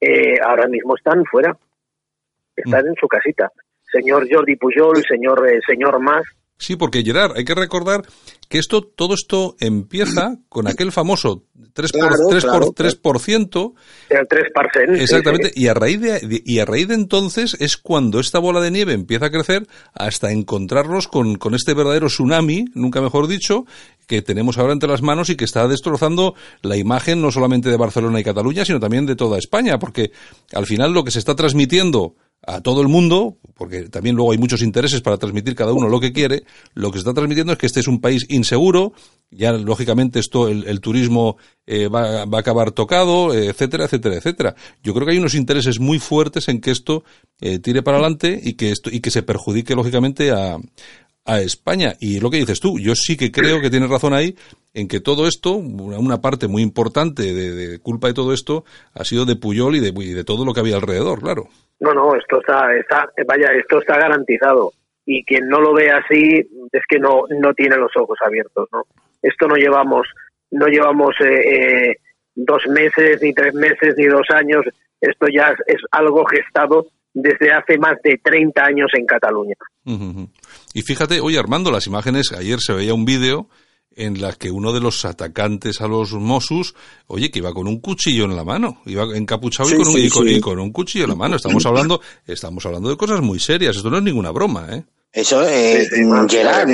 eh, 0.00 0.38
ahora 0.44 0.66
mismo 0.68 0.96
están 0.96 1.24
fuera, 1.24 1.56
están 2.54 2.84
mm. 2.84 2.88
en 2.88 2.94
su 2.96 3.08
casita. 3.08 3.50
Señor 3.90 4.26
Jordi 4.30 4.56
Pujol, 4.56 5.02
señor, 5.08 5.48
eh, 5.48 5.60
señor 5.66 6.00
Mas, 6.00 6.26
Sí, 6.58 6.76
porque 6.76 7.02
Gerard, 7.02 7.36
hay 7.36 7.44
que 7.44 7.54
recordar 7.54 8.02
que 8.48 8.58
esto, 8.58 8.80
todo 8.80 9.14
esto 9.14 9.56
empieza 9.60 10.38
con 10.48 10.68
aquel 10.68 10.90
famoso 10.90 11.44
3%, 11.74 11.92
por, 12.00 12.74
3, 12.74 12.96
por, 12.96 13.20
3%. 13.20 13.74
El 14.08 14.26
3%. 14.26 15.00
Exactamente. 15.00 15.52
Y 15.54 15.68
a 15.68 15.74
raíz 15.74 16.00
de, 16.00 16.42
y 16.44 16.58
a 16.58 16.64
raíz 16.64 16.88
de 16.88 16.94
entonces 16.94 17.56
es 17.60 17.76
cuando 17.76 18.20
esta 18.20 18.38
bola 18.38 18.60
de 18.60 18.70
nieve 18.70 18.94
empieza 18.94 19.26
a 19.26 19.30
crecer 19.30 19.66
hasta 19.92 20.32
encontrarnos 20.32 21.08
con, 21.08 21.36
con 21.36 21.54
este 21.54 21.74
verdadero 21.74 22.06
tsunami, 22.06 22.64
nunca 22.74 23.02
mejor 23.02 23.26
dicho, 23.26 23.66
que 24.06 24.22
tenemos 24.22 24.56
ahora 24.56 24.72
entre 24.72 24.88
las 24.88 25.02
manos 25.02 25.28
y 25.28 25.36
que 25.36 25.44
está 25.44 25.68
destrozando 25.68 26.34
la 26.62 26.76
imagen 26.76 27.20
no 27.20 27.30
solamente 27.30 27.68
de 27.68 27.76
Barcelona 27.76 28.20
y 28.20 28.24
Cataluña, 28.24 28.64
sino 28.64 28.80
también 28.80 29.04
de 29.04 29.16
toda 29.16 29.38
España, 29.38 29.78
porque 29.78 30.12
al 30.54 30.64
final 30.64 30.92
lo 30.92 31.04
que 31.04 31.10
se 31.10 31.18
está 31.18 31.34
transmitiendo 31.34 32.14
a 32.46 32.60
todo 32.60 32.80
el 32.80 32.88
mundo, 32.88 33.38
porque 33.54 33.88
también 33.88 34.14
luego 34.14 34.30
hay 34.30 34.38
muchos 34.38 34.62
intereses 34.62 35.00
para 35.00 35.18
transmitir 35.18 35.56
cada 35.56 35.72
uno 35.72 35.88
lo 35.88 35.98
que 35.98 36.12
quiere, 36.12 36.44
lo 36.74 36.90
que 36.90 36.98
se 36.98 37.00
está 37.00 37.12
transmitiendo 37.12 37.52
es 37.52 37.58
que 37.58 37.66
este 37.66 37.80
es 37.80 37.88
un 37.88 38.00
país 38.00 38.24
inseguro, 38.28 38.92
ya 39.30 39.52
lógicamente 39.52 40.20
esto, 40.20 40.48
el, 40.48 40.80
turismo 40.80 41.36
eh, 41.66 41.88
va, 41.88 42.24
va, 42.24 42.38
a 42.38 42.40
acabar 42.40 42.70
tocado, 42.70 43.34
etcétera, 43.34 43.86
etcétera, 43.86 44.16
etcétera. 44.16 44.54
Yo 44.84 44.94
creo 44.94 45.06
que 45.06 45.12
hay 45.12 45.18
unos 45.18 45.34
intereses 45.34 45.80
muy 45.80 45.98
fuertes 45.98 46.48
en 46.48 46.60
que 46.60 46.70
esto 46.70 47.02
eh, 47.40 47.58
tire 47.58 47.82
para 47.82 47.98
adelante 47.98 48.40
y 48.40 48.54
que 48.54 48.70
esto, 48.70 48.90
y 48.90 49.00
que 49.00 49.10
se 49.10 49.24
perjudique 49.24 49.74
lógicamente 49.74 50.30
a, 50.30 50.58
a 51.26 51.40
España. 51.40 51.96
Y 52.00 52.20
lo 52.20 52.30
que 52.30 52.38
dices 52.38 52.60
tú, 52.60 52.78
yo 52.78 52.94
sí 52.94 53.16
que 53.16 53.32
creo 53.32 53.60
que 53.60 53.70
tienes 53.70 53.90
razón 53.90 54.14
ahí 54.14 54.36
en 54.72 54.88
que 54.88 55.00
todo 55.00 55.26
esto, 55.26 55.54
una 55.54 56.20
parte 56.20 56.46
muy 56.46 56.62
importante 56.62 57.34
de, 57.34 57.78
culpa 57.80 58.08
de 58.08 58.14
todo 58.14 58.32
esto, 58.32 58.64
ha 58.94 59.04
sido 59.04 59.24
de 59.24 59.36
Puyol 59.36 59.76
y 59.76 59.80
de, 59.80 59.88
y 59.88 60.12
de 60.12 60.24
todo 60.24 60.44
lo 60.44 60.54
que 60.54 60.60
había 60.60 60.76
alrededor, 60.76 61.20
claro. 61.20 61.48
No, 61.80 61.92
no, 61.92 62.14
esto 62.14 62.40
está, 62.40 62.74
está, 62.74 63.08
vaya, 63.26 63.52
esto 63.52 63.78
está 63.80 63.98
garantizado. 63.98 64.72
Y 65.04 65.24
quien 65.24 65.48
no 65.48 65.60
lo 65.60 65.72
ve 65.74 65.90
así 65.90 66.40
es 66.72 66.82
que 66.88 66.98
no, 66.98 67.24
no 67.28 67.54
tiene 67.54 67.76
los 67.76 67.94
ojos 67.96 68.18
abiertos, 68.24 68.68
¿no? 68.72 68.82
Esto 69.22 69.46
no 69.46 69.56
llevamos, 69.56 70.06
no 70.50 70.66
llevamos 70.66 71.14
eh, 71.20 71.90
eh, 71.90 71.96
dos 72.34 72.66
meses, 72.68 73.20
ni 73.22 73.32
tres 73.32 73.54
meses, 73.54 73.94
ni 73.96 74.06
dos 74.06 74.26
años. 74.30 74.64
Esto 75.00 75.26
ya 75.32 75.54
es, 75.66 75.80
algo 75.90 76.24
gestado 76.26 76.86
desde 77.12 77.52
hace 77.52 77.78
más 77.78 78.00
de 78.02 78.20
30 78.22 78.62
años 78.62 78.90
en 78.94 79.06
Cataluña. 79.06 79.54
Y 80.74 80.82
fíjate, 80.82 81.20
oye 81.20 81.38
Armando, 81.38 81.70
las 81.70 81.86
imágenes, 81.86 82.32
ayer 82.32 82.58
se 82.60 82.74
veía 82.74 82.94
un 82.94 83.04
vídeo 83.04 83.46
en 83.96 84.20
la 84.20 84.32
que 84.32 84.50
uno 84.50 84.72
de 84.72 84.80
los 84.80 85.04
atacantes 85.04 85.80
a 85.80 85.88
los 85.88 86.12
Mossus, 86.12 86.74
oye, 87.06 87.30
que 87.30 87.40
iba 87.40 87.52
con 87.52 87.66
un 87.66 87.80
cuchillo 87.80 88.26
en 88.26 88.36
la 88.36 88.44
mano, 88.44 88.82
iba 88.84 89.04
encapuchado 89.16 89.70
y, 89.70 89.76
con 89.76 89.88
un, 89.88 89.98
y, 90.28 90.40
con, 90.40 90.58
un, 90.60 90.70
cuchillo 90.70 91.04
en 91.04 91.10
la 91.10 91.16
mano. 91.16 91.36
Estamos 91.36 91.64
hablando, 91.66 92.00
estamos 92.26 92.64
hablando 92.66 92.90
de 92.90 92.96
cosas 92.96 93.22
muy 93.22 93.40
serias. 93.40 93.76
Esto 93.76 93.90
no 93.90 93.96
es 93.96 94.02
ninguna 94.02 94.30
broma, 94.30 94.68
¿eh? 94.70 94.84
Eso, 95.12 95.42
eh, 95.48 95.88
Gerard, 96.28 96.68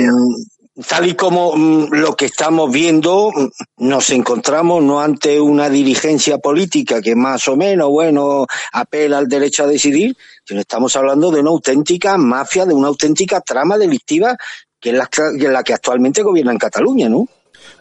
tal 0.87 1.07
y 1.07 1.15
como 1.15 1.55
mm, 1.55 1.93
lo 1.93 2.15
que 2.15 2.25
estamos 2.25 2.71
viendo, 2.71 3.31
mm, 3.31 3.87
nos 3.87 4.09
encontramos 4.09 4.83
no 4.83 4.99
ante 4.99 5.39
una 5.39 5.69
dirigencia 5.69 6.39
política 6.39 7.01
que 7.01 7.15
más 7.15 7.47
o 7.47 7.55
menos, 7.55 7.89
bueno, 7.89 8.45
apela 8.71 9.19
al 9.19 9.27
derecho 9.27 9.63
a 9.63 9.67
decidir, 9.67 10.15
sino 10.45 10.61
estamos 10.61 10.95
hablando 10.95 11.31
de 11.31 11.41
una 11.41 11.51
auténtica 11.51 12.17
mafia, 12.17 12.65
de 12.65 12.73
una 12.73 12.87
auténtica 12.87 13.39
trama 13.41 13.77
delictiva 13.77 14.35
que 14.83 14.89
es 14.89 15.49
la, 15.49 15.63
que 15.63 15.73
actualmente 15.73 16.21
gobierna 16.21 16.51
en 16.51 16.57
Cataluña, 16.57 17.07
¿no? 17.07 17.25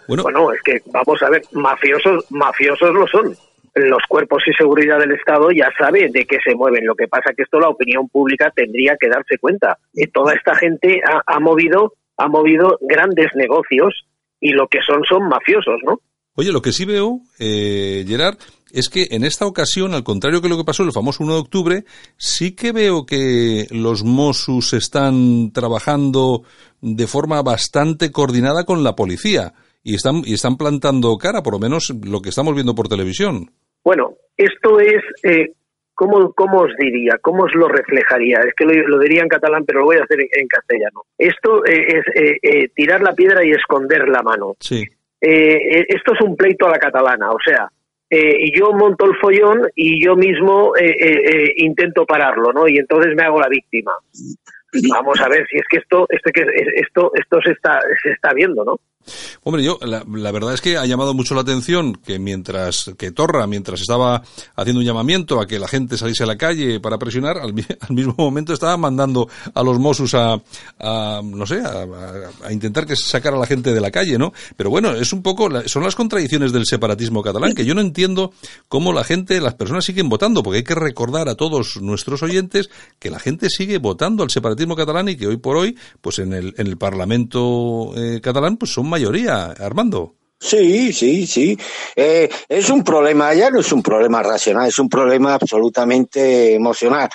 Bueno. 0.06 0.52
es 0.52 0.62
que 0.62 0.80
vamos 0.86 1.20
a 1.22 1.30
ver, 1.30 1.42
mafiosos, 1.52 2.24
mafiosos 2.30 2.94
lo 2.94 3.06
son. 3.08 3.36
Los 3.74 4.02
cuerpos 4.06 4.42
y 4.46 4.52
seguridad 4.52 4.98
del 4.98 5.12
Estado 5.12 5.50
ya 5.50 5.68
saben 5.78 6.12
de 6.12 6.26
qué 6.26 6.36
se 6.44 6.54
mueven. 6.54 6.86
Lo 6.86 6.94
que 6.94 7.08
pasa 7.08 7.30
es 7.30 7.36
que 7.36 7.42
esto 7.42 7.58
la 7.58 7.70
opinión 7.70 8.08
pública 8.08 8.52
tendría 8.54 8.96
que 9.00 9.08
darse 9.08 9.38
cuenta. 9.38 9.78
Y 9.94 10.06
toda 10.08 10.34
esta 10.34 10.54
gente 10.54 11.00
ha, 11.26 11.40
movido, 11.40 11.94
ha 12.18 12.28
movido 12.28 12.78
grandes 12.82 13.30
negocios 13.34 14.04
y 14.40 14.52
lo 14.52 14.68
que 14.68 14.80
son 14.86 15.02
son 15.08 15.26
mafiosos, 15.26 15.80
¿no? 15.84 16.00
Oye, 16.34 16.52
lo 16.52 16.62
que 16.62 16.72
sí 16.72 16.84
veo, 16.84 17.20
eh, 17.38 18.04
Gerard, 18.06 18.36
es 18.72 18.88
que 18.88 19.08
en 19.10 19.24
esta 19.24 19.46
ocasión, 19.46 19.94
al 19.94 20.02
contrario 20.02 20.40
que 20.40 20.48
lo 20.48 20.56
que 20.56 20.64
pasó 20.64 20.82
el 20.82 20.92
famoso 20.92 21.22
1 21.22 21.34
de 21.34 21.40
octubre, 21.40 21.84
sí 22.16 22.56
que 22.56 22.72
veo 22.72 23.04
que 23.04 23.66
los 23.70 24.02
Mossus 24.02 24.72
están 24.72 25.52
trabajando 25.52 26.42
de 26.80 27.06
forma 27.06 27.42
bastante 27.42 28.10
coordinada 28.10 28.64
con 28.64 28.82
la 28.82 28.96
policía 28.96 29.52
y 29.82 29.94
están, 29.94 30.22
y 30.24 30.34
están 30.34 30.56
plantando 30.56 31.16
cara, 31.18 31.42
por 31.42 31.54
lo 31.54 31.58
menos 31.58 31.92
lo 32.04 32.20
que 32.20 32.30
estamos 32.30 32.54
viendo 32.54 32.74
por 32.74 32.88
televisión. 32.88 33.50
Bueno, 33.84 34.14
esto 34.36 34.80
es, 34.80 35.02
eh, 35.22 35.52
¿cómo, 35.94 36.32
¿cómo, 36.32 36.62
os 36.62 36.72
diría? 36.78 37.18
¿Cómo 37.20 37.44
os 37.44 37.54
lo 37.54 37.68
reflejaría? 37.68 38.38
Es 38.40 38.54
que 38.54 38.64
lo, 38.64 38.98
diría 38.98 39.22
en 39.22 39.28
catalán, 39.28 39.64
pero 39.66 39.80
lo 39.80 39.86
voy 39.86 39.96
a 39.96 40.04
hacer 40.04 40.20
en, 40.20 40.46
castellano. 40.46 41.02
Esto 41.18 41.64
eh, 41.66 41.86
es 41.88 42.06
eh, 42.14 42.38
eh, 42.42 42.68
tirar 42.74 43.02
la 43.02 43.14
piedra 43.14 43.44
y 43.44 43.50
esconder 43.50 44.08
la 44.08 44.22
mano. 44.22 44.54
Sí. 44.60 44.84
esto 45.20 46.14
es 46.14 46.20
un 46.22 46.36
pleito 46.36 46.66
a 46.66 46.70
la 46.70 46.78
catalana, 46.78 47.30
o 47.30 47.38
sea, 47.44 47.68
eh, 48.14 48.50
yo 48.54 48.72
monto 48.72 49.06
el 49.06 49.16
follón 49.16 49.62
y 49.74 50.04
yo 50.04 50.16
mismo 50.16 50.76
eh, 50.76 50.94
eh, 51.00 51.54
intento 51.56 52.04
pararlo, 52.04 52.52
¿no? 52.52 52.68
Y 52.68 52.76
entonces 52.76 53.14
me 53.16 53.22
hago 53.22 53.40
la 53.40 53.48
víctima. 53.48 53.92
Vamos 54.90 55.18
a 55.22 55.28
ver 55.28 55.46
si 55.50 55.56
es 55.56 55.64
que 55.70 55.78
esto, 55.78 56.06
esto, 56.10 56.30
esto, 56.76 57.12
esto 57.14 57.40
se 57.42 57.52
está, 57.52 57.80
se 58.02 58.10
está 58.10 58.34
viendo, 58.34 58.66
¿no? 58.66 58.78
Hombre, 59.44 59.64
yo, 59.64 59.78
la, 59.82 60.32
verdad 60.32 60.54
es 60.54 60.60
que 60.60 60.76
ha 60.76 60.86
llamado 60.86 61.14
mucho 61.14 61.34
la 61.34 61.42
atención 61.42 61.94
que 61.94 62.18
mientras, 62.18 62.90
que 62.96 63.10
Torra, 63.10 63.46
mientras 63.46 63.80
estaba 63.80 64.22
haciendo 64.56 64.80
un 64.80 64.86
llamamiento 64.86 65.40
a 65.40 65.46
que 65.46 65.58
la 65.58 65.68
gente 65.68 65.96
saliese 65.96 66.24
a 66.24 66.26
la 66.26 66.36
calle 66.36 66.80
para 66.80 66.98
presionar, 66.98 67.38
al, 67.38 67.52
mismo 67.90 68.14
momento 68.16 68.52
estaba 68.52 68.76
mandando 68.76 69.28
a 69.54 69.62
los 69.62 69.78
Mossos 69.78 70.14
a, 70.14 70.40
no 71.22 71.46
sé, 71.46 71.60
a, 71.60 72.52
intentar 72.52 72.86
que 72.86 72.96
sacara 72.96 73.36
a 73.36 73.40
la 73.40 73.46
gente 73.46 73.72
de 73.72 73.80
la 73.80 73.90
calle, 73.90 74.18
¿no? 74.18 74.32
Pero 74.56 74.70
bueno, 74.70 74.92
es 74.92 75.12
un 75.12 75.22
poco, 75.22 75.48
son 75.66 75.82
las 75.82 75.94
contradicciones 75.94 76.52
del 76.52 76.66
separatismo 76.66 77.22
catalán, 77.22 77.54
que 77.54 77.64
yo 77.64 77.74
no 77.74 77.80
entiendo 77.80 78.32
cómo 78.68 78.92
la 78.92 79.04
gente, 79.04 79.40
las 79.40 79.54
personas 79.54 79.84
siguen 79.84 80.08
votando, 80.08 80.42
porque 80.42 80.58
hay 80.58 80.64
que 80.64 80.74
recordar 80.74 81.28
a 81.28 81.34
todos 81.34 81.78
nuestros 81.80 82.22
oyentes 82.22 82.70
que 82.98 83.10
la 83.10 83.18
gente 83.18 83.50
sigue 83.50 83.78
votando 83.78 84.22
al 84.22 84.30
separatismo 84.30 84.76
catalán 84.76 85.08
y 85.08 85.16
que 85.16 85.26
hoy 85.26 85.36
por 85.36 85.56
hoy, 85.56 85.76
pues 86.00 86.18
en 86.18 86.32
el, 86.32 86.54
en 86.56 86.66
el 86.66 86.76
Parlamento 86.76 87.92
eh, 87.96 88.20
catalán, 88.20 88.56
pues 88.56 88.72
son 88.72 88.86
mayoría, 88.92 89.46
Armando. 89.58 90.14
Sí, 90.38 90.92
sí, 90.92 91.26
sí. 91.26 91.56
Eh, 91.96 92.28
es 92.48 92.68
un 92.68 92.82
problema, 92.82 93.32
ya 93.32 93.48
no 93.48 93.60
es 93.60 93.72
un 93.72 93.82
problema 93.82 94.22
racional, 94.22 94.68
es 94.68 94.78
un 94.78 94.88
problema 94.88 95.34
absolutamente 95.34 96.54
emocional. 96.54 97.08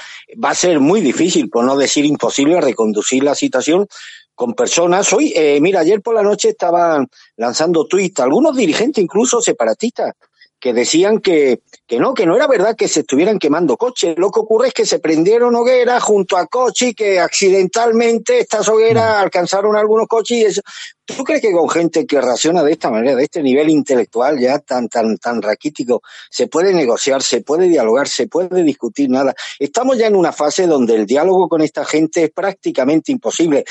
Va 0.44 0.52
a 0.52 0.56
ser 0.56 0.80
muy 0.80 1.02
difícil, 1.02 1.50
por 1.50 1.66
no 1.66 1.76
decir 1.76 2.06
imposible, 2.06 2.62
reconducir 2.62 3.24
la 3.24 3.36
situación 3.36 3.86
con 4.34 4.54
personas. 4.54 5.12
Hoy, 5.14 5.34
eh, 5.36 5.60
mira, 5.62 5.82
ayer 5.82 6.02
por 6.02 6.16
la 6.16 6.24
noche 6.24 6.50
estaban 6.50 7.08
lanzando 7.36 7.86
tweets, 7.86 8.22
algunos 8.22 8.56
dirigentes 8.56 9.04
incluso 9.04 9.42
separatistas, 9.42 10.14
que 10.60 10.74
decían 10.74 11.20
que, 11.20 11.62
que 11.86 12.00
no, 12.00 12.14
que 12.14 12.26
no 12.26 12.36
era 12.36 12.48
verdad 12.48 12.76
que 12.76 12.88
se 12.88 13.02
estuvieran 13.02 13.40
quemando 13.40 13.78
coches. 13.78 14.16
Lo 14.18 14.32
que 14.32 14.40
ocurre 14.40 14.70
es 14.70 14.74
que 14.74 14.86
se 14.86 15.00
prendieron 15.00 15.56
hogueras 15.56 16.02
junto 16.02 16.38
a 16.38 16.48
coches 16.48 16.90
y 16.90 16.94
que 16.96 17.20
accidentalmente 17.20 18.40
estas 18.40 18.68
hogueras 18.68 19.18
mm. 19.18 19.22
alcanzaron 19.22 19.76
algunos 19.76 20.08
coches 20.08 20.38
y 20.38 20.46
eso. 20.46 20.62
¿Tú 21.08 21.24
crees 21.24 21.42
que 21.42 21.54
con 21.54 21.70
gente 21.70 22.06
que 22.06 22.20
raciona 22.20 22.64
de 22.64 22.74
esta 22.74 22.92
manera, 22.92 23.16
de 23.16 23.24
este 23.24 23.42
nivel 23.42 23.70
intelectual 23.70 24.38
ya 24.38 24.60
tan, 24.60 24.90
tan, 24.90 25.18
tan 25.18 25.42
raquítico, 25.42 26.02
se 26.30 26.48
puede 26.48 26.74
negociar, 26.74 27.24
se 27.24 27.40
puede 27.40 27.70
dialogar, 27.70 28.10
se 28.10 28.28
puede 28.28 28.62
discutir 28.62 29.10
nada? 29.10 29.34
Estamos 29.58 29.98
ya 29.98 30.08
en 30.08 30.18
una 30.18 30.34
fase 30.34 30.68
donde 30.68 30.96
el 30.96 31.06
diálogo 31.06 31.48
con 31.48 31.62
esta 31.62 31.86
gente 31.86 32.26
es 32.26 32.32
prácticamente 32.32 33.14
imposible. 33.14 33.64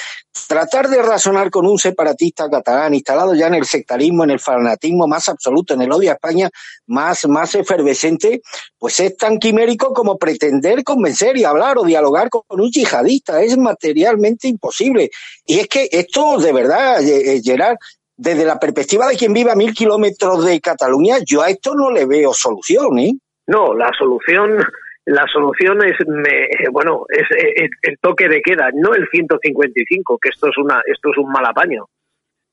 Tratar 0.49 0.89
de 0.89 1.03
razonar 1.03 1.51
con 1.51 1.66
un 1.66 1.78
separatista 1.78 2.49
catalán 2.49 2.95
instalado 2.95 3.34
ya 3.34 3.49
en 3.49 3.55
el 3.55 3.66
sectarismo, 3.66 4.24
en 4.24 4.30
el 4.30 4.41
fanatismo 4.41 5.07
más 5.07 5.28
absoluto, 5.28 5.74
en 5.74 5.82
el 5.82 5.93
odio 5.93 6.12
a 6.12 6.14
España 6.14 6.49
más, 6.87 7.28
más 7.28 7.55
efervescente, 7.55 8.41
pues 8.78 8.99
es 9.01 9.14
tan 9.14 9.39
quimérico 9.39 9.93
como 9.93 10.16
pretender 10.16 10.84
convencer 10.84 11.37
y 11.37 11.45
hablar 11.45 11.76
o 11.76 11.84
dialogar 11.84 12.30
con 12.30 12.43
un 12.49 12.70
yihadista. 12.70 13.43
Es 13.43 13.59
materialmente 13.59 14.49
imposible. 14.49 15.11
Y 15.45 15.59
es 15.61 15.68
que 15.68 15.89
esto 15.93 16.39
de 16.39 16.53
verdad 16.53 17.01
eh, 17.27 17.37
eh, 17.37 17.41
Gerard, 17.43 17.77
desde 18.16 18.45
la 18.45 18.59
perspectiva 18.59 19.07
de 19.07 19.16
quien 19.16 19.33
vive 19.33 19.51
a 19.51 19.57
mil 19.57 19.74
kilómetros 19.74 20.45
de 20.45 20.61
Cataluña, 20.61 21.16
yo 21.24 21.43
a 21.43 21.51
esto 21.51 21.74
no 21.74 21.91
le 21.91 22.07
veo 22.07 22.33
solución, 22.33 22.99
¿eh? 22.99 23.12
No, 23.47 23.74
la 23.74 23.91
solución, 23.97 24.64
la 25.05 25.24
solución 25.33 25.85
es, 25.85 25.97
eh, 26.01 26.68
bueno, 26.72 27.05
es 27.09 27.31
eh, 27.37 27.68
el, 27.83 27.99
toque 27.99 28.29
de 28.29 28.41
queda, 28.41 28.70
no 28.74 28.95
el 28.95 29.07
155, 29.09 30.18
que 30.18 30.31
esto 30.31 30.49
es 30.49 30.57
una, 30.57 30.83
esto 30.87 31.11
es 31.11 31.18
un 31.18 31.31
mal 31.31 31.45
apaño, 31.45 31.87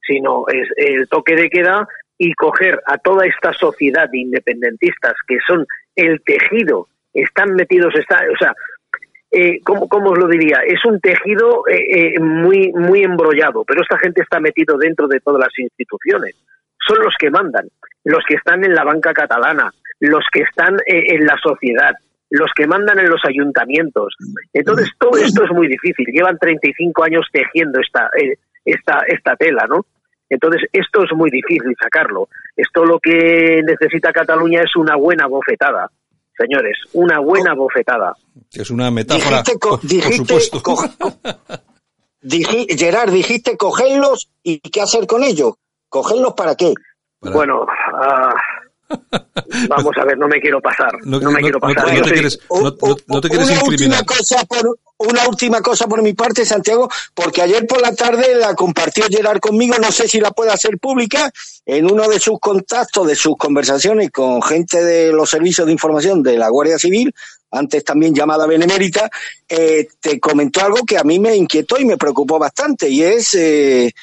sino 0.02 0.46
es 0.50 0.68
el 0.76 1.08
toque 1.08 1.36
de 1.36 1.50
queda 1.50 1.88
y 2.18 2.34
coger 2.34 2.80
a 2.86 2.98
toda 2.98 3.26
esta 3.26 3.54
sociedad 3.54 4.10
de 4.10 4.20
independentistas 4.20 5.14
que 5.28 5.38
son 5.48 5.66
el 5.96 6.22
tejido, 6.24 6.88
están 7.14 7.56
metidos, 7.56 7.96
está, 7.96 8.22
o 8.32 8.38
sea, 8.38 8.54
eh, 9.34 9.62
¿cómo, 9.64 10.12
os 10.12 10.18
lo 10.18 10.28
diría? 10.28 10.60
Es 10.66 10.86
un 10.86 11.00
tejido 11.00 11.68
eh, 11.68 12.14
eh, 12.16 12.20
muy, 12.20 12.72
muy 12.74 13.02
embrollado, 13.04 13.64
pero 13.66 13.82
esta 13.82 13.98
gente 13.98 14.22
está 14.22 14.40
metido 14.40 14.78
dentro 14.78 15.08
de 15.08 15.20
todas 15.20 15.40
las 15.40 15.58
instituciones. 15.58 16.36
Son 16.88 17.00
los 17.04 17.16
que 17.18 17.32
mandan, 17.32 17.68
los 18.04 18.24
que 18.28 18.36
están 18.36 18.64
en 18.64 18.76
la 18.76 18.84
banca 18.84 19.12
catalana, 19.12 19.74
los 20.00 20.24
que 20.32 20.42
están 20.42 20.76
eh, 20.86 21.16
en 21.16 21.26
la 21.26 21.36
sociedad, 21.42 21.94
los 22.30 22.52
que 22.56 22.68
mandan 22.68 23.00
en 23.00 23.10
los 23.10 23.22
ayuntamientos. 23.26 24.14
Entonces, 24.54 24.90
todo 25.00 25.18
esto 25.18 25.46
es 25.46 25.52
muy 25.52 25.68
difícil. 25.68 26.06
Llevan 26.14 26.38
35 26.38 27.04
años 27.04 27.26
tejiendo 27.32 27.80
esta, 27.80 28.12
esta, 28.64 29.00
esta 29.08 29.36
tela, 29.36 29.66
¿no? 29.68 29.86
Entonces, 30.30 30.62
esto 30.72 31.04
es 31.04 31.12
muy 31.14 31.32
difícil 31.32 31.76
sacarlo. 31.82 32.28
Esto 32.56 32.86
lo 32.86 33.00
que 33.00 33.62
necesita 33.66 34.12
Cataluña 34.12 34.62
es 34.62 34.76
una 34.76 34.96
buena 34.96 35.26
bofetada 35.26 35.90
señores, 36.38 36.78
una 36.94 37.20
buena 37.20 37.54
bofetada. 37.54 38.16
Que 38.52 38.62
es 38.62 38.70
una 38.70 38.92
metáfora, 38.92 39.44
dijiste, 42.22 42.78
Gerard, 42.78 43.12
dijiste 43.12 43.58
cogerlos 43.58 44.30
y 44.42 44.60
qué 44.60 44.82
hacer 44.82 45.08
con 45.08 45.24
ellos. 45.24 45.54
¿Cogerlos 45.90 46.34
para 46.34 46.56
qué? 46.56 46.74
Bueno, 47.22 47.62
uh, 47.62 48.36
Vamos 49.70 49.98
a 49.98 50.06
ver, 50.06 50.18
no 50.18 50.28
me 50.28 50.40
quiero 50.40 50.62
pasar. 50.62 50.92
No, 51.04 51.20
me 51.20 51.42
quiero 51.42 51.60
pasar. 51.60 51.94
No, 51.94 52.02
te 52.04 52.12
quieres, 52.12 52.40
no, 53.08 53.22
te 53.22 53.30
quieres 53.30 53.50
una 53.50 53.64
Última 53.64 54.04
cosa 54.04 54.44
por, 54.46 54.78
una 54.98 55.28
última 55.28 55.62
cosa 55.62 55.88
por 55.88 56.02
mi 56.02 56.14
parte, 56.14 56.46
Santiago, 56.46 56.90
porque 57.14 57.42
ayer 57.42 57.66
por 57.66 57.82
la 57.82 57.94
tarde 57.94 58.36
la 58.36 58.54
compartió 58.54 59.06
Gerard 59.10 59.40
conmigo, 59.40 59.76
no 59.80 59.92
sé 59.92 60.08
si 60.08 60.20
la 60.20 60.32
puede 60.32 60.52
hacer 60.52 60.78
pública, 60.78 61.32
en 61.66 61.90
uno 61.90 62.08
de 62.08 62.20
sus 62.20 62.40
contactos, 62.40 63.08
de 63.08 63.16
sus 63.16 63.36
conversaciones 63.38 64.12
con 64.12 64.42
gente 64.42 64.84
de 64.84 65.12
los 65.12 65.30
servicios 65.30 65.68
de 65.68 65.74
información 65.74 66.22
de 66.24 66.38
la 66.38 66.50
Guardia 66.50 66.78
Civil, 66.78 67.14
antes 67.52 67.84
también 67.84 68.16
llamada 68.16 68.48
Benemérita, 68.48 69.10
eh, 69.48 69.88
te 70.00 70.20
comentó 70.20 70.62
algo 70.62 70.84
que 70.86 70.98
a 70.98 71.04
mí 71.04 71.20
me 71.20 71.36
inquietó 71.36 71.78
y 71.80 71.86
me 71.86 71.98
preocupó 71.98 72.40
bastante, 72.40 72.90
y 72.90 73.04
es... 73.04 73.36
Eh, 73.36 73.94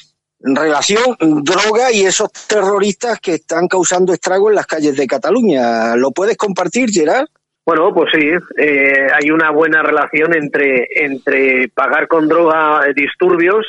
relación 0.41 1.17
droga 1.21 1.93
y 1.93 2.03
esos 2.03 2.33
terroristas 2.49 3.21
que 3.21 3.35
están 3.35 3.69
causando 3.69 4.13
estrago 4.13 4.49
en 4.49 4.57
las 4.57 4.67
calles 4.67 4.97
de 4.97 5.07
Cataluña. 5.07 5.97
¿Lo 5.97 6.11
puedes 6.13 6.37
compartir, 6.37 6.91
Gerard? 6.91 7.27
Bueno, 7.67 7.93
pues 7.95 8.11
sí, 8.13 8.31
eh, 8.59 9.07
hay 9.13 9.31
una 9.31 9.51
buena 9.51 9.83
relación 9.83 10.35
entre, 10.35 10.89
entre 10.97 11.69
pagar 11.69 12.09
con 12.09 12.27
droga 12.27 12.81
disturbios 12.97 13.67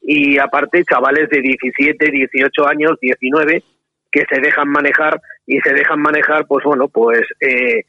y 0.00 0.38
aparte 0.38 0.84
chavales 0.84 1.28
de 1.30 1.40
17, 1.40 2.10
18 2.10 2.66
años, 2.66 2.92
19, 3.00 3.62
que 4.10 4.24
se 4.30 4.40
dejan 4.40 4.68
manejar 4.68 5.20
y 5.46 5.58
se 5.60 5.74
dejan 5.74 6.00
manejar, 6.00 6.46
pues 6.46 6.64
bueno, 6.64 6.88
pues 6.88 7.22
eh, 7.40 7.82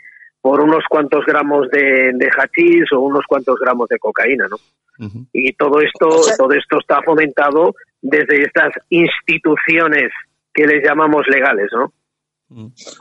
por 0.45 0.61
unos 0.61 0.83
cuantos 0.87 1.25
gramos 1.25 1.67
de, 1.71 2.11
de 2.13 2.29
hachís 2.37 2.91
o 2.93 2.99
unos 2.99 3.25
cuantos 3.27 3.55
gramos 3.59 3.89
de 3.89 3.97
cocaína, 3.97 4.45
¿no? 4.47 4.57
Y 5.33 5.51
todo 5.53 5.81
esto, 5.81 6.07
todo 6.37 6.53
esto 6.53 6.77
está 6.79 7.01
fomentado 7.01 7.73
desde 7.99 8.43
estas 8.43 8.71
instituciones 8.89 10.11
que 10.53 10.67
les 10.67 10.83
llamamos 10.85 11.23
legales, 11.29 11.67
¿no? 11.71 11.91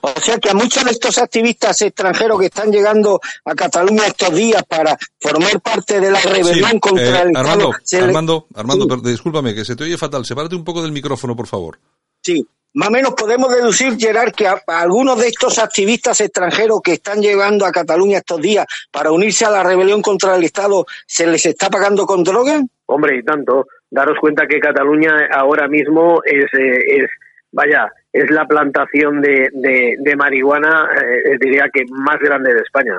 O 0.00 0.20
sea 0.22 0.38
que 0.38 0.48
a 0.48 0.54
muchos 0.54 0.86
de 0.86 0.92
estos 0.92 1.18
activistas 1.18 1.82
extranjeros 1.82 2.40
que 2.40 2.46
están 2.46 2.72
llegando 2.72 3.20
a 3.44 3.54
Cataluña 3.54 4.06
estos 4.06 4.34
días 4.34 4.62
para 4.62 4.96
formar 5.20 5.60
parte 5.60 6.00
de 6.00 6.10
la 6.10 6.20
rebelión 6.22 6.80
contra 6.80 7.24
el 7.24 7.36
Armando, 7.36 7.72
Armando, 8.00 8.46
Armando, 8.54 8.96
discúlpame, 8.96 9.54
que 9.54 9.66
se 9.66 9.76
te 9.76 9.84
oye 9.84 9.98
fatal. 9.98 10.24
Sepárate 10.24 10.56
un 10.56 10.64
poco 10.64 10.80
del 10.80 10.92
micrófono, 10.92 11.36
por 11.36 11.46
favor. 11.46 11.78
Sí, 12.22 12.48
más 12.74 12.88
o 12.88 12.92
menos 12.92 13.14
podemos 13.14 13.54
deducir, 13.54 13.96
Gerard, 13.98 14.32
que 14.32 14.46
a, 14.46 14.60
algunos 14.66 15.20
de 15.20 15.28
estos 15.28 15.58
activistas 15.58 16.20
extranjeros 16.20 16.80
que 16.82 16.94
están 16.94 17.20
llegando 17.20 17.64
a 17.64 17.72
Cataluña 17.72 18.18
estos 18.18 18.40
días 18.40 18.66
para 18.90 19.12
unirse 19.12 19.44
a 19.44 19.50
la 19.50 19.62
rebelión 19.62 20.02
contra 20.02 20.36
el 20.36 20.44
Estado, 20.44 20.84
¿se 21.06 21.26
les 21.26 21.46
está 21.46 21.70
pagando 21.70 22.04
con 22.04 22.24
droga? 22.24 22.60
Hombre, 22.86 23.18
y 23.18 23.22
tanto 23.22 23.66
daros 23.90 24.18
cuenta 24.20 24.46
que 24.46 24.58
Cataluña 24.58 25.28
ahora 25.32 25.68
mismo 25.68 26.20
es, 26.24 26.46
eh, 26.58 27.06
vaya, 27.52 27.88
es 28.12 28.28
la 28.30 28.46
plantación 28.46 29.20
de, 29.20 29.48
de, 29.52 30.16
marihuana, 30.16 30.88
eh, 30.96 31.36
diría 31.40 31.68
que 31.72 31.84
más 31.90 32.18
grande 32.18 32.52
de 32.54 32.60
España. 32.60 32.98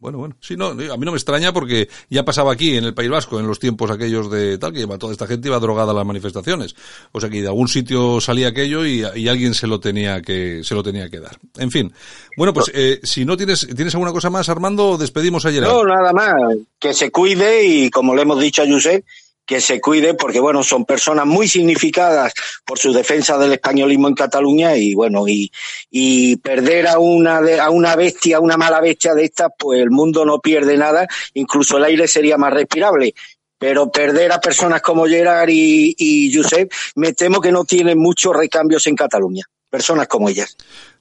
Bueno, 0.00 0.16
bueno, 0.16 0.34
sí, 0.40 0.56
no, 0.56 0.68
a 0.68 0.74
mí 0.74 1.04
no 1.04 1.12
me 1.12 1.18
extraña 1.18 1.52
porque 1.52 1.90
ya 2.08 2.24
pasaba 2.24 2.52
aquí 2.52 2.74
en 2.74 2.84
el 2.84 2.94
País 2.94 3.10
Vasco 3.10 3.38
en 3.38 3.46
los 3.46 3.58
tiempos 3.58 3.90
aquellos 3.90 4.30
de 4.30 4.56
tal 4.56 4.72
que 4.72 4.86
toda 4.86 5.12
esta 5.12 5.26
gente 5.26 5.48
iba 5.48 5.58
drogada 5.58 5.92
a 5.92 5.94
las 5.94 6.06
manifestaciones. 6.06 6.74
O 7.12 7.20
sea 7.20 7.28
que 7.28 7.42
de 7.42 7.48
algún 7.48 7.68
sitio 7.68 8.18
salía 8.18 8.48
aquello 8.48 8.86
y, 8.86 9.04
alguien 9.04 9.52
se 9.52 9.66
lo 9.66 9.78
tenía 9.78 10.22
que 10.22 10.62
se 10.64 10.74
lo 10.74 10.82
tenía 10.82 11.10
que 11.10 11.20
dar. 11.20 11.38
En 11.58 11.70
fin, 11.70 11.92
bueno, 12.34 12.54
pues 12.54 12.70
eh, 12.72 13.00
si 13.02 13.26
no 13.26 13.36
tienes 13.36 13.66
tienes 13.76 13.94
alguna 13.94 14.12
cosa 14.12 14.30
más, 14.30 14.48
Armando, 14.48 14.96
despedimos 14.96 15.44
ayer. 15.44 15.62
No, 15.62 15.84
nada 15.84 16.14
más, 16.14 16.34
que 16.78 16.94
se 16.94 17.10
cuide 17.10 17.62
y 17.66 17.90
como 17.90 18.14
le 18.14 18.22
hemos 18.22 18.40
dicho 18.40 18.62
a 18.62 18.66
Josep, 18.66 19.04
que 19.50 19.60
se 19.60 19.80
cuide 19.80 20.14
porque 20.14 20.38
bueno 20.38 20.62
son 20.62 20.84
personas 20.84 21.26
muy 21.26 21.48
significadas 21.48 22.32
por 22.64 22.78
su 22.78 22.92
defensa 22.92 23.36
del 23.36 23.54
españolismo 23.54 24.06
en 24.06 24.14
Cataluña 24.14 24.76
y 24.76 24.94
bueno 24.94 25.24
y, 25.26 26.36
perder 26.36 26.86
a 26.86 27.00
una 27.00 27.40
a 27.60 27.68
una 27.70 27.96
bestia 27.96 28.38
una 28.38 28.56
mala 28.56 28.80
bestia 28.80 29.12
de 29.12 29.24
estas 29.24 29.50
pues 29.58 29.80
el 29.80 29.90
mundo 29.90 30.24
no 30.24 30.38
pierde 30.38 30.76
nada 30.76 31.04
incluso 31.34 31.78
el 31.78 31.84
aire 31.84 32.06
sería 32.06 32.38
más 32.38 32.52
respirable. 32.52 33.12
Pero 33.58 33.90
perder 33.90 34.32
a 34.32 34.40
personas 34.40 34.80
como 34.80 35.06
Gerard 35.06 35.50
y, 35.50 35.94
y 35.98 36.32
Josep 36.32 36.72
me 36.94 37.12
temo 37.12 37.40
que 37.40 37.50
no 37.50 37.64
tienen 37.64 37.98
muchos 37.98 38.34
recambios 38.34 38.86
en 38.86 38.94
Cataluña 38.94 39.44
personas 39.68 40.06
como 40.06 40.28
ellas 40.28 40.56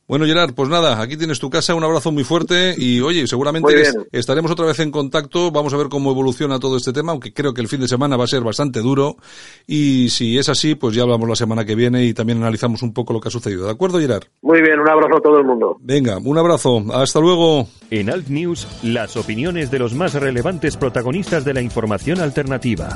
Bueno, 0.10 0.26
Gerard, 0.26 0.56
pues 0.56 0.70
nada, 0.70 1.00
aquí 1.00 1.18
tienes 1.18 1.38
tu 1.38 1.52
casa, 1.52 1.76
un 1.76 1.84
abrazo 1.84 2.12
muy 2.12 2.24
fuerte 2.24 2.74
y 2.76 3.00
oye, 3.00 3.28
seguramente 3.28 3.84
estaremos 4.12 4.50
otra 4.50 4.66
vez 4.66 4.80
en 4.80 4.90
contacto, 4.90 5.52
vamos 5.52 5.72
a 5.76 5.78
ver 5.78 5.88
cómo 5.88 6.10
evoluciona 6.10 6.60
todo 6.60 6.78
este 6.78 6.92
tema, 6.92 7.12
aunque 7.12 7.32
creo 7.32 7.54
que 7.54 7.62
el 7.62 7.68
fin 7.68 7.80
de 7.80 7.88
semana 7.88 8.18
va 8.18 8.24
a 8.24 8.28
ser 8.28 8.42
bastante 8.42 8.80
duro 8.80 9.18
y 9.68 10.10
si 10.10 10.40
es 10.40 10.50
así, 10.50 10.74
pues 10.74 10.96
ya 10.96 11.04
hablamos 11.04 11.30
la 11.30 11.36
semana 11.36 11.64
que 11.64 11.76
viene 11.76 12.06
y 12.06 12.16
también 12.16 12.40
analizamos 12.40 12.82
un 12.82 12.92
poco 12.92 13.14
lo 13.14 13.22
que 13.22 13.28
ha 13.28 13.32
sucedido. 13.32 13.66
¿De 13.66 13.72
acuerdo, 13.72 14.00
Gerard? 14.00 14.24
Muy 14.42 14.64
bien, 14.64 14.80
un 14.80 14.90
abrazo 14.90 15.18
a 15.18 15.22
todo 15.22 15.38
el 15.38 15.46
mundo. 15.46 15.78
Venga, 15.80 16.18
un 16.18 16.40
abrazo, 16.40 16.84
hasta 16.92 17.20
luego. 17.20 17.68
En 17.92 18.10
Alt 18.10 18.30
News, 18.30 18.68
las 18.82 19.16
opiniones 19.16 19.70
de 19.70 19.78
los 19.78 19.94
más 19.94 20.16
relevantes 20.16 20.76
protagonistas 20.76 21.46
de 21.46 21.54
la 21.54 21.62
información 21.62 22.20
alternativa. 22.20 22.90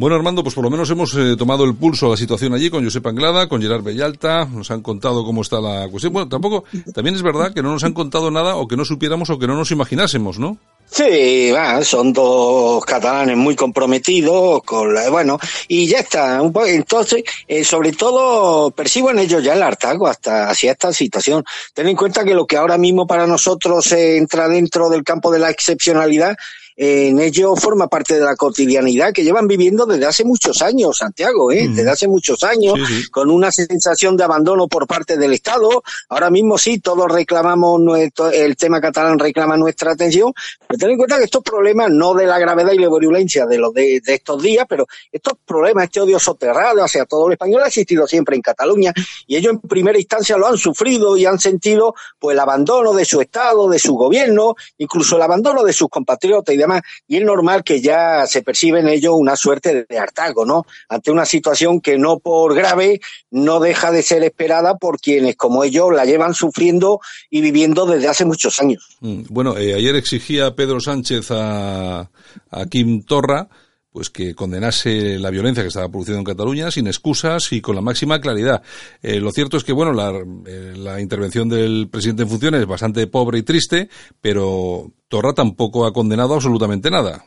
Bueno, 0.00 0.16
Armando, 0.16 0.42
pues 0.42 0.54
por 0.54 0.64
lo 0.64 0.70
menos 0.70 0.88
hemos 0.88 1.14
eh, 1.14 1.36
tomado 1.36 1.62
el 1.64 1.74
pulso 1.74 2.06
a 2.06 2.08
la 2.08 2.16
situación 2.16 2.54
allí 2.54 2.70
con 2.70 2.82
Josep 2.82 3.06
Anglada, 3.06 3.50
con 3.50 3.60
Gerard 3.60 3.82
Bellalta, 3.82 4.46
nos 4.46 4.70
han 4.70 4.80
contado 4.80 5.26
cómo 5.26 5.42
está 5.42 5.60
la 5.60 5.86
cuestión. 5.90 6.14
Bueno, 6.14 6.26
tampoco, 6.26 6.64
también 6.94 7.16
es 7.16 7.22
verdad 7.22 7.52
que 7.52 7.62
no 7.62 7.70
nos 7.70 7.84
han 7.84 7.92
contado 7.92 8.30
nada 8.30 8.56
o 8.56 8.66
que 8.66 8.78
no 8.78 8.86
supiéramos 8.86 9.28
o 9.28 9.38
que 9.38 9.46
no 9.46 9.56
nos 9.56 9.70
imaginásemos, 9.72 10.38
¿no? 10.38 10.56
Sí, 10.90 11.52
son 11.82 12.14
dos 12.14 12.82
catalanes 12.86 13.36
muy 13.36 13.54
comprometidos 13.54 14.62
con 14.64 14.94
la, 14.94 15.10
bueno, 15.10 15.38
y 15.68 15.86
ya 15.86 15.98
está. 15.98 16.40
entonces, 16.66 17.22
eh, 17.46 17.62
sobre 17.62 17.92
todo, 17.92 18.70
percibo 18.70 19.10
en 19.10 19.18
ellos 19.18 19.44
ya 19.44 19.52
el 19.52 19.62
hartazgo 19.62 20.08
hasta 20.08 20.48
hacia 20.48 20.72
esta 20.72 20.94
situación. 20.94 21.44
Ten 21.74 21.88
en 21.88 21.96
cuenta 21.96 22.24
que 22.24 22.32
lo 22.32 22.46
que 22.46 22.56
ahora 22.56 22.78
mismo 22.78 23.06
para 23.06 23.26
nosotros 23.26 23.92
entra 23.92 24.48
dentro 24.48 24.88
del 24.88 25.04
campo 25.04 25.30
de 25.30 25.40
la 25.40 25.50
excepcionalidad 25.50 26.38
en 26.82 27.20
ello 27.20 27.54
forma 27.56 27.88
parte 27.88 28.14
de 28.14 28.24
la 28.24 28.36
cotidianidad 28.36 29.12
que 29.12 29.22
llevan 29.22 29.46
viviendo 29.46 29.84
desde 29.84 30.06
hace 30.06 30.24
muchos 30.24 30.62
años, 30.62 30.96
Santiago, 30.96 31.52
¿eh? 31.52 31.68
desde 31.68 31.90
hace 31.90 32.08
muchos 32.08 32.42
años, 32.42 32.72
con 33.10 33.30
una 33.30 33.52
sensación 33.52 34.16
de 34.16 34.24
abandono 34.24 34.66
por 34.66 34.86
parte 34.86 35.18
del 35.18 35.34
Estado. 35.34 35.82
Ahora 36.08 36.30
mismo 36.30 36.56
sí, 36.56 36.78
todos 36.78 37.12
reclamamos, 37.12 37.82
nuestro, 37.82 38.30
el 38.30 38.56
tema 38.56 38.80
catalán 38.80 39.18
reclama 39.18 39.58
nuestra 39.58 39.92
atención, 39.92 40.32
pero 40.66 40.78
ten 40.78 40.92
en 40.92 40.96
cuenta 40.96 41.18
que 41.18 41.24
estos 41.24 41.42
problemas, 41.42 41.90
no 41.90 42.14
de 42.14 42.24
la 42.24 42.38
gravedad 42.38 42.72
y 42.72 42.78
la 42.78 42.88
virulencia 42.88 43.44
de 43.44 43.58
los 43.58 43.74
de, 43.74 44.00
estos 44.06 44.42
días, 44.42 44.64
pero 44.66 44.86
estos 45.12 45.34
problemas, 45.44 45.84
este 45.84 46.00
odio 46.00 46.18
soterrado 46.18 46.82
hacia 46.82 47.04
todo 47.04 47.26
el 47.26 47.34
español 47.34 47.60
ha 47.62 47.66
existido 47.66 48.06
siempre 48.06 48.36
en 48.36 48.40
Cataluña 48.40 48.94
y 49.26 49.36
ellos 49.36 49.52
en 49.52 49.60
primera 49.60 49.98
instancia 49.98 50.38
lo 50.38 50.46
han 50.46 50.56
sufrido 50.56 51.14
y 51.14 51.26
han 51.26 51.38
sentido 51.38 51.94
pues 52.18 52.32
el 52.32 52.40
abandono 52.40 52.94
de 52.94 53.04
su 53.04 53.20
Estado, 53.20 53.68
de 53.68 53.78
su 53.78 53.96
gobierno, 53.96 54.54
incluso 54.78 55.16
el 55.16 55.22
abandono 55.22 55.62
de 55.62 55.74
sus 55.74 55.90
compatriotas 55.90 56.54
y 56.54 56.56
demás 56.56 56.69
y 57.06 57.16
es 57.16 57.24
normal 57.24 57.64
que 57.64 57.80
ya 57.80 58.26
se 58.26 58.42
percibe 58.42 58.80
en 58.80 58.88
ello 58.88 59.14
una 59.14 59.36
suerte 59.36 59.86
de 59.88 59.98
hartazgo, 59.98 60.44
¿no? 60.44 60.66
Ante 60.88 61.10
una 61.10 61.24
situación 61.24 61.80
que 61.80 61.98
no 61.98 62.18
por 62.18 62.54
grave 62.54 63.00
no 63.30 63.60
deja 63.60 63.90
de 63.90 64.02
ser 64.02 64.22
esperada 64.22 64.76
por 64.76 65.00
quienes 65.00 65.36
como 65.36 65.64
ellos 65.64 65.92
la 65.94 66.04
llevan 66.04 66.34
sufriendo 66.34 67.00
y 67.30 67.40
viviendo 67.40 67.86
desde 67.86 68.08
hace 68.08 68.24
muchos 68.24 68.60
años. 68.60 68.96
Mm, 69.00 69.22
bueno, 69.28 69.56
eh, 69.56 69.74
ayer 69.74 69.96
exigía 69.96 70.54
Pedro 70.54 70.80
Sánchez 70.80 71.30
a, 71.30 72.10
a 72.50 72.66
Kim 72.68 73.02
Torra 73.02 73.48
pues 73.92 74.08
que 74.10 74.34
condenase 74.34 75.18
la 75.18 75.30
violencia 75.30 75.62
que 75.62 75.68
estaba 75.68 75.88
produciendo 75.88 76.20
en 76.20 76.24
Cataluña 76.24 76.70
sin 76.70 76.86
excusas 76.86 77.52
y 77.52 77.60
con 77.60 77.74
la 77.74 77.80
máxima 77.80 78.20
claridad. 78.20 78.62
Eh, 79.02 79.20
lo 79.20 79.32
cierto 79.32 79.56
es 79.56 79.64
que, 79.64 79.72
bueno, 79.72 79.92
la, 79.92 80.12
eh, 80.46 80.74
la, 80.76 81.00
intervención 81.00 81.48
del 81.48 81.88
presidente 81.90 82.22
en 82.22 82.28
funciones 82.28 82.60
es 82.60 82.66
bastante 82.66 83.06
pobre 83.06 83.38
y 83.38 83.42
triste, 83.42 83.88
pero 84.20 84.90
Torra 85.08 85.32
tampoco 85.32 85.86
ha 85.86 85.92
condenado 85.92 86.34
absolutamente 86.34 86.90
nada. 86.90 87.24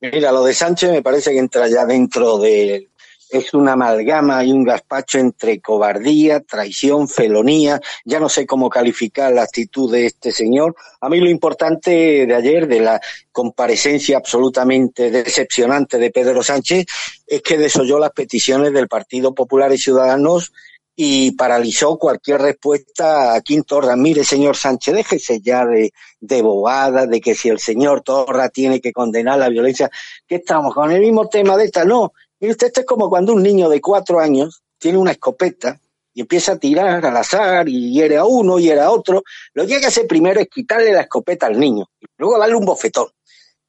Mira, 0.00 0.32
lo 0.32 0.44
de 0.44 0.54
Sánchez 0.54 0.92
me 0.92 1.02
parece 1.02 1.32
que 1.32 1.38
entra 1.38 1.68
ya 1.68 1.84
dentro 1.84 2.38
de 2.38 2.88
es 3.30 3.54
una 3.54 3.72
amalgama 3.72 4.44
y 4.44 4.52
un 4.52 4.64
gazpacho 4.64 5.18
entre 5.18 5.60
cobardía, 5.60 6.40
traición, 6.40 7.08
felonía. 7.08 7.80
Ya 8.04 8.20
no 8.20 8.28
sé 8.28 8.46
cómo 8.46 8.70
calificar 8.70 9.32
la 9.32 9.42
actitud 9.42 9.92
de 9.92 10.06
este 10.06 10.32
señor. 10.32 10.74
A 11.00 11.08
mí 11.08 11.20
lo 11.20 11.30
importante 11.30 12.26
de 12.26 12.34
ayer, 12.34 12.66
de 12.66 12.80
la 12.80 13.00
comparecencia 13.32 14.16
absolutamente 14.16 15.10
decepcionante 15.10 15.98
de 15.98 16.10
Pedro 16.10 16.42
Sánchez, 16.42 16.86
es 17.26 17.42
que 17.42 17.58
desoyó 17.58 17.98
las 17.98 18.12
peticiones 18.12 18.72
del 18.72 18.88
Partido 18.88 19.34
Popular 19.34 19.72
y 19.72 19.78
Ciudadanos 19.78 20.52
y 21.00 21.30
paralizó 21.36 21.96
cualquier 21.96 22.40
respuesta 22.40 23.34
a 23.34 23.40
Quinto 23.40 23.76
Torra. 23.76 23.94
Mire, 23.94 24.24
señor 24.24 24.56
Sánchez, 24.56 24.94
déjese 24.94 25.40
ya 25.40 25.64
de, 25.64 25.92
de 26.18 26.42
bobada, 26.42 27.06
de 27.06 27.20
que 27.20 27.36
si 27.36 27.48
el 27.48 27.60
señor 27.60 28.00
Torra 28.02 28.48
tiene 28.48 28.80
que 28.80 28.92
condenar 28.92 29.38
la 29.38 29.48
violencia, 29.48 29.88
que 30.26 30.36
estamos 30.36 30.74
con 30.74 30.90
el 30.90 31.00
mismo 31.00 31.28
tema 31.28 31.56
de 31.56 31.66
esta. 31.66 31.84
No, 31.84 32.12
Mire 32.40 32.52
usted, 32.52 32.68
esto 32.68 32.80
es 32.80 32.86
como 32.86 33.08
cuando 33.08 33.32
un 33.32 33.42
niño 33.42 33.68
de 33.68 33.80
cuatro 33.80 34.20
años 34.20 34.62
tiene 34.78 34.98
una 34.98 35.10
escopeta 35.10 35.80
y 36.14 36.20
empieza 36.20 36.52
a 36.52 36.58
tirar 36.58 37.04
al 37.04 37.16
azar 37.16 37.68
y 37.68 37.92
hiere 37.92 38.16
a 38.16 38.24
uno, 38.24 38.58
y 38.58 38.64
hiere 38.64 38.80
a 38.80 38.90
otro. 38.90 39.24
Lo 39.54 39.66
que 39.66 39.74
hay 39.74 39.80
que 39.80 39.86
hacer 39.86 40.06
primero 40.06 40.40
es 40.40 40.48
quitarle 40.48 40.92
la 40.92 41.02
escopeta 41.02 41.46
al 41.46 41.58
niño 41.58 41.86
y 42.00 42.06
luego 42.16 42.38
darle 42.38 42.54
un 42.54 42.64
bofetón. 42.64 43.08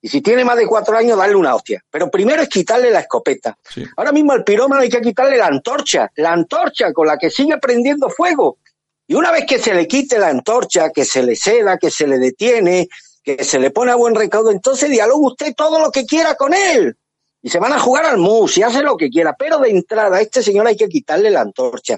Y 0.01 0.07
si 0.07 0.21
tiene 0.21 0.45
más 0.45 0.55
de 0.55 0.67
cuatro 0.67 0.95
años, 0.95 1.17
darle 1.17 1.35
una 1.35 1.55
hostia. 1.55 1.83
Pero 1.89 2.09
primero 2.09 2.41
es 2.41 2.47
quitarle 2.47 2.91
la 2.91 3.01
escopeta. 3.01 3.57
Ahora 3.97 4.11
mismo 4.11 4.31
al 4.31 4.43
pirómano 4.43 4.81
hay 4.81 4.89
que 4.89 5.01
quitarle 5.01 5.35
la 5.37 5.47
antorcha, 5.47 6.09
la 6.15 6.31
antorcha 6.31 6.93
con 6.93 7.07
la 7.07 7.17
que 7.17 7.29
sigue 7.29 7.57
prendiendo 7.57 8.09
fuego. 8.09 8.59
Y 9.07 9.15
una 9.15 9.31
vez 9.31 9.45
que 9.45 9.57
se 9.57 9.73
le 9.73 9.87
quite 9.87 10.19
la 10.19 10.29
antorcha, 10.29 10.91
que 10.91 11.03
se 11.03 11.23
le 11.23 11.35
ceda, 11.35 11.77
que 11.77 11.89
se 11.89 12.07
le 12.07 12.19
detiene, 12.19 12.87
que 13.23 13.43
se 13.43 13.59
le 13.59 13.71
pone 13.71 13.91
a 13.91 13.95
buen 13.95 14.13
recaudo, 14.15 14.51
entonces 14.51 14.89
dialogue 14.89 15.25
usted 15.25 15.55
todo 15.55 15.79
lo 15.79 15.91
que 15.91 16.05
quiera 16.05 16.35
con 16.35 16.53
él 16.53 16.95
y 17.41 17.49
se 17.49 17.59
van 17.59 17.73
a 17.73 17.79
jugar 17.79 18.05
al 18.05 18.17
mus 18.17 18.57
y 18.57 18.63
hace 18.63 18.83
lo 18.83 18.97
que 18.97 19.09
quiera, 19.09 19.35
pero 19.37 19.59
de 19.59 19.69
entrada 19.69 20.17
a 20.17 20.21
este 20.21 20.43
señor 20.43 20.67
hay 20.67 20.75
que 20.75 20.89
quitarle 20.89 21.29
la 21.29 21.41
antorcha. 21.41 21.97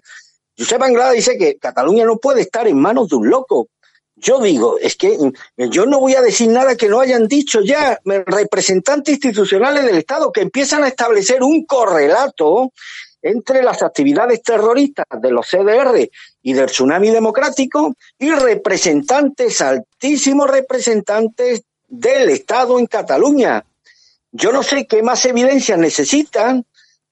Josep 0.57 0.81
Anglada 0.81 1.11
dice 1.11 1.37
que 1.37 1.57
Cataluña 1.57 2.05
no 2.05 2.17
puede 2.17 2.41
estar 2.41 2.67
en 2.67 2.79
manos 2.79 3.09
de 3.09 3.15
un 3.15 3.29
loco. 3.29 3.69
Yo 4.15 4.39
digo, 4.39 4.77
es 4.77 4.95
que 4.95 5.17
mm, 5.17 5.63
yo 5.69 5.85
no 5.85 5.99
voy 5.99 6.13
a 6.15 6.21
decir 6.21 6.49
nada 6.49 6.75
que 6.75 6.87
no 6.87 6.99
hayan 6.99 7.27
dicho 7.27 7.61
ya 7.61 7.99
representantes 8.05 9.15
institucionales 9.15 9.83
del 9.83 9.97
Estado 9.97 10.31
que 10.31 10.41
empiezan 10.41 10.83
a 10.83 10.89
establecer 10.89 11.41
un 11.41 11.65
correlato 11.65 12.71
entre 13.21 13.63
las 13.63 13.81
actividades 13.81 14.41
terroristas 14.41 15.05
de 15.19 15.31
los 15.31 15.47
CDR 15.47 16.09
y 16.41 16.53
del 16.53 16.67
Tsunami 16.67 17.09
Democrático 17.09 17.95
y 18.17 18.31
representantes, 18.31 19.61
altísimos 19.61 20.49
representantes 20.49 21.63
del 21.87 22.29
Estado 22.29 22.79
en 22.79 22.87
Cataluña. 22.87 23.63
Yo 24.31 24.51
no 24.51 24.63
sé 24.63 24.87
qué 24.87 25.03
más 25.03 25.25
evidencias 25.25 25.77
necesitan 25.77 26.65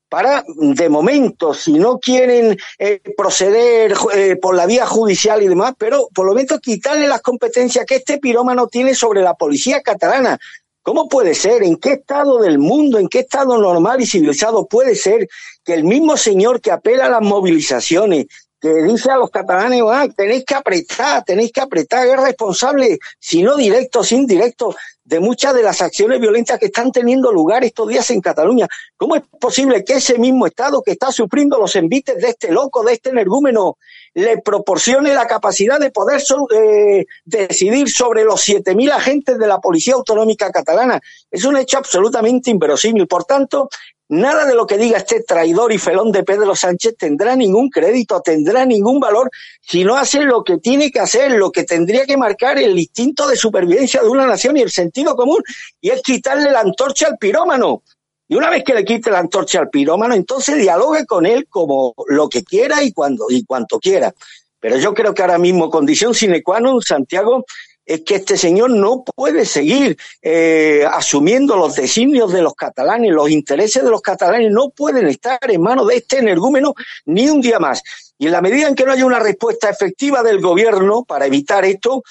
para, 0.09 0.43
de 0.47 0.89
momento, 0.89 1.53
si 1.53 1.74
no 1.74 1.99
quieren 1.99 2.57
eh, 2.80 2.99
proceder 3.15 3.93
eh, 4.13 4.36
por 4.38 4.55
la 4.55 4.65
vía 4.65 4.88
judicial 4.88 5.43
y 5.43 5.47
demás, 5.47 5.74
pero 5.78 6.09
por 6.13 6.26
lo 6.26 6.34
menos 6.34 6.59
quitarle 6.59 7.07
las 7.07 7.22
competencias 7.22 7.86
que 7.86 7.97
este 7.97 8.17
pirómano 8.17 8.67
tiene 8.67 8.95
sobre 8.95 9.22
la 9.22 9.36
policía 9.36 9.82
catalana. 9.82 10.39
¿Cómo 10.82 11.07
puede 11.07 11.36
ser? 11.36 11.61
¿En 11.61 11.76
qué 11.78 11.93
estado 11.93 12.39
del 12.39 12.57
mundo, 12.57 12.97
en 12.97 13.07
qué 13.07 13.20
estado 13.20 13.57
normal 13.59 14.01
y 14.01 14.07
civilizado 14.07 14.65
puede 14.65 14.95
ser 14.95 15.28
que 15.63 15.76
el 15.76 15.84
mismo 15.84 16.17
señor 16.17 16.61
que 16.61 16.72
apela 16.72 17.05
a 17.05 17.09
las 17.09 17.22
movilizaciones, 17.22 18.26
que 18.59 18.74
dice 18.84 19.11
a 19.11 19.17
los 19.17 19.30
catalanes, 19.30 19.84
ah, 19.88 20.07
tenéis 20.15 20.43
que 20.45 20.55
apretar, 20.55 21.24
tenéis 21.24 21.51
que 21.51 21.61
apretar, 21.61 22.07
es 22.07 22.20
responsable, 22.20 22.97
si 23.20 23.43
no 23.43 23.55
directo, 23.55 24.03
sin 24.03 24.26
directo, 24.26 24.76
de 25.10 25.20
muchas 25.20 25.55
de 25.55 25.64
las 25.64 25.82
acciones 25.82 26.20
violentas 26.20 26.60
que 26.60 26.68
están 26.68 26.91
teniendo 26.91 27.32
lugar 27.32 27.64
estos 27.64 27.88
días 27.88 28.07
en 28.12 28.22
Cataluña. 28.22 28.68
¿Cómo 28.95 29.16
es 29.16 29.24
posible 29.39 29.84
que 29.84 29.93
ese 29.93 30.20
mismo 30.20 30.45
Estado 30.45 30.84
que 30.84 30.91
está 30.91 31.12
sufriendo 31.12 31.57
los 31.57 31.76
envites 31.76 32.16
de 32.18 32.30
este 32.30 32.51
loco, 32.51 32.84
de 32.84 32.93
este 32.93 33.10
energúmeno, 33.10 33.78
le 34.14 34.39
proporcione 34.39 35.14
la 35.14 35.28
capacidad 35.28 35.80
de 35.80 35.91
poder 35.91 36.22
eh, 36.51 37.05
decidir 37.26 37.89
sobre 37.89 38.24
los 38.24 38.47
7.000 38.47 38.91
agentes 38.91 39.38
de 39.38 39.47
la 39.47 39.60
Policía 39.60 39.95
Autonómica 39.95 40.51
Catalana? 40.51 40.99
Es 41.30 41.45
un 41.45 41.57
hecho 41.57 41.78
absolutamente 41.78 42.51
inverosímil. 42.51 43.07
Por 43.07 43.26
tanto, 43.26 43.70
Nada 44.12 44.45
de 44.45 44.55
lo 44.55 44.66
que 44.66 44.80
diga 44.80 44.97
este 44.97 45.22
traidor 45.22 45.72
y 45.72 45.78
felón 45.78 46.12
de 46.12 46.24
Pedro 46.24 46.55
Sánchez 46.55 46.95
tendrá 46.97 47.36
ningún 47.36 47.70
crédito, 47.70 48.20
tendrá 48.22 48.66
ningún 48.66 48.99
valor 48.99 49.30
si 49.62 49.84
no 49.84 49.97
hace 49.97 50.22
lo 50.22 50.43
que 50.43 50.57
tiene 50.57 50.89
que 50.89 50.99
hacer, 50.99 51.34
lo 51.34 51.51
que 51.51 51.64
tendría 51.64 52.07
que 52.07 52.18
marcar 52.18 52.57
el 52.57 52.80
instinto 52.80 53.28
de 53.28 53.36
supervivencia 53.36 54.01
de 54.01 54.10
una 54.10 54.26
nación 54.26 54.57
y 54.57 54.62
el 54.62 54.72
sentido 54.72 55.16
común, 55.16 55.43
y 55.80 55.91
es 55.91 56.01
quitarle 56.01 56.49
la 56.49 56.62
antorcha 56.62 57.05
al 57.05 57.20
pirómano. 57.20 57.84
Y 58.30 58.36
una 58.36 58.51
vez 58.51 58.63
que 58.63 58.75
le 58.75 58.86
quite 58.86 59.09
la 59.09 59.19
antorcha 59.19 59.59
al 59.59 59.69
pirómano, 59.69 60.13
entonces 60.13 60.55
dialogue 60.57 61.07
con 61.07 61.25
él 61.25 61.47
como 61.49 61.95
lo 62.07 62.30
que 62.30 62.43
quiera 62.43 62.84
y 62.84 62.93
cuando 62.93 63.25
y 63.27 63.43
cuanto 63.43 63.80
quiera. 63.80 64.13
Pero 64.59 64.77
yo 64.77 64.93
creo 64.93 65.15
que 65.15 65.23
ahora 65.23 65.39
mismo, 65.39 65.71
condición 65.71 66.13
sine 66.13 66.43
qua 66.43 66.59
non, 66.59 66.80
Santiago, 66.80 67.43
es 67.84 68.01
que 68.01 68.15
este 68.15 68.38
señor 68.38 68.69
no 68.69 69.03
puede 69.03 69.45
seguir 69.45 69.97
eh, 70.21 70.86
asumiendo 70.91 71.55
los 71.55 71.75
designios 71.75 72.32
de 72.32 72.43
los 72.43 72.53
catalanes, 72.53 73.11
los 73.11 73.32
intereses 73.32 73.84
de 73.84 73.89
los 73.89 74.01
catalanes 74.01 74.51
no 74.51 74.69
pueden 74.69 75.07
estar 75.07 75.39
en 75.41 75.59
manos 75.59 75.88
de 75.88 75.95
este 75.95 76.19
energúmeno 76.19 76.75
ni 77.05 77.27
un 77.32 77.41
día 77.41 77.57
más. 77.57 77.82
Y 78.19 78.27
en 78.27 78.34
la 78.34 78.41
medida 78.41 78.67
en 78.67 78.75
que 78.75 78.86
no 78.86 78.91
haya 78.91 79.07
una 79.07 79.17
respuesta 79.17 79.71
efectiva 79.71 80.21
del 80.21 80.39
gobierno 80.39 81.03
para 81.03 81.25
evitar 81.25 81.65
esto, 81.65 82.03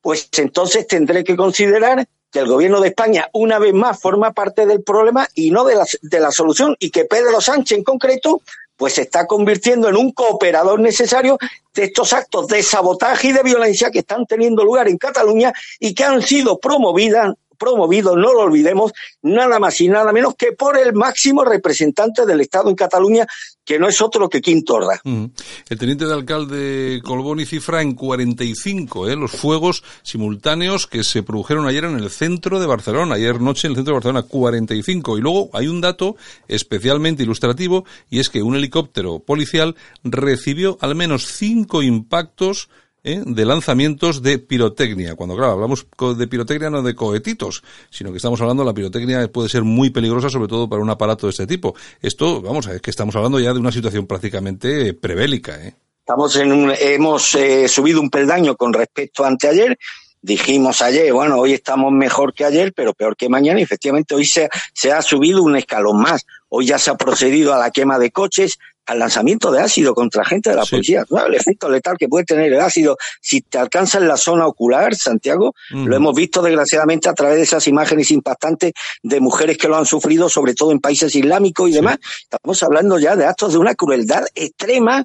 pues 0.00 0.30
entonces 0.38 0.86
tendré 0.86 1.22
que 1.22 1.36
considerar 1.36 2.06
que 2.30 2.40
el 2.40 2.48
gobierno 2.48 2.80
de 2.80 2.88
España 2.88 3.28
una 3.32 3.58
vez 3.58 3.74
más 3.74 4.00
forma 4.00 4.32
parte 4.32 4.66
del 4.66 4.82
problema 4.82 5.28
y 5.34 5.50
no 5.50 5.64
de 5.64 5.76
la, 5.76 5.86
de 6.02 6.20
la 6.20 6.30
solución 6.30 6.76
y 6.78 6.90
que 6.90 7.04
Pedro 7.04 7.40
Sánchez 7.40 7.78
en 7.78 7.84
concreto 7.84 8.42
pues 8.76 8.94
se 8.94 9.02
está 9.02 9.26
convirtiendo 9.26 9.88
en 9.88 9.96
un 9.96 10.12
cooperador 10.12 10.80
necesario 10.80 11.38
de 11.74 11.84
estos 11.84 12.12
actos 12.12 12.46
de 12.48 12.62
sabotaje 12.62 13.28
y 13.28 13.32
de 13.32 13.42
violencia 13.42 13.90
que 13.90 14.00
están 14.00 14.26
teniendo 14.26 14.64
lugar 14.64 14.88
en 14.88 14.98
Cataluña 14.98 15.52
y 15.80 15.94
que 15.94 16.04
han 16.04 16.22
sido 16.22 16.58
promovidas 16.58 17.34
promovido, 17.56 18.16
no 18.16 18.32
lo 18.32 18.40
olvidemos, 18.40 18.92
nada 19.22 19.58
más 19.58 19.80
y 19.80 19.88
nada 19.88 20.12
menos 20.12 20.34
que 20.36 20.52
por 20.52 20.78
el 20.78 20.92
máximo 20.92 21.44
representante 21.44 22.26
del 22.26 22.40
Estado 22.40 22.70
en 22.70 22.76
Cataluña, 22.76 23.26
que 23.64 23.78
no 23.80 23.88
es 23.88 24.00
otro 24.00 24.28
que 24.28 24.40
Quintorra. 24.40 25.00
El 25.04 25.78
teniente 25.78 26.06
de 26.06 26.14
alcalde 26.14 27.00
Colboni 27.04 27.44
cifra 27.44 27.82
en 27.82 27.94
45 27.94 29.08
¿eh? 29.08 29.16
los 29.16 29.32
fuegos 29.32 29.82
simultáneos 30.02 30.86
que 30.86 31.02
se 31.02 31.24
produjeron 31.24 31.66
ayer 31.66 31.84
en 31.84 31.98
el 31.98 32.10
centro 32.10 32.60
de 32.60 32.66
Barcelona, 32.66 33.16
ayer 33.16 33.40
noche 33.40 33.66
en 33.66 33.72
el 33.72 33.76
centro 33.76 33.92
de 33.92 33.96
Barcelona, 33.96 34.22
45. 34.22 35.18
Y 35.18 35.20
luego 35.20 35.50
hay 35.52 35.66
un 35.66 35.80
dato 35.80 36.16
especialmente 36.46 37.24
ilustrativo 37.24 37.84
y 38.08 38.20
es 38.20 38.30
que 38.30 38.42
un 38.42 38.54
helicóptero 38.54 39.18
policial 39.18 39.74
recibió 40.04 40.78
al 40.80 40.94
menos 40.94 41.26
cinco 41.26 41.82
impactos 41.82 42.68
¿eh? 43.06 43.22
de 43.24 43.44
lanzamientos 43.44 44.20
de 44.20 44.38
pirotecnia. 44.38 45.14
Cuando, 45.14 45.36
claro, 45.36 45.52
hablamos 45.52 45.86
de 46.18 46.26
pirotecnia 46.26 46.68
no 46.68 46.82
de 46.82 46.94
cohetitos, 46.94 47.62
sino 47.88 48.10
que 48.10 48.18
estamos 48.18 48.40
hablando, 48.40 48.64
la 48.64 48.74
pirotecnia 48.74 49.26
puede 49.28 49.48
ser 49.48 49.62
muy 49.62 49.90
peligrosa, 49.90 50.28
sobre 50.28 50.48
todo 50.48 50.68
para 50.68 50.82
un 50.82 50.90
aparato 50.90 51.26
de 51.26 51.30
este 51.30 51.46
tipo. 51.46 51.74
Esto, 52.02 52.42
vamos, 52.42 52.66
es 52.66 52.82
que 52.82 52.90
estamos 52.90 53.16
hablando 53.16 53.40
ya 53.40 53.54
de 53.54 53.60
una 53.60 53.72
situación 53.72 54.06
prácticamente 54.06 54.92
prebélica. 54.92 55.56
¿eh? 55.64 55.74
Estamos 56.00 56.36
en 56.36 56.52
un, 56.52 56.72
hemos 56.78 57.34
eh, 57.36 57.68
subido 57.68 58.00
un 58.00 58.10
peldaño 58.10 58.56
con 58.56 58.72
respecto 58.72 59.24
a 59.24 59.28
anteayer. 59.28 59.78
Dijimos 60.20 60.82
ayer, 60.82 61.12
bueno, 61.12 61.36
hoy 61.36 61.52
estamos 61.52 61.92
mejor 61.92 62.34
que 62.34 62.44
ayer, 62.44 62.72
pero 62.74 62.94
peor 62.94 63.16
que 63.16 63.28
mañana. 63.28 63.60
Y 63.60 63.62
efectivamente, 63.62 64.14
hoy 64.14 64.24
se, 64.24 64.48
se 64.74 64.90
ha 64.90 65.00
subido 65.00 65.42
un 65.42 65.56
escalón 65.56 66.00
más. 66.00 66.26
Hoy 66.48 66.66
ya 66.66 66.78
se 66.78 66.90
ha 66.90 66.96
procedido 66.96 67.54
a 67.54 67.58
la 67.58 67.70
quema 67.70 67.98
de 67.98 68.10
coches, 68.10 68.58
al 68.86 68.98
lanzamiento 68.98 69.50
de 69.50 69.60
ácido 69.60 69.94
contra 69.94 70.24
gente 70.24 70.50
de 70.50 70.56
la 70.56 70.64
policía. 70.64 71.04
El 71.26 71.34
efecto 71.34 71.68
letal 71.68 71.96
que 71.98 72.08
puede 72.08 72.24
tener 72.24 72.52
el 72.52 72.60
ácido 72.60 72.96
si 73.20 73.40
te 73.42 73.58
alcanza 73.58 73.98
en 73.98 74.08
la 74.08 74.16
zona 74.16 74.46
ocular, 74.46 74.94
Santiago, 74.94 75.54
lo 75.70 75.96
hemos 75.96 76.14
visto 76.14 76.40
desgraciadamente 76.40 77.08
a 77.08 77.14
través 77.14 77.36
de 77.36 77.42
esas 77.42 77.66
imágenes 77.66 78.10
impactantes 78.10 78.72
de 79.02 79.20
mujeres 79.20 79.58
que 79.58 79.68
lo 79.68 79.76
han 79.76 79.86
sufrido, 79.86 80.28
sobre 80.28 80.54
todo 80.54 80.72
en 80.72 80.80
países 80.80 81.14
islámicos 81.14 81.68
y 81.68 81.72
demás. 81.72 81.98
Estamos 82.22 82.62
hablando 82.62 82.98
ya 82.98 83.16
de 83.16 83.26
actos 83.26 83.52
de 83.52 83.58
una 83.58 83.74
crueldad 83.74 84.24
extrema 84.34 85.04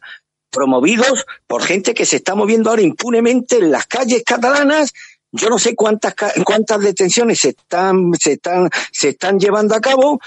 promovidos 0.52 1.26
por 1.48 1.64
gente 1.64 1.94
que 1.94 2.06
se 2.06 2.18
está 2.18 2.36
moviendo 2.36 2.70
ahora 2.70 2.82
impunemente 2.82 3.58
en 3.58 3.72
las 3.72 3.88
calles 3.88 4.22
catalanas 4.26 4.94
yo 5.32 5.50
no 5.50 5.58
sé 5.58 5.76
cuántas 5.76 6.14
cuántas 6.44 6.82
detenciones 6.82 7.40
se 7.40 7.50
están 7.50 8.12
se 8.20 8.34
están 8.34 8.70
se 8.92 9.10
están 9.10 9.40
llevando 9.40 9.76
a 9.76 9.80
cabo 9.80 10.20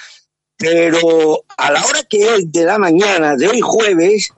pero 0.56 1.44
a 1.56 1.72
la 1.72 1.84
hora 1.84 2.02
que 2.08 2.28
hoy 2.28 2.46
de 2.46 2.64
la 2.64 2.78
mañana, 2.78 3.36
de 3.36 3.48
hoy 3.48 3.60
jueves, 3.60 4.32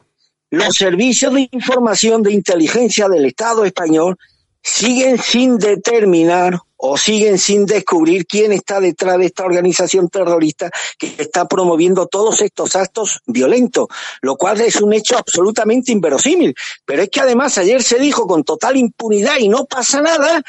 los 0.51 0.75
servicios 0.75 1.35
de 1.35 1.49
información 1.51 2.23
de 2.23 2.33
inteligencia 2.33 3.09
del 3.09 3.27
Estado 3.27 3.65
español 3.65 4.17
siguen 4.63 5.19
sin 5.19 5.59
determinar 5.59 6.59
o 6.77 6.97
siguen 6.97 7.39
sin 7.39 7.67
descubrir 7.67 8.27
quién 8.27 8.53
está 8.53 8.81
detrás 8.81 9.19
de 9.19 9.27
esta 9.27 9.45
organización 9.45 10.09
terrorista 10.09 10.71
que 10.99 11.15
está 11.19 11.47
promoviendo 11.47 12.07
todos 12.07 12.43
estos 12.43 12.77
actos 12.77 13.23
violentos, 13.27 13.87
lo 14.21 14.37
cual 14.37 14.61
es 14.61 14.77
un 14.77 14.93
hecho 14.93 15.17
absolutamente 15.17 15.93
inverosímil. 15.93 16.55
Pero 16.85 17.03
es 17.03 17.09
que 17.09 17.21
además 17.21 17.57
ayer 17.59 17.83
se 17.83 17.99
dijo 17.99 18.27
con 18.27 18.45
total 18.45 18.77
impunidad 18.77 19.37
y 19.39 19.49
no 19.49 19.65
pasa 19.65 20.03
nada 20.03 20.43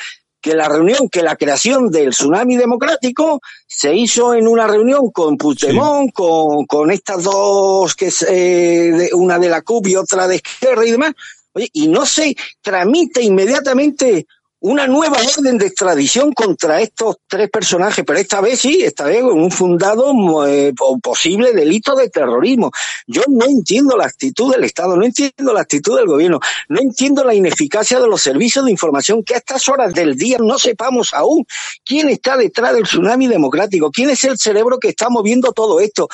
que 0.47 0.55
la 0.55 0.69
reunión, 0.69 1.09
que 1.09 1.23
la 1.23 1.35
creación 1.35 1.91
del 1.91 2.11
tsunami 2.11 2.55
democrático 2.55 3.41
se 3.67 3.93
hizo 3.93 4.33
en 4.33 4.47
una 4.47 4.65
reunión 4.65 5.11
con 5.11 5.35
Puigdemont, 5.35 6.13
con, 6.13 6.65
con 6.65 6.89
estas 6.89 7.23
dos, 7.23 7.93
que 7.95 8.05
es 8.05 8.25
eh, 8.29 9.09
una 9.11 9.39
de 9.39 9.49
la 9.49 9.61
CUP 9.61 9.87
y 9.87 9.97
otra 9.97 10.25
de 10.25 10.37
izquierda 10.37 10.85
y 10.85 10.91
demás, 10.91 11.11
oye, 11.51 11.69
y 11.73 11.89
no 11.89 12.05
se 12.05 12.33
tramite 12.61 13.21
inmediatamente 13.21 14.25
una 14.68 14.86
nueva 14.86 15.18
orden 15.38 15.57
de 15.57 15.68
extradición 15.68 16.34
contra 16.34 16.82
estos 16.82 17.18
tres 17.26 17.49
personajes, 17.49 18.03
pero 18.05 18.20
esta 18.20 18.41
vez 18.41 18.59
sí, 18.59 18.82
esta 18.84 19.05
vez 19.05 19.22
con 19.22 19.39
un 19.39 19.49
fundado 19.49 20.13
eh, 20.45 20.74
posible 21.01 21.53
delito 21.53 21.95
de 21.95 22.09
terrorismo. 22.09 22.72
Yo 23.07 23.22
no 23.30 23.45
entiendo 23.45 23.95
la 23.95 24.05
actitud 24.05 24.51
del 24.51 24.65
Estado, 24.65 24.97
no 24.97 25.05
entiendo 25.05 25.53
la 25.53 25.61
actitud 25.61 25.95
del 25.95 26.07
gobierno, 26.07 26.39
no 26.68 26.82
entiendo 26.82 27.24
la 27.24 27.34
ineficacia 27.34 27.99
de 27.99 28.07
los 28.07 28.22
servicios 28.22 28.65
de 28.65 28.72
información 28.72 29.24
que 29.24 29.36
a 29.36 29.38
estas 29.38 29.70
horas 29.70 29.93
del 29.93 30.18
día 30.18 30.38
no 30.39 30.59
sepamos 30.59 31.13
aún 31.13 31.45
quién 31.86 32.09
está 32.09 32.36
detrás 32.36 32.74
del 32.74 32.84
tsunami 32.84 33.28
democrático, 33.28 33.89
quién 33.89 34.09
es 34.09 34.24
el 34.26 34.38
cerebro 34.38 34.80
que 34.80 34.89
está 34.89 35.09
moviendo 35.09 35.53
todo 35.53 35.80
esto. 35.80 36.09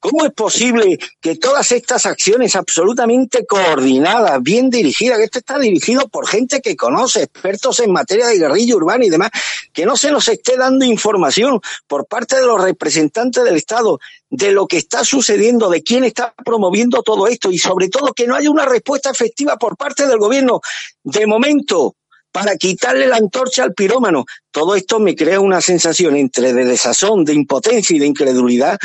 ¿Cómo 0.00 0.24
es 0.24 0.32
posible 0.32 0.96
que 1.20 1.36
todas 1.36 1.72
estas 1.72 2.06
acciones 2.06 2.54
absolutamente 2.54 3.44
coordinadas, 3.44 4.40
bien 4.40 4.70
dirigidas, 4.70 5.18
que 5.18 5.24
esto 5.24 5.40
está 5.40 5.58
dirigido 5.58 6.06
por 6.08 6.28
gente 6.28 6.60
que 6.60 6.76
conoce, 6.76 7.24
expertos 7.24 7.80
en 7.80 7.90
materia 7.90 8.28
de 8.28 8.38
guerrilla 8.38 8.76
urbana 8.76 9.04
y 9.04 9.10
demás, 9.10 9.30
que 9.72 9.84
no 9.84 9.96
se 9.96 10.12
nos 10.12 10.28
esté 10.28 10.56
dando 10.56 10.84
información 10.84 11.60
por 11.88 12.06
parte 12.06 12.36
de 12.36 12.46
los 12.46 12.62
representantes 12.62 13.42
del 13.42 13.56
Estado 13.56 13.98
de 14.30 14.52
lo 14.52 14.68
que 14.68 14.76
está 14.76 15.04
sucediendo, 15.04 15.68
de 15.68 15.82
quién 15.82 16.04
está 16.04 16.32
promoviendo 16.44 17.02
todo 17.02 17.26
esto 17.26 17.50
y 17.50 17.58
sobre 17.58 17.88
todo 17.88 18.12
que 18.12 18.28
no 18.28 18.36
haya 18.36 18.50
una 18.50 18.66
respuesta 18.66 19.10
efectiva 19.10 19.56
por 19.56 19.76
parte 19.76 20.06
del 20.06 20.18
gobierno 20.18 20.60
de 21.02 21.26
momento 21.26 21.96
para 22.30 22.56
quitarle 22.56 23.08
la 23.08 23.16
antorcha 23.16 23.64
al 23.64 23.74
pirómano. 23.74 24.26
Todo 24.52 24.76
esto 24.76 25.00
me 25.00 25.16
crea 25.16 25.40
una 25.40 25.60
sensación 25.60 26.14
entre 26.14 26.52
de 26.52 26.64
desazón, 26.64 27.24
de 27.24 27.34
impotencia 27.34 27.96
y 27.96 27.98
de 27.98 28.06
incredulidad 28.06 28.78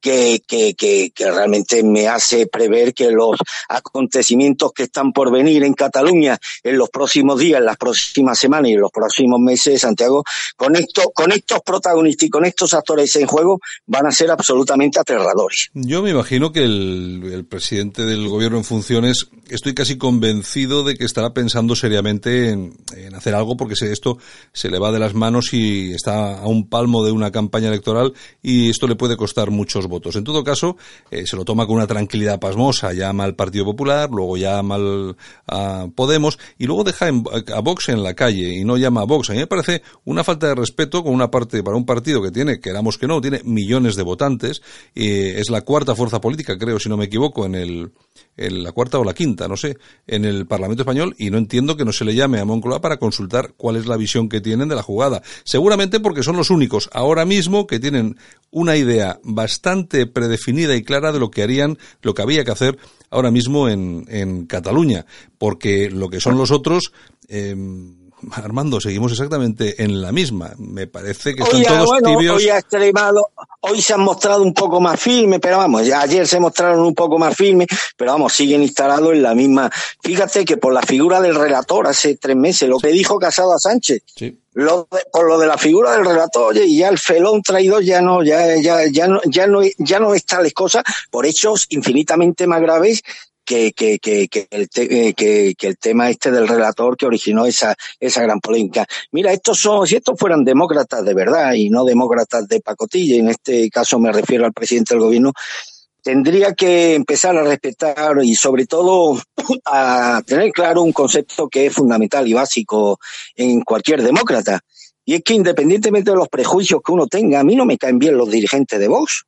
que, 0.00 0.42
que, 0.46 0.74
que, 0.74 1.30
realmente 1.30 1.82
me 1.82 2.08
hace 2.08 2.46
prever 2.46 2.94
que 2.94 3.10
los 3.10 3.36
acontecimientos 3.68 4.72
que 4.72 4.84
están 4.84 5.12
por 5.12 5.30
venir 5.30 5.64
en 5.64 5.74
Cataluña 5.74 6.38
en 6.62 6.78
los 6.78 6.88
próximos 6.90 7.38
días, 7.38 7.58
en 7.58 7.66
las 7.66 7.76
próximas 7.76 8.38
semanas 8.38 8.70
y 8.70 8.74
en 8.74 8.80
los 8.80 8.92
próximos 8.92 9.40
meses, 9.40 9.80
Santiago, 9.80 10.24
con, 10.56 10.76
esto, 10.76 11.10
con 11.14 11.32
estos 11.32 11.60
protagonistas 11.62 12.26
y 12.26 12.30
con 12.30 12.44
estos 12.44 12.74
actores 12.74 13.14
en 13.16 13.26
juego 13.26 13.60
van 13.86 14.06
a 14.06 14.12
ser 14.12 14.30
absolutamente 14.30 15.00
aterradores. 15.00 15.70
Yo 15.74 16.02
me 16.02 16.10
imagino 16.10 16.52
que 16.52 16.64
el, 16.64 17.46
presidente 17.48 18.02
del 18.02 18.28
gobierno 18.28 18.58
en 18.58 18.64
funciones, 18.64 19.28
estoy 19.48 19.74
casi 19.74 19.96
convencido 19.96 20.84
de 20.84 20.96
que 20.96 21.04
estará 21.04 21.32
pensando 21.32 21.74
seriamente 21.74 22.50
en, 22.50 22.76
en 22.96 23.14
hacer 23.14 23.34
algo 23.34 23.56
porque 23.56 23.74
esto 23.80 24.18
se 24.52 24.70
le 24.70 24.78
va 24.78 24.92
de 24.92 24.98
las 24.98 25.14
manos 25.14 25.52
y 25.52 25.92
está 25.92 26.38
a 26.38 26.46
un 26.46 26.68
palmo 26.68 27.04
de 27.04 27.12
una 27.12 27.30
campaña 27.30 27.68
electoral 27.68 28.12
y 28.42 28.70
esto 28.70 28.86
le 28.86 28.96
puede 28.96 29.16
costar 29.16 29.50
muchos 29.50 29.87
votos. 29.88 30.16
En 30.16 30.24
todo 30.24 30.44
caso, 30.44 30.76
eh, 31.10 31.26
se 31.26 31.36
lo 31.36 31.44
toma 31.44 31.66
con 31.66 31.76
una 31.76 31.86
tranquilidad 31.86 32.38
pasmosa, 32.38 32.92
llama 32.92 33.24
al 33.24 33.34
Partido 33.34 33.64
Popular, 33.64 34.10
luego 34.10 34.36
llama 34.36 34.76
al, 34.76 35.16
a 35.46 35.88
Podemos 35.94 36.38
y 36.58 36.66
luego 36.66 36.84
deja 36.84 37.08
a 37.08 37.60
Vox 37.60 37.88
en 37.88 38.02
la 38.02 38.14
calle 38.14 38.54
y 38.54 38.64
no 38.64 38.76
llama 38.76 39.02
a 39.02 39.04
Vox. 39.04 39.30
A 39.30 39.32
mí 39.32 39.38
me 39.38 39.46
parece 39.46 39.82
una 40.04 40.24
falta 40.24 40.48
de 40.48 40.54
respeto 40.54 41.02
con 41.02 41.12
una 41.12 41.30
parte 41.30 41.62
para 41.62 41.76
un 41.76 41.86
partido 41.86 42.22
que 42.22 42.30
tiene, 42.30 42.60
queramos 42.60 42.98
que 42.98 43.06
no, 43.06 43.20
tiene 43.20 43.40
millones 43.44 43.96
de 43.96 44.02
votantes, 44.02 44.62
y 44.94 45.10
es 45.10 45.50
la 45.50 45.62
cuarta 45.62 45.94
fuerza 45.94 46.20
política, 46.20 46.58
creo, 46.58 46.78
si 46.78 46.88
no 46.88 46.96
me 46.96 47.06
equivoco, 47.06 47.46
en 47.46 47.54
el 47.54 47.92
en 48.38 48.62
la 48.62 48.72
cuarta 48.72 48.98
o 48.98 49.04
la 49.04 49.14
quinta, 49.14 49.48
no 49.48 49.56
sé, 49.56 49.76
en 50.06 50.24
el 50.24 50.46
Parlamento 50.46 50.82
español 50.82 51.14
y 51.18 51.30
no 51.30 51.38
entiendo 51.38 51.76
que 51.76 51.84
no 51.84 51.92
se 51.92 52.04
le 52.04 52.14
llame 52.14 52.38
a 52.38 52.44
Moncloa 52.44 52.80
para 52.80 52.98
consultar 52.98 53.54
cuál 53.56 53.76
es 53.76 53.86
la 53.86 53.96
visión 53.96 54.28
que 54.28 54.40
tienen 54.40 54.68
de 54.68 54.76
la 54.76 54.82
jugada. 54.82 55.22
Seguramente 55.44 56.00
porque 56.00 56.22
son 56.22 56.36
los 56.36 56.50
únicos 56.50 56.88
ahora 56.92 57.24
mismo 57.24 57.66
que 57.66 57.80
tienen 57.80 58.16
una 58.50 58.76
idea 58.76 59.18
bastante 59.22 60.06
predefinida 60.06 60.76
y 60.76 60.84
clara 60.84 61.12
de 61.12 61.18
lo 61.18 61.30
que 61.30 61.42
harían, 61.42 61.78
lo 62.00 62.14
que 62.14 62.22
había 62.22 62.44
que 62.44 62.52
hacer 62.52 62.78
ahora 63.10 63.30
mismo 63.30 63.68
en, 63.68 64.06
en 64.08 64.46
Cataluña, 64.46 65.04
porque 65.36 65.90
lo 65.90 66.08
que 66.08 66.20
son 66.20 66.38
los 66.38 66.50
otros, 66.50 66.92
eh, 67.28 67.54
Armando, 68.32 68.80
seguimos 68.80 69.12
exactamente 69.12 69.82
en 69.82 70.00
la 70.00 70.12
misma. 70.12 70.52
Me 70.58 70.86
parece 70.86 71.34
que 71.34 71.42
están 71.42 71.62
todos 71.62 72.02
tibios. 72.02 72.36
Hoy, 72.36 72.48
ha 72.48 72.58
extremado, 72.58 73.28
hoy 73.60 73.80
se 73.80 73.94
han 73.94 74.00
mostrado 74.00 74.42
un 74.42 74.54
poco 74.54 74.80
más 74.80 75.00
firmes, 75.00 75.40
pero 75.40 75.58
vamos, 75.58 75.86
ya 75.86 76.00
ayer 76.00 76.26
se 76.26 76.40
mostraron 76.40 76.80
un 76.80 76.94
poco 76.94 77.18
más 77.18 77.34
firmes, 77.34 77.68
pero 77.96 78.12
vamos, 78.12 78.32
siguen 78.32 78.62
instalados 78.62 79.12
en 79.12 79.22
la 79.22 79.34
misma. 79.34 79.70
Fíjate 80.02 80.44
que 80.44 80.56
por 80.56 80.72
la 80.72 80.82
figura 80.82 81.20
del 81.20 81.34
relator 81.34 81.86
hace 81.86 82.16
tres 82.16 82.36
meses, 82.36 82.68
lo 82.68 82.78
que 82.78 82.88
dijo 82.88 83.18
Casado 83.18 83.54
a 83.54 83.58
Sánchez. 83.58 84.02
Lo 84.54 84.88
por 85.12 85.28
lo 85.28 85.38
de 85.38 85.46
la 85.46 85.56
figura 85.56 85.92
del 85.92 86.04
relator, 86.04 86.50
oye, 86.50 86.64
y 86.64 86.78
ya 86.78 86.88
el 86.88 86.98
felón 86.98 87.42
traidor 87.42 87.80
ya 87.84 88.00
no, 88.00 88.24
ya, 88.24 88.56
ya, 88.56 88.86
ya 88.86 89.06
no, 89.06 89.20
ya 89.24 89.46
no, 89.46 89.60
ya 89.78 90.00
no 90.00 90.14
es 90.14 90.24
tales 90.24 90.52
cosas 90.52 90.82
por 91.10 91.26
hechos 91.26 91.66
infinitamente 91.70 92.44
más 92.48 92.60
graves 92.60 93.02
que, 93.48 93.72
que, 93.72 93.98
que, 93.98 94.46
el 94.50 94.68
eh, 94.76 95.14
que, 95.14 95.54
el 95.58 95.78
tema 95.78 96.10
este 96.10 96.30
del 96.30 96.46
relator 96.46 96.96
que 96.98 97.06
originó 97.06 97.46
esa, 97.46 97.74
esa 97.98 98.22
gran 98.22 98.40
polémica. 98.40 98.86
Mira, 99.10 99.32
estos 99.32 99.58
son, 99.58 99.86
si 99.86 99.96
estos 99.96 100.18
fueran 100.18 100.44
demócratas 100.44 101.02
de 101.02 101.14
verdad 101.14 101.54
y 101.54 101.70
no 101.70 101.84
demócratas 101.84 102.46
de 102.46 102.60
pacotilla, 102.60 103.16
en 103.16 103.28
este 103.28 103.70
caso 103.70 103.98
me 103.98 104.12
refiero 104.12 104.44
al 104.44 104.52
presidente 104.52 104.94
del 104.94 105.02
gobierno, 105.02 105.32
tendría 106.02 106.52
que 106.52 106.94
empezar 106.94 107.38
a 107.38 107.42
respetar 107.42 108.18
y 108.22 108.34
sobre 108.34 108.66
todo 108.66 109.18
a 109.64 110.20
tener 110.26 110.52
claro 110.52 110.82
un 110.82 110.92
concepto 110.92 111.48
que 111.48 111.66
es 111.66 111.72
fundamental 111.72 112.28
y 112.28 112.34
básico 112.34 113.00
en 113.34 113.62
cualquier 113.62 114.02
demócrata. 114.02 114.60
Y 115.06 115.14
es 115.14 115.22
que 115.22 115.32
independientemente 115.32 116.10
de 116.10 116.18
los 116.18 116.28
prejuicios 116.28 116.82
que 116.84 116.92
uno 116.92 117.06
tenga, 117.06 117.40
a 117.40 117.44
mí 117.44 117.56
no 117.56 117.64
me 117.64 117.78
caen 117.78 117.98
bien 117.98 118.18
los 118.18 118.30
dirigentes 118.30 118.78
de 118.78 118.88
Vox 118.88 119.24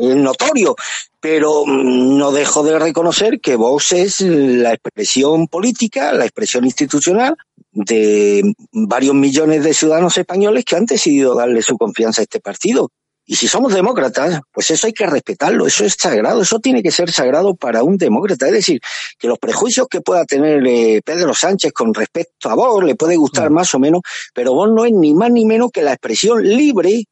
es 0.00 0.16
notorio, 0.16 0.76
pero 1.20 1.64
mm, 1.64 2.18
no 2.18 2.32
dejo 2.32 2.62
de 2.62 2.78
reconocer 2.78 3.40
que 3.40 3.56
Vox 3.56 3.92
es 3.92 4.20
la 4.20 4.72
expresión 4.72 5.46
política, 5.46 6.12
la 6.12 6.24
expresión 6.24 6.64
institucional 6.64 7.36
de 7.72 8.54
varios 8.72 9.14
millones 9.14 9.64
de 9.64 9.74
ciudadanos 9.74 10.16
españoles 10.18 10.64
que 10.64 10.76
han 10.76 10.84
decidido 10.84 11.34
darle 11.34 11.62
su 11.62 11.76
confianza 11.78 12.20
a 12.20 12.24
este 12.24 12.40
partido. 12.40 12.90
Y 13.24 13.36
si 13.36 13.46
somos 13.46 13.72
demócratas, 13.72 14.40
pues 14.52 14.70
eso 14.72 14.88
hay 14.88 14.92
que 14.92 15.06
respetarlo, 15.06 15.66
eso 15.66 15.84
es 15.84 15.94
sagrado, 15.96 16.42
eso 16.42 16.58
tiene 16.58 16.82
que 16.82 16.90
ser 16.90 17.12
sagrado 17.12 17.54
para 17.54 17.84
un 17.84 17.96
demócrata. 17.96 18.46
Es 18.46 18.52
decir, 18.52 18.80
que 19.16 19.28
los 19.28 19.38
prejuicios 19.38 19.86
que 19.88 20.00
pueda 20.00 20.24
tener 20.24 20.66
eh, 20.66 21.00
Pedro 21.04 21.32
Sánchez 21.32 21.72
con 21.72 21.94
respecto 21.94 22.50
a 22.50 22.54
vos 22.54 22.82
le 22.82 22.96
puede 22.96 23.16
gustar 23.16 23.50
mm. 23.50 23.54
más 23.54 23.74
o 23.74 23.78
menos, 23.78 24.02
pero 24.34 24.54
vos 24.54 24.70
no 24.74 24.84
es 24.84 24.92
ni 24.92 25.14
más 25.14 25.30
ni 25.30 25.46
menos 25.46 25.70
que 25.72 25.82
la 25.82 25.92
expresión 25.92 26.42
libre 26.42 27.04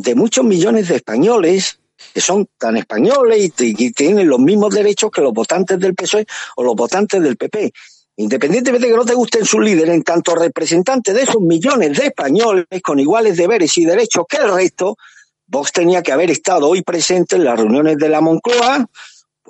de 0.00 0.14
muchos 0.14 0.44
millones 0.44 0.88
de 0.88 0.96
españoles 0.96 1.78
que 2.14 2.20
son 2.22 2.48
tan 2.58 2.78
españoles 2.78 3.52
y, 3.58 3.92
tienen 3.92 4.26
los 4.28 4.38
mismos 4.38 4.74
derechos 4.74 5.10
que 5.10 5.20
los 5.20 5.34
votantes 5.34 5.78
del 5.78 5.94
PSOE 5.94 6.26
o 6.56 6.62
los 6.62 6.74
votantes 6.74 7.22
del 7.22 7.36
PP. 7.36 7.70
Independientemente 8.16 8.86
de 8.86 8.92
que 8.92 8.98
no 8.98 9.04
te 9.04 9.14
gusten 9.14 9.44
sus 9.44 9.60
líderes, 9.60 9.94
en 9.94 10.02
tanto 10.02 10.34
representantes 10.34 11.14
de 11.14 11.22
esos 11.22 11.42
millones 11.42 11.98
de 11.98 12.06
españoles 12.06 12.66
con 12.82 12.98
iguales 12.98 13.36
deberes 13.36 13.76
y 13.76 13.84
derechos 13.84 14.24
que 14.26 14.38
el 14.38 14.52
resto, 14.52 14.96
Vox 15.46 15.72
tenía 15.72 16.02
que 16.02 16.12
haber 16.12 16.30
estado 16.30 16.68
hoy 16.68 16.82
presente 16.82 17.36
en 17.36 17.44
las 17.44 17.58
reuniones 17.58 17.98
de 17.98 18.08
la 18.08 18.22
Moncloa, 18.22 18.86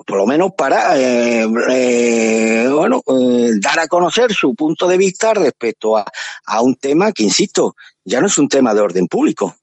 por 0.05 0.17
lo 0.17 0.25
menos 0.25 0.51
para 0.57 0.99
eh, 0.99 1.47
eh, 1.69 2.69
bueno 2.69 3.01
eh, 3.07 3.51
dar 3.59 3.79
a 3.79 3.87
conocer 3.87 4.33
su 4.33 4.53
punto 4.55 4.87
de 4.87 4.97
vista 4.97 5.33
respecto 5.33 5.95
a, 5.95 6.05
a 6.45 6.61
un 6.61 6.75
tema 6.75 7.13
que, 7.13 7.23
insisto, 7.23 7.75
ya 8.03 8.19
no 8.19 8.27
es 8.27 8.37
un 8.37 8.49
tema 8.49 8.73
de 8.73 8.81
orden 8.81 9.07
público, 9.07 9.55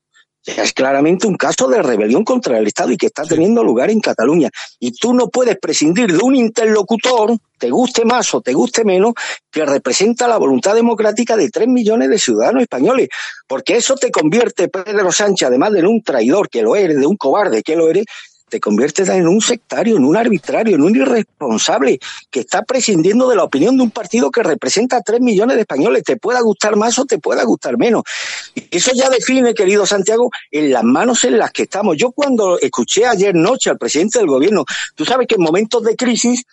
es 0.57 0.73
claramente 0.73 1.27
un 1.27 1.37
caso 1.37 1.69
de 1.69 1.83
rebelión 1.83 2.25
contra 2.25 2.59
el 2.59 2.67
Estado 2.67 2.91
y 2.93 2.97
que 2.97 3.07
está 3.07 3.25
teniendo 3.25 3.63
lugar 3.63 3.91
en 3.91 4.01
Cataluña. 4.01 4.51
Y 4.81 4.93
tú 4.93 5.13
no 5.13 5.29
puedes 5.29 5.59
prescindir 5.59 6.13
de 6.13 6.19
un 6.19 6.35
interlocutor, 6.35 7.37
te 7.59 7.71
guste 7.71 8.05
más 8.05 8.33
o 8.35 8.41
te 8.41 8.53
guste 8.53 8.85
menos, 8.85 9.15
que 9.51 9.67
representa 9.67 10.29
la 10.29 10.39
voluntad 10.39 10.75
democrática 10.75 11.37
de 11.37 11.51
tres 11.51 11.69
millones 11.69 12.09
de 12.09 12.19
ciudadanos 12.19 12.63
españoles. 12.63 13.09
Porque 13.47 13.77
eso 13.77 13.97
te 13.97 14.11
convierte, 14.11 14.69
Pedro 14.69 15.13
Sánchez, 15.13 15.49
además 15.49 15.73
de 15.73 15.87
un 15.87 16.03
traidor 16.03 16.49
que 16.49 16.63
lo 16.63 16.77
eres, 16.77 16.99
de 16.99 17.07
un 17.07 17.17
cobarde 17.17 17.63
que 17.63 17.77
lo 17.77 17.89
eres, 17.89 18.05
te 18.49 18.61
conviertes 18.61 19.09
en 19.09 19.29
un 19.29 19.41
sectario, 19.41 19.97
en 19.97 20.05
un 20.05 20.17
arbitrario, 20.17 20.77
en 20.77 20.83
un 20.83 20.97
irresponsable 20.97 21.99
que 22.31 22.41
está 22.41 22.63
prescindiendo 22.63 23.29
de 23.29 23.37
la 23.37 23.45
opinión 23.45 23.77
de 23.77 23.83
un 23.83 23.91
partido 23.91 24.31
que 24.31 24.43
representa 24.43 24.97
a 24.97 25.03
tres 25.03 25.21
millones 25.21 25.57
de 25.57 25.63
españoles. 25.63 26.03
Te 26.05 26.17
pueda 26.17 26.41
gustar 26.41 26.77
más 26.77 26.99
o 26.99 27.05
te 27.05 27.19
pueda 27.19 27.45
gustar 27.45 27.79
menos. 27.79 28.03
Eso 28.71 28.91
ya 28.95 29.11
define, 29.11 29.55
querido 29.55 29.87
Santiago, 29.87 30.31
en 30.51 30.73
las 30.73 30.85
manos 30.85 31.25
en 31.25 31.39
las 31.39 31.51
que 31.53 31.63
estamos. 31.63 31.97
Yo 31.97 32.13
cuando 32.13 32.59
escuché 32.59 33.07
ayer 33.07 33.35
noche 33.35 33.71
al 33.71 33.79
presidente 33.79 34.19
del 34.19 34.29
gobierno, 34.29 34.65
tú 34.95 35.05
sabes 35.05 35.27
que 35.27 35.37
en 35.37 35.43
momentos 35.43 35.83
de 35.83 35.97
crisis 35.97 36.45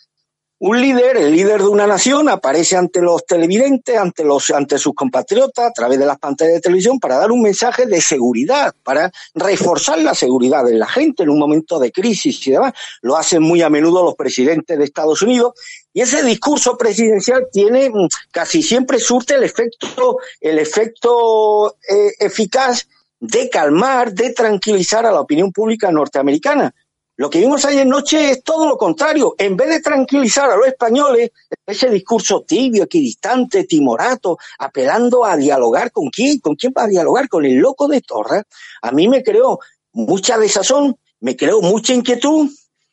un 0.58 0.80
líder, 0.80 1.18
el 1.18 1.34
líder 1.34 1.62
de 1.62 1.68
una 1.68 1.86
nación, 1.86 2.30
aparece 2.30 2.78
ante 2.78 3.02
los 3.02 3.26
televidentes, 3.26 3.98
ante 3.98 4.24
los, 4.24 4.50
ante 4.52 4.78
sus 4.78 4.94
compatriotas, 4.94 5.66
a 5.66 5.72
través 5.72 6.00
de 6.00 6.06
las 6.06 6.18
pantallas 6.18 6.54
de 6.54 6.62
televisión, 6.62 6.98
para 6.98 7.18
dar 7.18 7.32
un 7.32 7.42
mensaje 7.42 7.86
de 7.86 8.00
seguridad, 8.00 8.74
para 8.84 9.12
reforzar 9.34 10.00
la 10.00 10.16
seguridad 10.16 10.64
de 10.64 10.76
la 10.76 10.88
gente 10.88 11.24
en 11.24 11.30
un 11.30 11.40
momento 11.40 11.78
de 11.78 11.92
crisis 11.92 12.48
y 12.48 12.52
demás. 12.52 12.74
Lo 13.02 13.18
hacen 13.18 13.44
muy 13.44 13.62
a 13.62 13.70
menudo 13.70 14.04
los 14.04 14.16
presidentes 14.16 14.78
de 14.78 14.86
Estados 14.86 15.22
Unidos. 15.22 15.54
Y 15.94 16.02
ese 16.02 16.24
discurso 16.24 16.78
presidencial 16.78 17.48
tiene 17.52 17.90
mm, 17.90 18.08
casi 18.32 18.64
siempre 18.64 19.00
surte 19.00 19.36
el 19.36 19.44
efecto, 19.44 20.20
el 20.40 20.58
efecto 20.58 21.76
eh, 21.90 22.14
eficaz 22.20 22.88
de 23.20 23.50
calmar, 23.50 24.14
de 24.14 24.32
tranquilizar 24.32 25.06
a 25.06 25.12
la 25.12 25.20
opinión 25.20 25.52
pública 25.52 25.92
norteamericana 25.92 26.74
lo 27.18 27.30
que 27.30 27.40
vimos 27.40 27.64
ayer 27.64 27.88
noche 27.88 28.32
es 28.32 28.44
todo 28.44 28.68
lo 28.68 28.78
contrario. 28.78 29.36
En 29.38 29.56
vez 29.56 29.70
de 29.70 29.80
tranquilizar 29.80 30.50
a 30.52 30.58
los 30.58 30.68
españoles, 30.68 31.32
ese 31.66 31.90
discurso 31.90 32.42
tibio, 32.42 32.84
equidistante, 32.84 33.64
timorato, 33.64 34.38
apelando 34.60 35.24
a 35.24 35.38
dialogar 35.38 35.92
con 35.92 36.10
quién, 36.10 36.40
con 36.40 36.56
quién 36.56 36.74
va 36.78 36.84
a 36.84 36.88
dialogar, 36.88 37.30
con 37.30 37.46
el 37.46 37.56
loco 37.56 37.88
de 37.88 38.02
Torres, 38.02 38.44
a 38.82 38.92
mí 38.92 39.08
me 39.08 39.24
creó 39.24 39.60
mucha 39.94 40.38
desazón, 40.38 40.98
me 41.22 41.38
creó 41.38 41.62
mucha 41.62 41.94
inquietud 41.94 42.50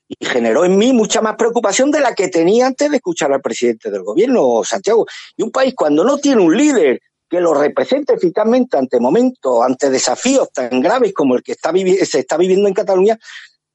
y 0.07 0.25
generó 0.25 0.65
en 0.65 0.79
mí 0.79 0.93
mucha 0.93 1.21
más 1.21 1.35
preocupación 1.35 1.91
de 1.91 2.01
la 2.01 2.15
que 2.15 2.29
tenía 2.29 2.67
antes 2.67 2.91
de 2.91 2.99
escuchar 2.99 3.33
al 3.33 3.41
presidente 3.41 3.91
del 3.91 4.03
gobierno, 4.03 4.63
Santiago. 4.63 5.05
Y 5.37 5.43
un 5.43 5.51
país 5.51 5.75
cuando 5.77 6.05
no 6.05 6.19
tiene 6.19 6.43
un 6.43 6.57
líder 6.57 7.01
que 7.29 7.41
lo 7.41 7.55
represente 7.55 8.13
eficazmente 8.13 8.77
ante 8.77 9.01
momentos, 9.01 9.63
ante 9.65 9.89
desafíos 9.89 10.53
tan 10.53 10.81
graves 10.81 11.13
como 11.15 11.35
el 11.35 11.43
que 11.43 11.53
está 11.53 11.73
se 12.05 12.21
está 12.21 12.37
viviendo 12.37 12.69
en 12.69 12.75
Cataluña, 12.75 13.19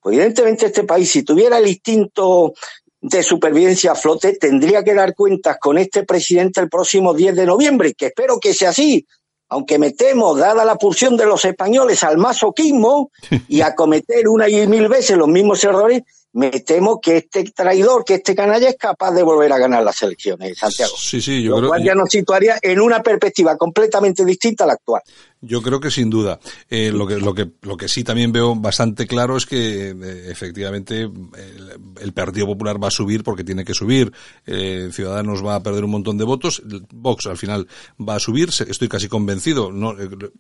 evidentemente 0.10 0.68
este 0.68 0.84
país, 0.84 1.10
si 1.10 1.24
tuviera 1.24 1.58
el 1.58 1.68
instinto 1.68 2.54
de 3.00 3.24
supervivencia 3.24 3.92
a 3.92 3.96
flote, 3.96 4.38
tendría 4.38 4.84
que 4.84 4.94
dar 4.94 5.14
cuentas 5.14 5.58
con 5.60 5.78
este 5.78 6.04
presidente 6.04 6.60
el 6.60 6.70
próximo 6.70 7.14
10 7.14 7.36
de 7.36 7.46
noviembre, 7.46 7.94
que 7.94 8.08
espero 8.08 8.40
que 8.40 8.54
sea 8.54 8.70
así, 8.70 9.06
aunque 9.50 9.80
me 9.80 9.92
temo, 9.92 10.36
dada 10.36 10.66
la 10.66 10.76
pulsión 10.76 11.16
de 11.16 11.26
los 11.26 11.46
españoles 11.46 12.04
al 12.04 12.18
masoquismo 12.18 13.12
y 13.48 13.62
a 13.62 13.76
cometer 13.76 14.28
una 14.28 14.50
y 14.50 14.68
mil 14.68 14.88
veces 14.88 15.18
los 15.18 15.28
mismos 15.28 15.64
errores, 15.64 16.04
me 16.34 16.52
temo 16.52 17.02
que 17.02 17.18
este 17.18 17.46
traidor, 17.46 18.04
que 18.06 18.16
este 18.16 18.36
canalla 18.36 18.70
es 18.70 18.76
capaz 18.76 19.12
de 19.12 19.24
volver 19.24 19.52
a 19.54 19.58
ganar 19.58 19.84
las 19.84 20.02
elecciones, 20.04 20.58
Santiago. 20.58 20.94
Sí, 20.96 21.20
sí, 21.20 21.42
yo 21.42 21.52
Lo 21.52 21.58
creo 21.58 21.70
cual 21.70 21.84
ya 21.84 21.96
nos 21.96 22.10
situaría 22.10 22.60
en 22.62 22.80
una 22.80 23.02
perspectiva 23.02 23.58
completamente 23.58 24.24
distinta 24.24 24.66
a 24.66 24.68
la 24.68 24.74
actual. 24.74 25.02
Yo 25.42 25.62
creo 25.62 25.80
que 25.80 25.92
sin 25.92 26.10
duda. 26.10 26.40
Eh, 26.68 26.92
lo 26.92 27.06
que 27.06 27.18
lo 27.18 27.36
que 27.36 27.52
lo 27.62 27.78
que 27.78 27.88
sí 27.88 28.04
también 28.04 28.32
veo 28.32 28.56
bastante 28.56 29.06
claro 29.06 29.38
es 29.38 29.46
que 29.46 29.90
eh, 29.90 30.32
efectivamente 30.32 31.02
el, 32.02 32.14
Partido 32.14 32.48
Popular 32.48 32.84
va 32.84 32.88
a 32.88 32.92
subir 32.92 33.24
porque 33.24 33.44
tiene 33.44 33.64
que 33.64 33.76
subir. 33.76 34.12
Eh, 34.48 34.90
Ciudadanos 34.92 35.46
va 35.46 35.56
a 35.56 35.62
perder 35.62 35.84
un 35.84 35.92
montón 35.92 36.18
de 36.18 36.24
votos. 36.24 36.64
Vox 36.92 37.28
al 37.28 37.38
final 37.38 37.68
va 38.00 38.16
a 38.16 38.20
subir. 38.20 38.50
Estoy 38.50 38.88
casi 38.88 39.08
convencido. 39.08 39.72
No, 39.72 39.96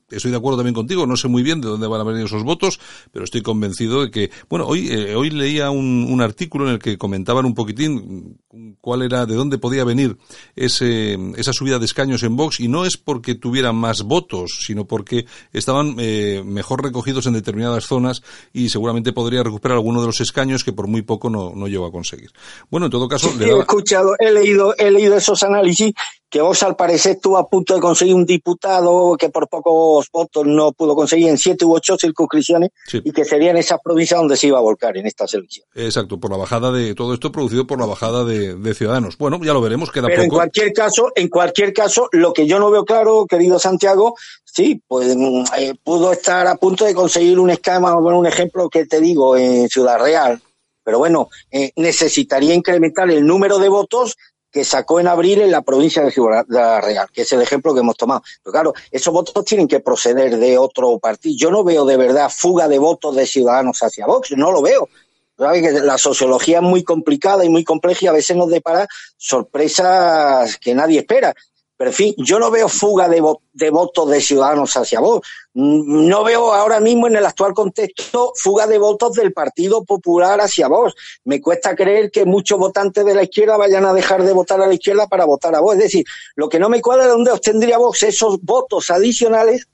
estoy 0.09 0.31
de 0.31 0.37
acuerdo 0.37 0.57
también 0.57 0.73
contigo. 0.73 1.05
No 1.05 1.15
sé 1.15 1.27
muy 1.27 1.43
bien 1.43 1.61
de 1.61 1.67
dónde 1.67 1.85
van 1.85 2.01
a 2.01 2.03
venir 2.03 2.25
esos 2.25 2.43
votos, 2.43 2.79
pero 3.11 3.23
estoy 3.23 3.43
convencido 3.43 4.03
de 4.03 4.09
que 4.09 4.31
bueno 4.49 4.65
hoy 4.65 4.89
hoy 4.89 5.29
leía 5.29 5.69
un, 5.69 6.07
un 6.09 6.21
artículo 6.21 6.65
en 6.65 6.73
el 6.73 6.79
que 6.79 6.97
comentaban 6.97 7.45
un 7.45 7.53
poquitín 7.53 8.39
cuál 8.81 9.03
era 9.03 9.27
de 9.27 9.35
dónde 9.35 9.59
podía 9.59 9.83
venir 9.83 10.17
ese 10.55 11.17
esa 11.35 11.53
subida 11.53 11.77
de 11.77 11.85
escaños 11.85 12.23
en 12.23 12.35
Vox 12.35 12.59
y 12.59 12.67
no 12.67 12.85
es 12.85 12.97
porque 12.97 13.35
tuvieran 13.35 13.75
más 13.75 14.01
votos, 14.01 14.57
sino 14.65 14.86
porque 14.88 15.25
estaban 15.53 15.95
eh, 15.99 16.41
mejor 16.45 16.83
recogidos 16.83 17.25
en 17.27 17.33
determinadas 17.33 17.85
zonas 17.85 18.23
y 18.53 18.69
seguramente 18.69 19.13
podría 19.13 19.43
recuperar 19.43 19.77
alguno 19.77 20.01
de 20.01 20.07
los 20.07 20.21
escaños 20.21 20.63
que 20.63 20.73
por 20.73 20.88
muy 20.88 21.01
poco 21.01 21.29
no, 21.29 21.53
no 21.55 21.67
llegó 21.67 21.85
a 21.85 21.91
conseguir. 21.91 22.31
Bueno, 22.69 22.88
en 22.88 22.91
todo 22.91 23.07
caso... 23.07 23.29
He 23.39 23.59
escuchado, 23.59 24.15
he 24.19 24.31
leído, 24.31 24.75
he 24.77 24.91
leído 24.91 25.15
esos 25.15 25.43
análisis 25.43 25.93
que 26.29 26.41
vos 26.41 26.61
al 26.63 26.75
parecer 26.75 27.13
estuvo 27.13 27.38
a 27.38 27.47
punto 27.47 27.73
de 27.73 27.79
conseguir 27.79 28.13
un 28.13 28.25
diputado 28.25 29.15
que 29.17 29.29
por 29.29 29.47
pocos 29.47 30.07
votos 30.11 30.45
no 30.45 30.71
pudo 30.73 30.95
conseguir 30.95 31.29
en 31.29 31.38
siete 31.38 31.63
u 31.63 31.73
ocho 31.73 31.95
circunscripciones 31.97 32.71
y 32.91 33.11
que 33.11 33.23
sería 33.23 33.51
en 33.51 33.57
esas 33.57 33.79
provincias 33.81 34.19
donde 34.19 34.35
se 34.35 34.47
iba 34.47 34.57
a 34.57 34.61
volcar 34.61 34.97
en 34.97 35.05
esta 35.05 35.27
selección. 35.27 35.65
Exacto, 35.73 36.19
por 36.19 36.31
la 36.31 36.38
bajada 36.38 36.71
de 36.71 36.93
todo 36.95 37.13
esto 37.13 37.31
producido 37.31 37.65
por 37.65 37.79
la 37.79 37.85
bajada 37.85 38.25
de, 38.25 38.73
ciudadanos. 38.73 39.17
Bueno, 39.17 39.39
ya 39.43 39.53
lo 39.53 39.61
veremos, 39.61 39.91
queda 39.91 40.07
Pero 40.07 40.23
poco. 40.23 40.23
en 40.23 40.29
cualquier 40.29 40.73
caso, 40.73 41.11
en 41.15 41.29
cualquier 41.29 41.73
caso, 41.73 42.09
lo 42.11 42.33
que 42.33 42.45
yo 42.45 42.59
no 42.59 42.69
veo 42.69 42.83
claro, 42.83 43.25
querido 43.25 43.57
Santiago, 43.57 44.15
sí, 44.57 44.81
pues 44.87 45.15
mm, 45.15 45.43
eh, 45.59 45.75
pudo 45.83 46.11
estar 46.11 46.47
a 46.47 46.55
punto 46.55 46.83
de 46.85 46.95
conseguir 46.95 47.37
un 47.37 47.51
esquema, 47.51 47.93
bueno, 47.99 48.17
un 48.17 48.25
ejemplo 48.25 48.67
que 48.71 48.87
te 48.87 48.99
digo 48.99 49.37
en 49.37 49.69
Ciudad 49.69 49.99
Real, 49.99 50.41
pero 50.83 50.97
bueno, 50.97 51.29
eh, 51.51 51.71
necesitaría 51.75 52.55
incrementar 52.55 53.07
el 53.11 53.23
número 53.23 53.59
de 53.59 53.69
votos 53.69 54.17
que 54.51 54.63
sacó 54.63 54.99
en 54.99 55.07
abril 55.07 55.41
en 55.41 55.51
la 55.51 55.61
provincia 55.61 56.01
de 56.01 56.09
Ciudad 56.09 56.43
Real, 56.47 57.07
que 57.13 57.21
es 57.21 57.31
el 57.33 57.41
ejemplo 57.43 57.75
que 57.75 57.81
hemos 57.81 57.97
tomado. 57.97 58.23
Pero 58.43 58.51
claro, 58.51 58.73
esos 58.89 59.13
votos 59.13 59.45
tienen 59.45 59.67
que 59.67 59.79
proceder 59.79 60.37
de 60.37 60.57
otro 60.57 60.97
partido. 60.97 61.35
Yo 61.37 61.51
no 61.51 61.63
veo 61.63 61.85
de 61.85 61.97
verdad 61.97 62.31
fuga 62.35 62.67
de 62.67 62.79
votos 62.79 63.15
de 63.15 63.27
ciudadanos 63.27 63.77
hacia 63.83 64.07
Vox, 64.07 64.31
no 64.35 64.51
lo 64.51 64.63
veo. 64.63 64.89
Que 65.37 65.71
la 65.83 65.99
sociología 65.99 66.57
es 66.57 66.63
muy 66.63 66.83
complicada 66.83 67.45
y 67.45 67.49
muy 67.49 67.63
compleja 67.63 68.05
y 68.05 68.07
a 68.07 68.13
veces 68.13 68.35
nos 68.35 68.49
depara 68.49 68.87
sorpresas 69.17 70.57
que 70.57 70.73
nadie 70.73 70.99
espera. 71.01 71.35
Pero 71.78 71.91
en 71.91 71.95
fin, 71.95 72.13
yo 72.17 72.39
no 72.39 72.49
veo 72.49 72.67
fuga 72.67 73.07
de, 73.07 73.23
de 73.53 73.69
votos 73.69 74.09
de 74.09 74.19
ciudadanos 74.19 74.75
hacia 74.75 74.99
vos. 74.99 75.21
No 75.53 76.23
veo 76.23 76.51
ahora 76.51 76.80
mismo 76.80 77.07
en 77.07 77.15
el 77.15 77.25
actual 77.25 77.53
contexto 77.53 78.34
fuga 78.36 78.65
de 78.65 78.80
votos 78.80 79.13
del 79.13 79.32
Partido 79.32 79.84
Popular 79.86 80.41
hacia 80.41 80.67
vos. 80.67 80.95
Me 81.23 81.39
cuesta 81.39 81.75
creer 81.75 82.09
que 82.09 82.25
muchos 82.25 82.57
votantes 82.57 83.05
de 83.05 83.13
la 83.13 83.23
izquierda 83.23 83.57
vayan 83.57 83.86
a 83.86 83.93
dejar 83.93 84.23
de 84.23 84.34
votar 84.34 84.59
a 84.59 84.67
la 84.67 84.73
izquierda 84.73 85.07
para 85.07 85.25
votar 85.25 85.55
a 85.55 85.59
vos. 85.59 85.75
Es 85.75 85.84
decir, 85.84 86.05
lo 86.36 86.49
que 86.49 86.59
no 86.59 86.67
me 86.67 86.82
cuadra 86.82 87.03
es 87.03 87.09
dónde 87.09 87.32
obtendría 87.32 87.78
vos 87.78 88.01
esos 88.01 88.41
votos 88.41 88.89
adicionales 88.89 89.67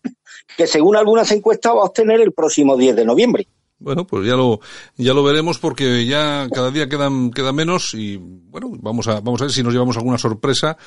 que 0.58 0.68
según 0.68 0.97
algunas 0.97 1.32
encuestas 1.32 1.74
va 1.74 1.82
a 1.82 1.86
obtener 1.86 2.20
el 2.22 2.34
próximo 2.34 2.76
10 2.76 2.97
de 2.97 3.06
noviembre. 3.06 3.47
Bueno, 3.80 4.08
pues 4.08 4.26
ya 4.26 4.36
lo, 4.36 4.62
ya 4.95 5.14
lo 5.14 5.24
veremos 5.24 5.60
porque 5.60 6.06
ya 6.06 6.47
cada 6.54 6.72
día 6.72 6.88
quedan, 6.88 7.32
quedan 7.32 7.56
menos 7.56 7.93
y 7.93 8.16
bueno, 8.18 8.72
vamos 8.80 9.10
a, 9.10 9.20
vamos 9.20 9.41
a 9.41 9.45
ver 9.45 9.51
si 9.51 9.62
nos 9.62 9.74
llevamos 9.74 9.97
alguna 9.97 10.18
sorpresa 10.18 10.78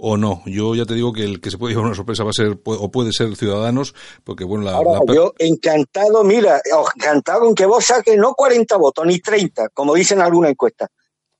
o 0.00 0.16
no. 0.16 0.42
Yo 0.46 0.74
ya 0.74 0.84
te 0.84 0.94
digo 0.94 1.12
que 1.12 1.24
el 1.24 1.40
que 1.40 1.50
se 1.50 1.58
puede 1.58 1.72
llevar 1.72 1.86
una 1.86 1.94
sorpresa 1.94 2.24
va 2.24 2.30
a 2.30 2.32
ser 2.32 2.58
o 2.64 2.90
puede 2.90 3.12
ser 3.12 3.36
Ciudadanos, 3.36 3.94
porque 4.24 4.44
bueno, 4.44 4.64
la, 4.64 4.72
Ahora, 4.72 5.00
yo 5.12 5.34
encantado, 5.38 6.24
mira, 6.24 6.60
encantado 6.96 7.46
en 7.48 7.54
que 7.54 7.66
vos 7.66 7.84
saques 7.84 8.16
no 8.16 8.34
40 8.34 8.76
votos 8.76 9.06
ni 9.06 9.20
30, 9.20 9.68
como 9.70 9.94
dicen 9.94 10.18
en 10.18 10.24
alguna 10.24 10.48
encuesta. 10.48 10.88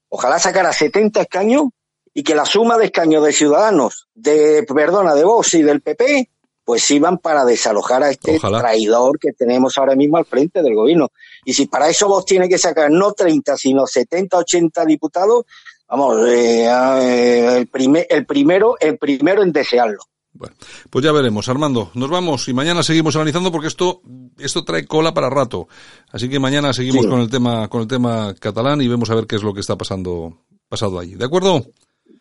Ojalá 0.08 0.38
sacara 0.38 0.72
70 0.72 1.22
escaños 1.22 1.64
y 2.12 2.22
que 2.22 2.34
la 2.34 2.44
suma 2.44 2.76
de 2.76 2.86
escaños 2.86 3.24
de 3.24 3.32
Ciudadanos, 3.32 4.08
de 4.14 4.64
perdona, 4.64 5.14
de 5.14 5.24
Vox 5.24 5.54
y 5.54 5.62
del 5.62 5.80
PP, 5.80 6.28
pues 6.64 6.88
iban 6.90 7.18
para 7.18 7.44
desalojar 7.44 8.02
a 8.02 8.11
este 8.11 8.38
traidor 8.38 9.18
que 9.18 9.32
tenemos 9.32 9.76
ahora 9.76 9.96
mismo 9.96 10.18
al 10.18 10.24
frente 10.24 10.62
del 10.62 10.74
gobierno. 10.74 11.08
Y 11.44 11.52
si 11.52 11.66
para 11.66 11.88
eso 11.88 12.06
vos 12.06 12.24
tiene 12.24 12.48
que 12.48 12.58
sacar 12.58 12.90
no 12.90 13.12
30, 13.12 13.56
sino 13.56 13.86
70, 13.86 14.36
80 14.36 14.84
diputados, 14.84 15.46
vamos, 15.91 16.26
eh, 16.26 16.66
eh, 16.66 17.59
el, 17.59 17.66
primer, 17.66 18.07
el, 18.09 18.26
primero, 18.26 18.76
el 18.80 18.99
primero 18.99 19.43
en 19.43 19.53
desearlo. 19.53 19.99
Bueno, 20.32 20.55
pues 20.88 21.05
ya 21.05 21.12
veremos, 21.12 21.49
Armando. 21.49 21.91
Nos 21.95 22.09
vamos 22.09 22.49
y 22.49 22.55
mañana 22.55 22.82
seguimos 22.82 23.16
analizando 23.16 23.51
porque 23.51 23.66
esto 23.66 24.01
esto 24.38 24.64
trae 24.64 24.86
cola 24.86 25.12
para 25.12 25.28
rato. 25.28 25.68
Así 26.12 26.28
que 26.28 26.38
mañana 26.38 26.72
seguimos 26.72 27.07
con 27.07 27.20
el 27.20 27.28
tema 27.28 27.68
con 27.68 27.82
el 27.82 27.88
tema 27.88 28.34
catalán 28.38 28.80
y 28.80 28.88
vemos 28.88 29.11
a 29.11 29.16
ver 29.16 29.26
qué 29.26 29.36
es 29.36 29.43
lo 29.43 29.53
que 29.53 29.61
está 29.61 29.76
pasando 29.76 30.38
pasado 30.68 30.99
allí. 30.99 31.14
¿De 31.14 31.24
acuerdo? 31.24 31.66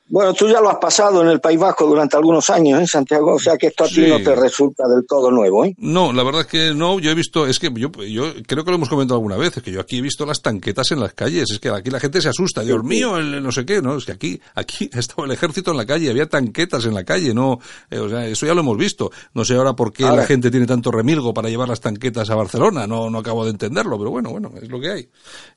Bueno, 0.10 0.34
tú 0.34 0.50
ya 0.50 0.60
lo 0.60 0.72
has 0.72 0.78
pasado 0.78 1.22
en 1.22 1.28
el 1.28 1.40
País 1.40 1.60
Vasco 1.60 1.86
durante 1.86 2.18
algunos 2.18 2.50
años, 2.50 2.82
¿eh, 2.82 2.88
Santiago? 2.88 3.36
O 3.36 3.40
sea 3.40 3.58
que 3.58 3.68
esto 3.68 3.84
a 3.84 3.88
ti 3.88 4.08
no 4.08 4.18
te 4.18 4.36
resulta 4.36 4.88
del 4.88 5.06
todo 5.08 5.30
nuevo, 5.30 5.66
¿eh? 5.66 5.76
No, 5.78 6.12
la 6.12 6.24
verdad 6.24 6.42
es 6.42 6.48
que 6.48 6.74
no. 6.74 7.00
Yo 7.00 7.12
he 7.12 7.14
visto, 7.14 7.46
es 7.46 7.60
que 7.60 7.72
yo, 7.76 7.92
yo 7.92 8.34
creo 8.48 8.66
que 8.66 8.72
lo 8.72 8.78
hemos 8.78 8.90
comentado 8.90 9.18
alguna 9.18 9.38
vez, 9.38 9.58
es 9.58 9.62
que 9.62 9.72
yo 9.72 9.80
aquí 9.80 10.00
he 10.00 10.02
visto 10.02 10.26
las 10.26 10.42
tanquetas 10.42 10.92
en 10.92 11.00
las 11.00 11.14
calles. 11.14 11.52
Es 11.52 11.60
que 11.60 11.70
aquí 11.70 11.92
la 11.92 12.00
gente 12.00 12.22
se 12.22 12.30
asusta. 12.30 12.64
Dios 12.64 12.84
mío, 12.84 13.18
el, 13.18 13.44
no 13.44 13.52
sé 13.52 13.66
qué, 13.68 13.84
¿no? 13.84 13.98
Es 13.98 14.06
que 14.06 14.14
aquí, 14.14 14.42
aquí 14.56 14.90
estaba 14.98 15.26
el 15.26 15.32
ejército 15.32 15.70
en 15.70 15.78
la 15.78 15.86
calle, 15.86 16.10
había 16.10 16.28
tanquetas 16.28 16.86
en 16.86 16.96
la 16.96 17.04
calle, 17.04 17.36
¿no? 17.36 17.60
Eh, 17.92 18.00
o 18.00 18.10
sea, 18.10 18.26
eso 18.26 18.48
ya 18.48 18.56
lo 18.56 18.62
hemos 18.62 18.78
visto. 18.78 19.12
No 19.36 19.46
sé 19.46 19.54
ahora 19.54 19.74
por 19.74 19.94
qué 19.94 20.06
la 20.06 20.26
gente 20.26 20.50
tiene 20.50 20.66
tanto 20.66 20.90
remilgo 20.90 21.36
para 21.36 21.50
llevar 21.50 21.70
las 21.70 21.82
tanquetas 21.82 22.32
a 22.32 22.36
Barcelona. 22.36 22.88
No, 22.88 23.12
no 23.12 23.20
acabo 23.20 23.46
de 23.46 23.52
entenderlo, 23.52 24.00
pero 24.00 24.10
bueno, 24.10 24.32
bueno, 24.32 24.52
es 24.60 24.70
lo 24.70 24.80
que 24.80 24.90
hay. 24.90 25.10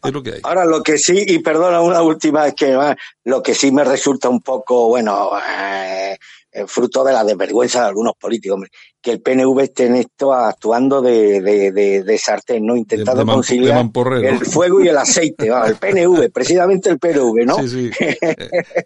Es 0.05 0.13
lo 0.13 0.23
que 0.23 0.35
hay. 0.35 0.41
Ahora, 0.43 0.67
lo 0.67 0.83
que 0.83 0.99
sí, 0.99 1.25
y 1.27 1.39
perdona 1.39 1.81
una 1.81 2.03
última, 2.03 2.47
es 2.49 2.55
que 2.55 2.75
ah, 2.75 2.95
lo 3.25 3.43
que 3.43 3.55
sí 3.55 3.73
me 3.73 3.85
resulta 3.85 4.29
un 4.29 4.42
poco, 4.43 4.89
bueno, 4.89 5.31
eh, 5.59 6.19
fruto 6.67 7.03
de 7.05 7.13
la 7.13 7.25
desvergüenza 7.25 7.81
de 7.83 7.89
algunos 7.89 8.15
políticos, 8.15 8.61
que 9.03 9.11
el 9.11 9.21
PNV 9.21 9.61
esté 9.61 9.87
en 9.87 9.97
esto 9.97 10.33
actuando 10.33 11.03
de, 11.03 11.41
de, 11.41 12.19
sartén, 12.19 12.65
¿no? 12.65 12.77
Intentando 12.77 13.27
conciliar 13.27 13.85
el 14.23 14.47
fuego 14.47 14.81
y 14.81 14.89
el 14.89 14.97
aceite, 14.97 15.49
el 15.49 15.77
PNV, 15.77 16.31
precisamente 16.33 16.89
el 16.89 16.99
PNV, 16.99 17.45
¿no? 17.45 17.59
Sí, 17.59 17.69
sí. 17.69 17.91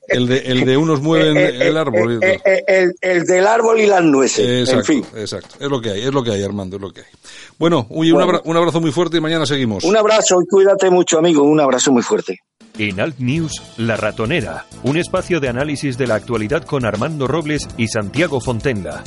el, 0.09 0.27
de, 0.27 0.39
el 0.39 0.65
de 0.65 0.77
unos 0.77 1.03
mueven 1.03 1.37
eh, 1.37 1.49
eh, 1.51 1.69
el 1.69 1.77
árbol. 1.77 2.21
El, 2.23 2.95
el, 3.01 3.25
del 3.25 3.47
árbol 3.47 3.79
y 3.79 3.87
las 3.87 4.03
nueces, 4.03 4.69
exacto, 4.69 4.93
en 4.93 5.05
fin. 5.05 5.21
Exacto, 5.21 5.57
es 5.61 5.69
lo 5.69 5.81
que 5.81 5.91
hay, 5.91 6.03
es 6.03 6.13
lo 6.13 6.25
que 6.25 6.31
hay, 6.31 6.43
Armando, 6.43 6.77
es 6.77 6.83
lo 6.83 6.91
que 6.91 7.01
hay. 7.01 7.07
Bueno, 7.59 7.87
uy, 7.91 8.11
un, 8.11 8.23
abrazo 8.57 8.81
muy 8.81 8.93
fuerte 8.93 9.19
y 9.19 9.21
mañana 9.21 9.45
seguimos. 9.45 9.85
Un 9.85 9.97
abrazo 9.97 10.41
y 10.43 10.47
cuídate 10.47 10.89
mucho, 10.89 11.19
amigo, 11.19 11.43
un 11.43 11.61
abrazo 11.61 11.93
muy 11.93 12.03
fuerte. 12.03 12.39
En 12.79 13.01
Alt 13.01 13.19
News, 13.19 13.63
La 13.77 13.97
Ratonera, 13.97 14.67
un 14.83 14.97
espacio 14.97 15.41
de 15.41 15.49
análisis 15.49 15.99
de 15.99 16.07
la 16.07 16.15
actualidad 16.15 16.65
con 16.65 16.87
Armando 16.87 17.27
Robles 17.27 17.69
y 17.77 17.89
Santiago 17.89 18.41
Fontenla. 18.41 19.03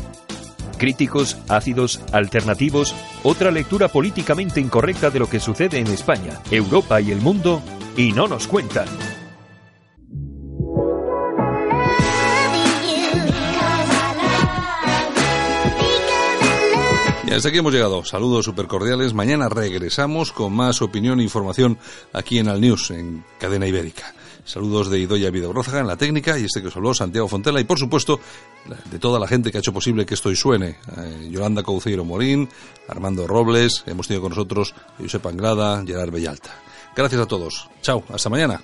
Críticos, 0.79 1.37
ácidos, 1.47 2.01
alternativos, 2.11 2.95
otra 3.21 3.51
lectura 3.51 3.89
políticamente 3.89 4.59
incorrecta 4.59 5.11
de 5.11 5.19
lo 5.19 5.29
que 5.29 5.39
sucede 5.39 5.77
en 5.77 5.87
España, 5.87 6.41
Europa 6.49 6.99
y 7.01 7.11
el 7.11 7.21
mundo, 7.21 7.61
y 7.95 8.13
no 8.13 8.27
nos 8.27 8.47
cuentan. 8.47 8.87
Y 17.29 17.31
hasta 17.31 17.49
aquí 17.49 17.59
hemos 17.59 17.73
llegado. 17.73 18.03
Saludos 18.05 18.45
super 18.45 18.65
cordiales. 18.65 19.13
Mañana 19.13 19.49
regresamos 19.49 20.31
con 20.31 20.51
más 20.51 20.81
opinión 20.81 21.19
e 21.19 21.23
información 21.23 21.77
aquí 22.11 22.39
en 22.39 22.47
Al 22.47 22.59
News, 22.59 22.89
en 22.89 23.23
Cadena 23.37 23.67
Ibérica. 23.67 24.15
Saludos 24.49 24.89
de 24.89 24.97
Idoya 24.97 25.29
Vidobrozaga 25.29 25.81
en 25.81 25.85
la 25.85 25.95
técnica 25.95 26.39
y 26.39 26.45
este 26.45 26.59
que 26.59 26.69
os 26.69 26.75
habló, 26.75 26.91
Santiago 26.95 27.27
Fontela, 27.27 27.61
y 27.61 27.65
por 27.65 27.77
supuesto 27.77 28.19
de 28.89 28.97
toda 28.97 29.19
la 29.19 29.27
gente 29.27 29.51
que 29.51 29.59
ha 29.59 29.61
hecho 29.61 29.71
posible 29.71 30.07
que 30.07 30.15
esto 30.15 30.33
suene. 30.35 30.77
Eh, 30.97 31.29
Yolanda 31.29 31.61
Cauceiro 31.61 32.03
Morín, 32.03 32.49
Armando 32.87 33.27
Robles, 33.27 33.83
hemos 33.85 34.07
tenido 34.07 34.23
con 34.23 34.31
nosotros 34.31 34.73
a 34.97 35.03
Josep 35.03 35.23
Anglada, 35.27 35.83
Gerard 35.85 36.09
Bellalta. 36.09 36.49
Gracias 36.95 37.21
a 37.21 37.27
todos. 37.27 37.69
Chao, 37.83 38.03
hasta 38.11 38.29
mañana. 38.31 38.59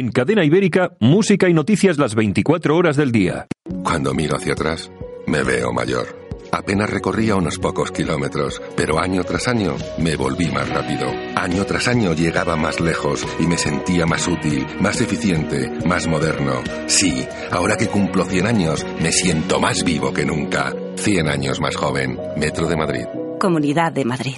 En 0.00 0.12
Cadena 0.12 0.42
Ibérica, 0.42 0.96
música 0.98 1.46
y 1.46 1.52
noticias 1.52 1.98
las 1.98 2.14
24 2.14 2.74
horas 2.74 2.96
del 2.96 3.12
día. 3.12 3.48
Cuando 3.82 4.14
miro 4.14 4.34
hacia 4.34 4.54
atrás, 4.54 4.90
me 5.26 5.42
veo 5.42 5.74
mayor. 5.74 6.06
Apenas 6.52 6.88
recorría 6.88 7.36
unos 7.36 7.58
pocos 7.58 7.92
kilómetros, 7.92 8.62
pero 8.74 8.98
año 8.98 9.22
tras 9.24 9.46
año 9.46 9.76
me 9.98 10.16
volví 10.16 10.46
más 10.46 10.70
rápido. 10.70 11.06
Año 11.36 11.66
tras 11.66 11.86
año 11.86 12.14
llegaba 12.14 12.56
más 12.56 12.80
lejos 12.80 13.26
y 13.38 13.46
me 13.46 13.58
sentía 13.58 14.06
más 14.06 14.26
útil, 14.26 14.66
más 14.80 15.02
eficiente, 15.02 15.70
más 15.84 16.06
moderno. 16.06 16.62
Sí, 16.86 17.26
ahora 17.50 17.76
que 17.76 17.88
cumplo 17.88 18.24
100 18.24 18.46
años, 18.46 18.86
me 19.02 19.12
siento 19.12 19.60
más 19.60 19.84
vivo 19.84 20.14
que 20.14 20.24
nunca. 20.24 20.72
100 20.96 21.28
años 21.28 21.60
más 21.60 21.76
joven. 21.76 22.18
Metro 22.38 22.68
de 22.68 22.76
Madrid. 22.76 23.04
Comunidad 23.38 23.92
de 23.92 24.06
Madrid. 24.06 24.36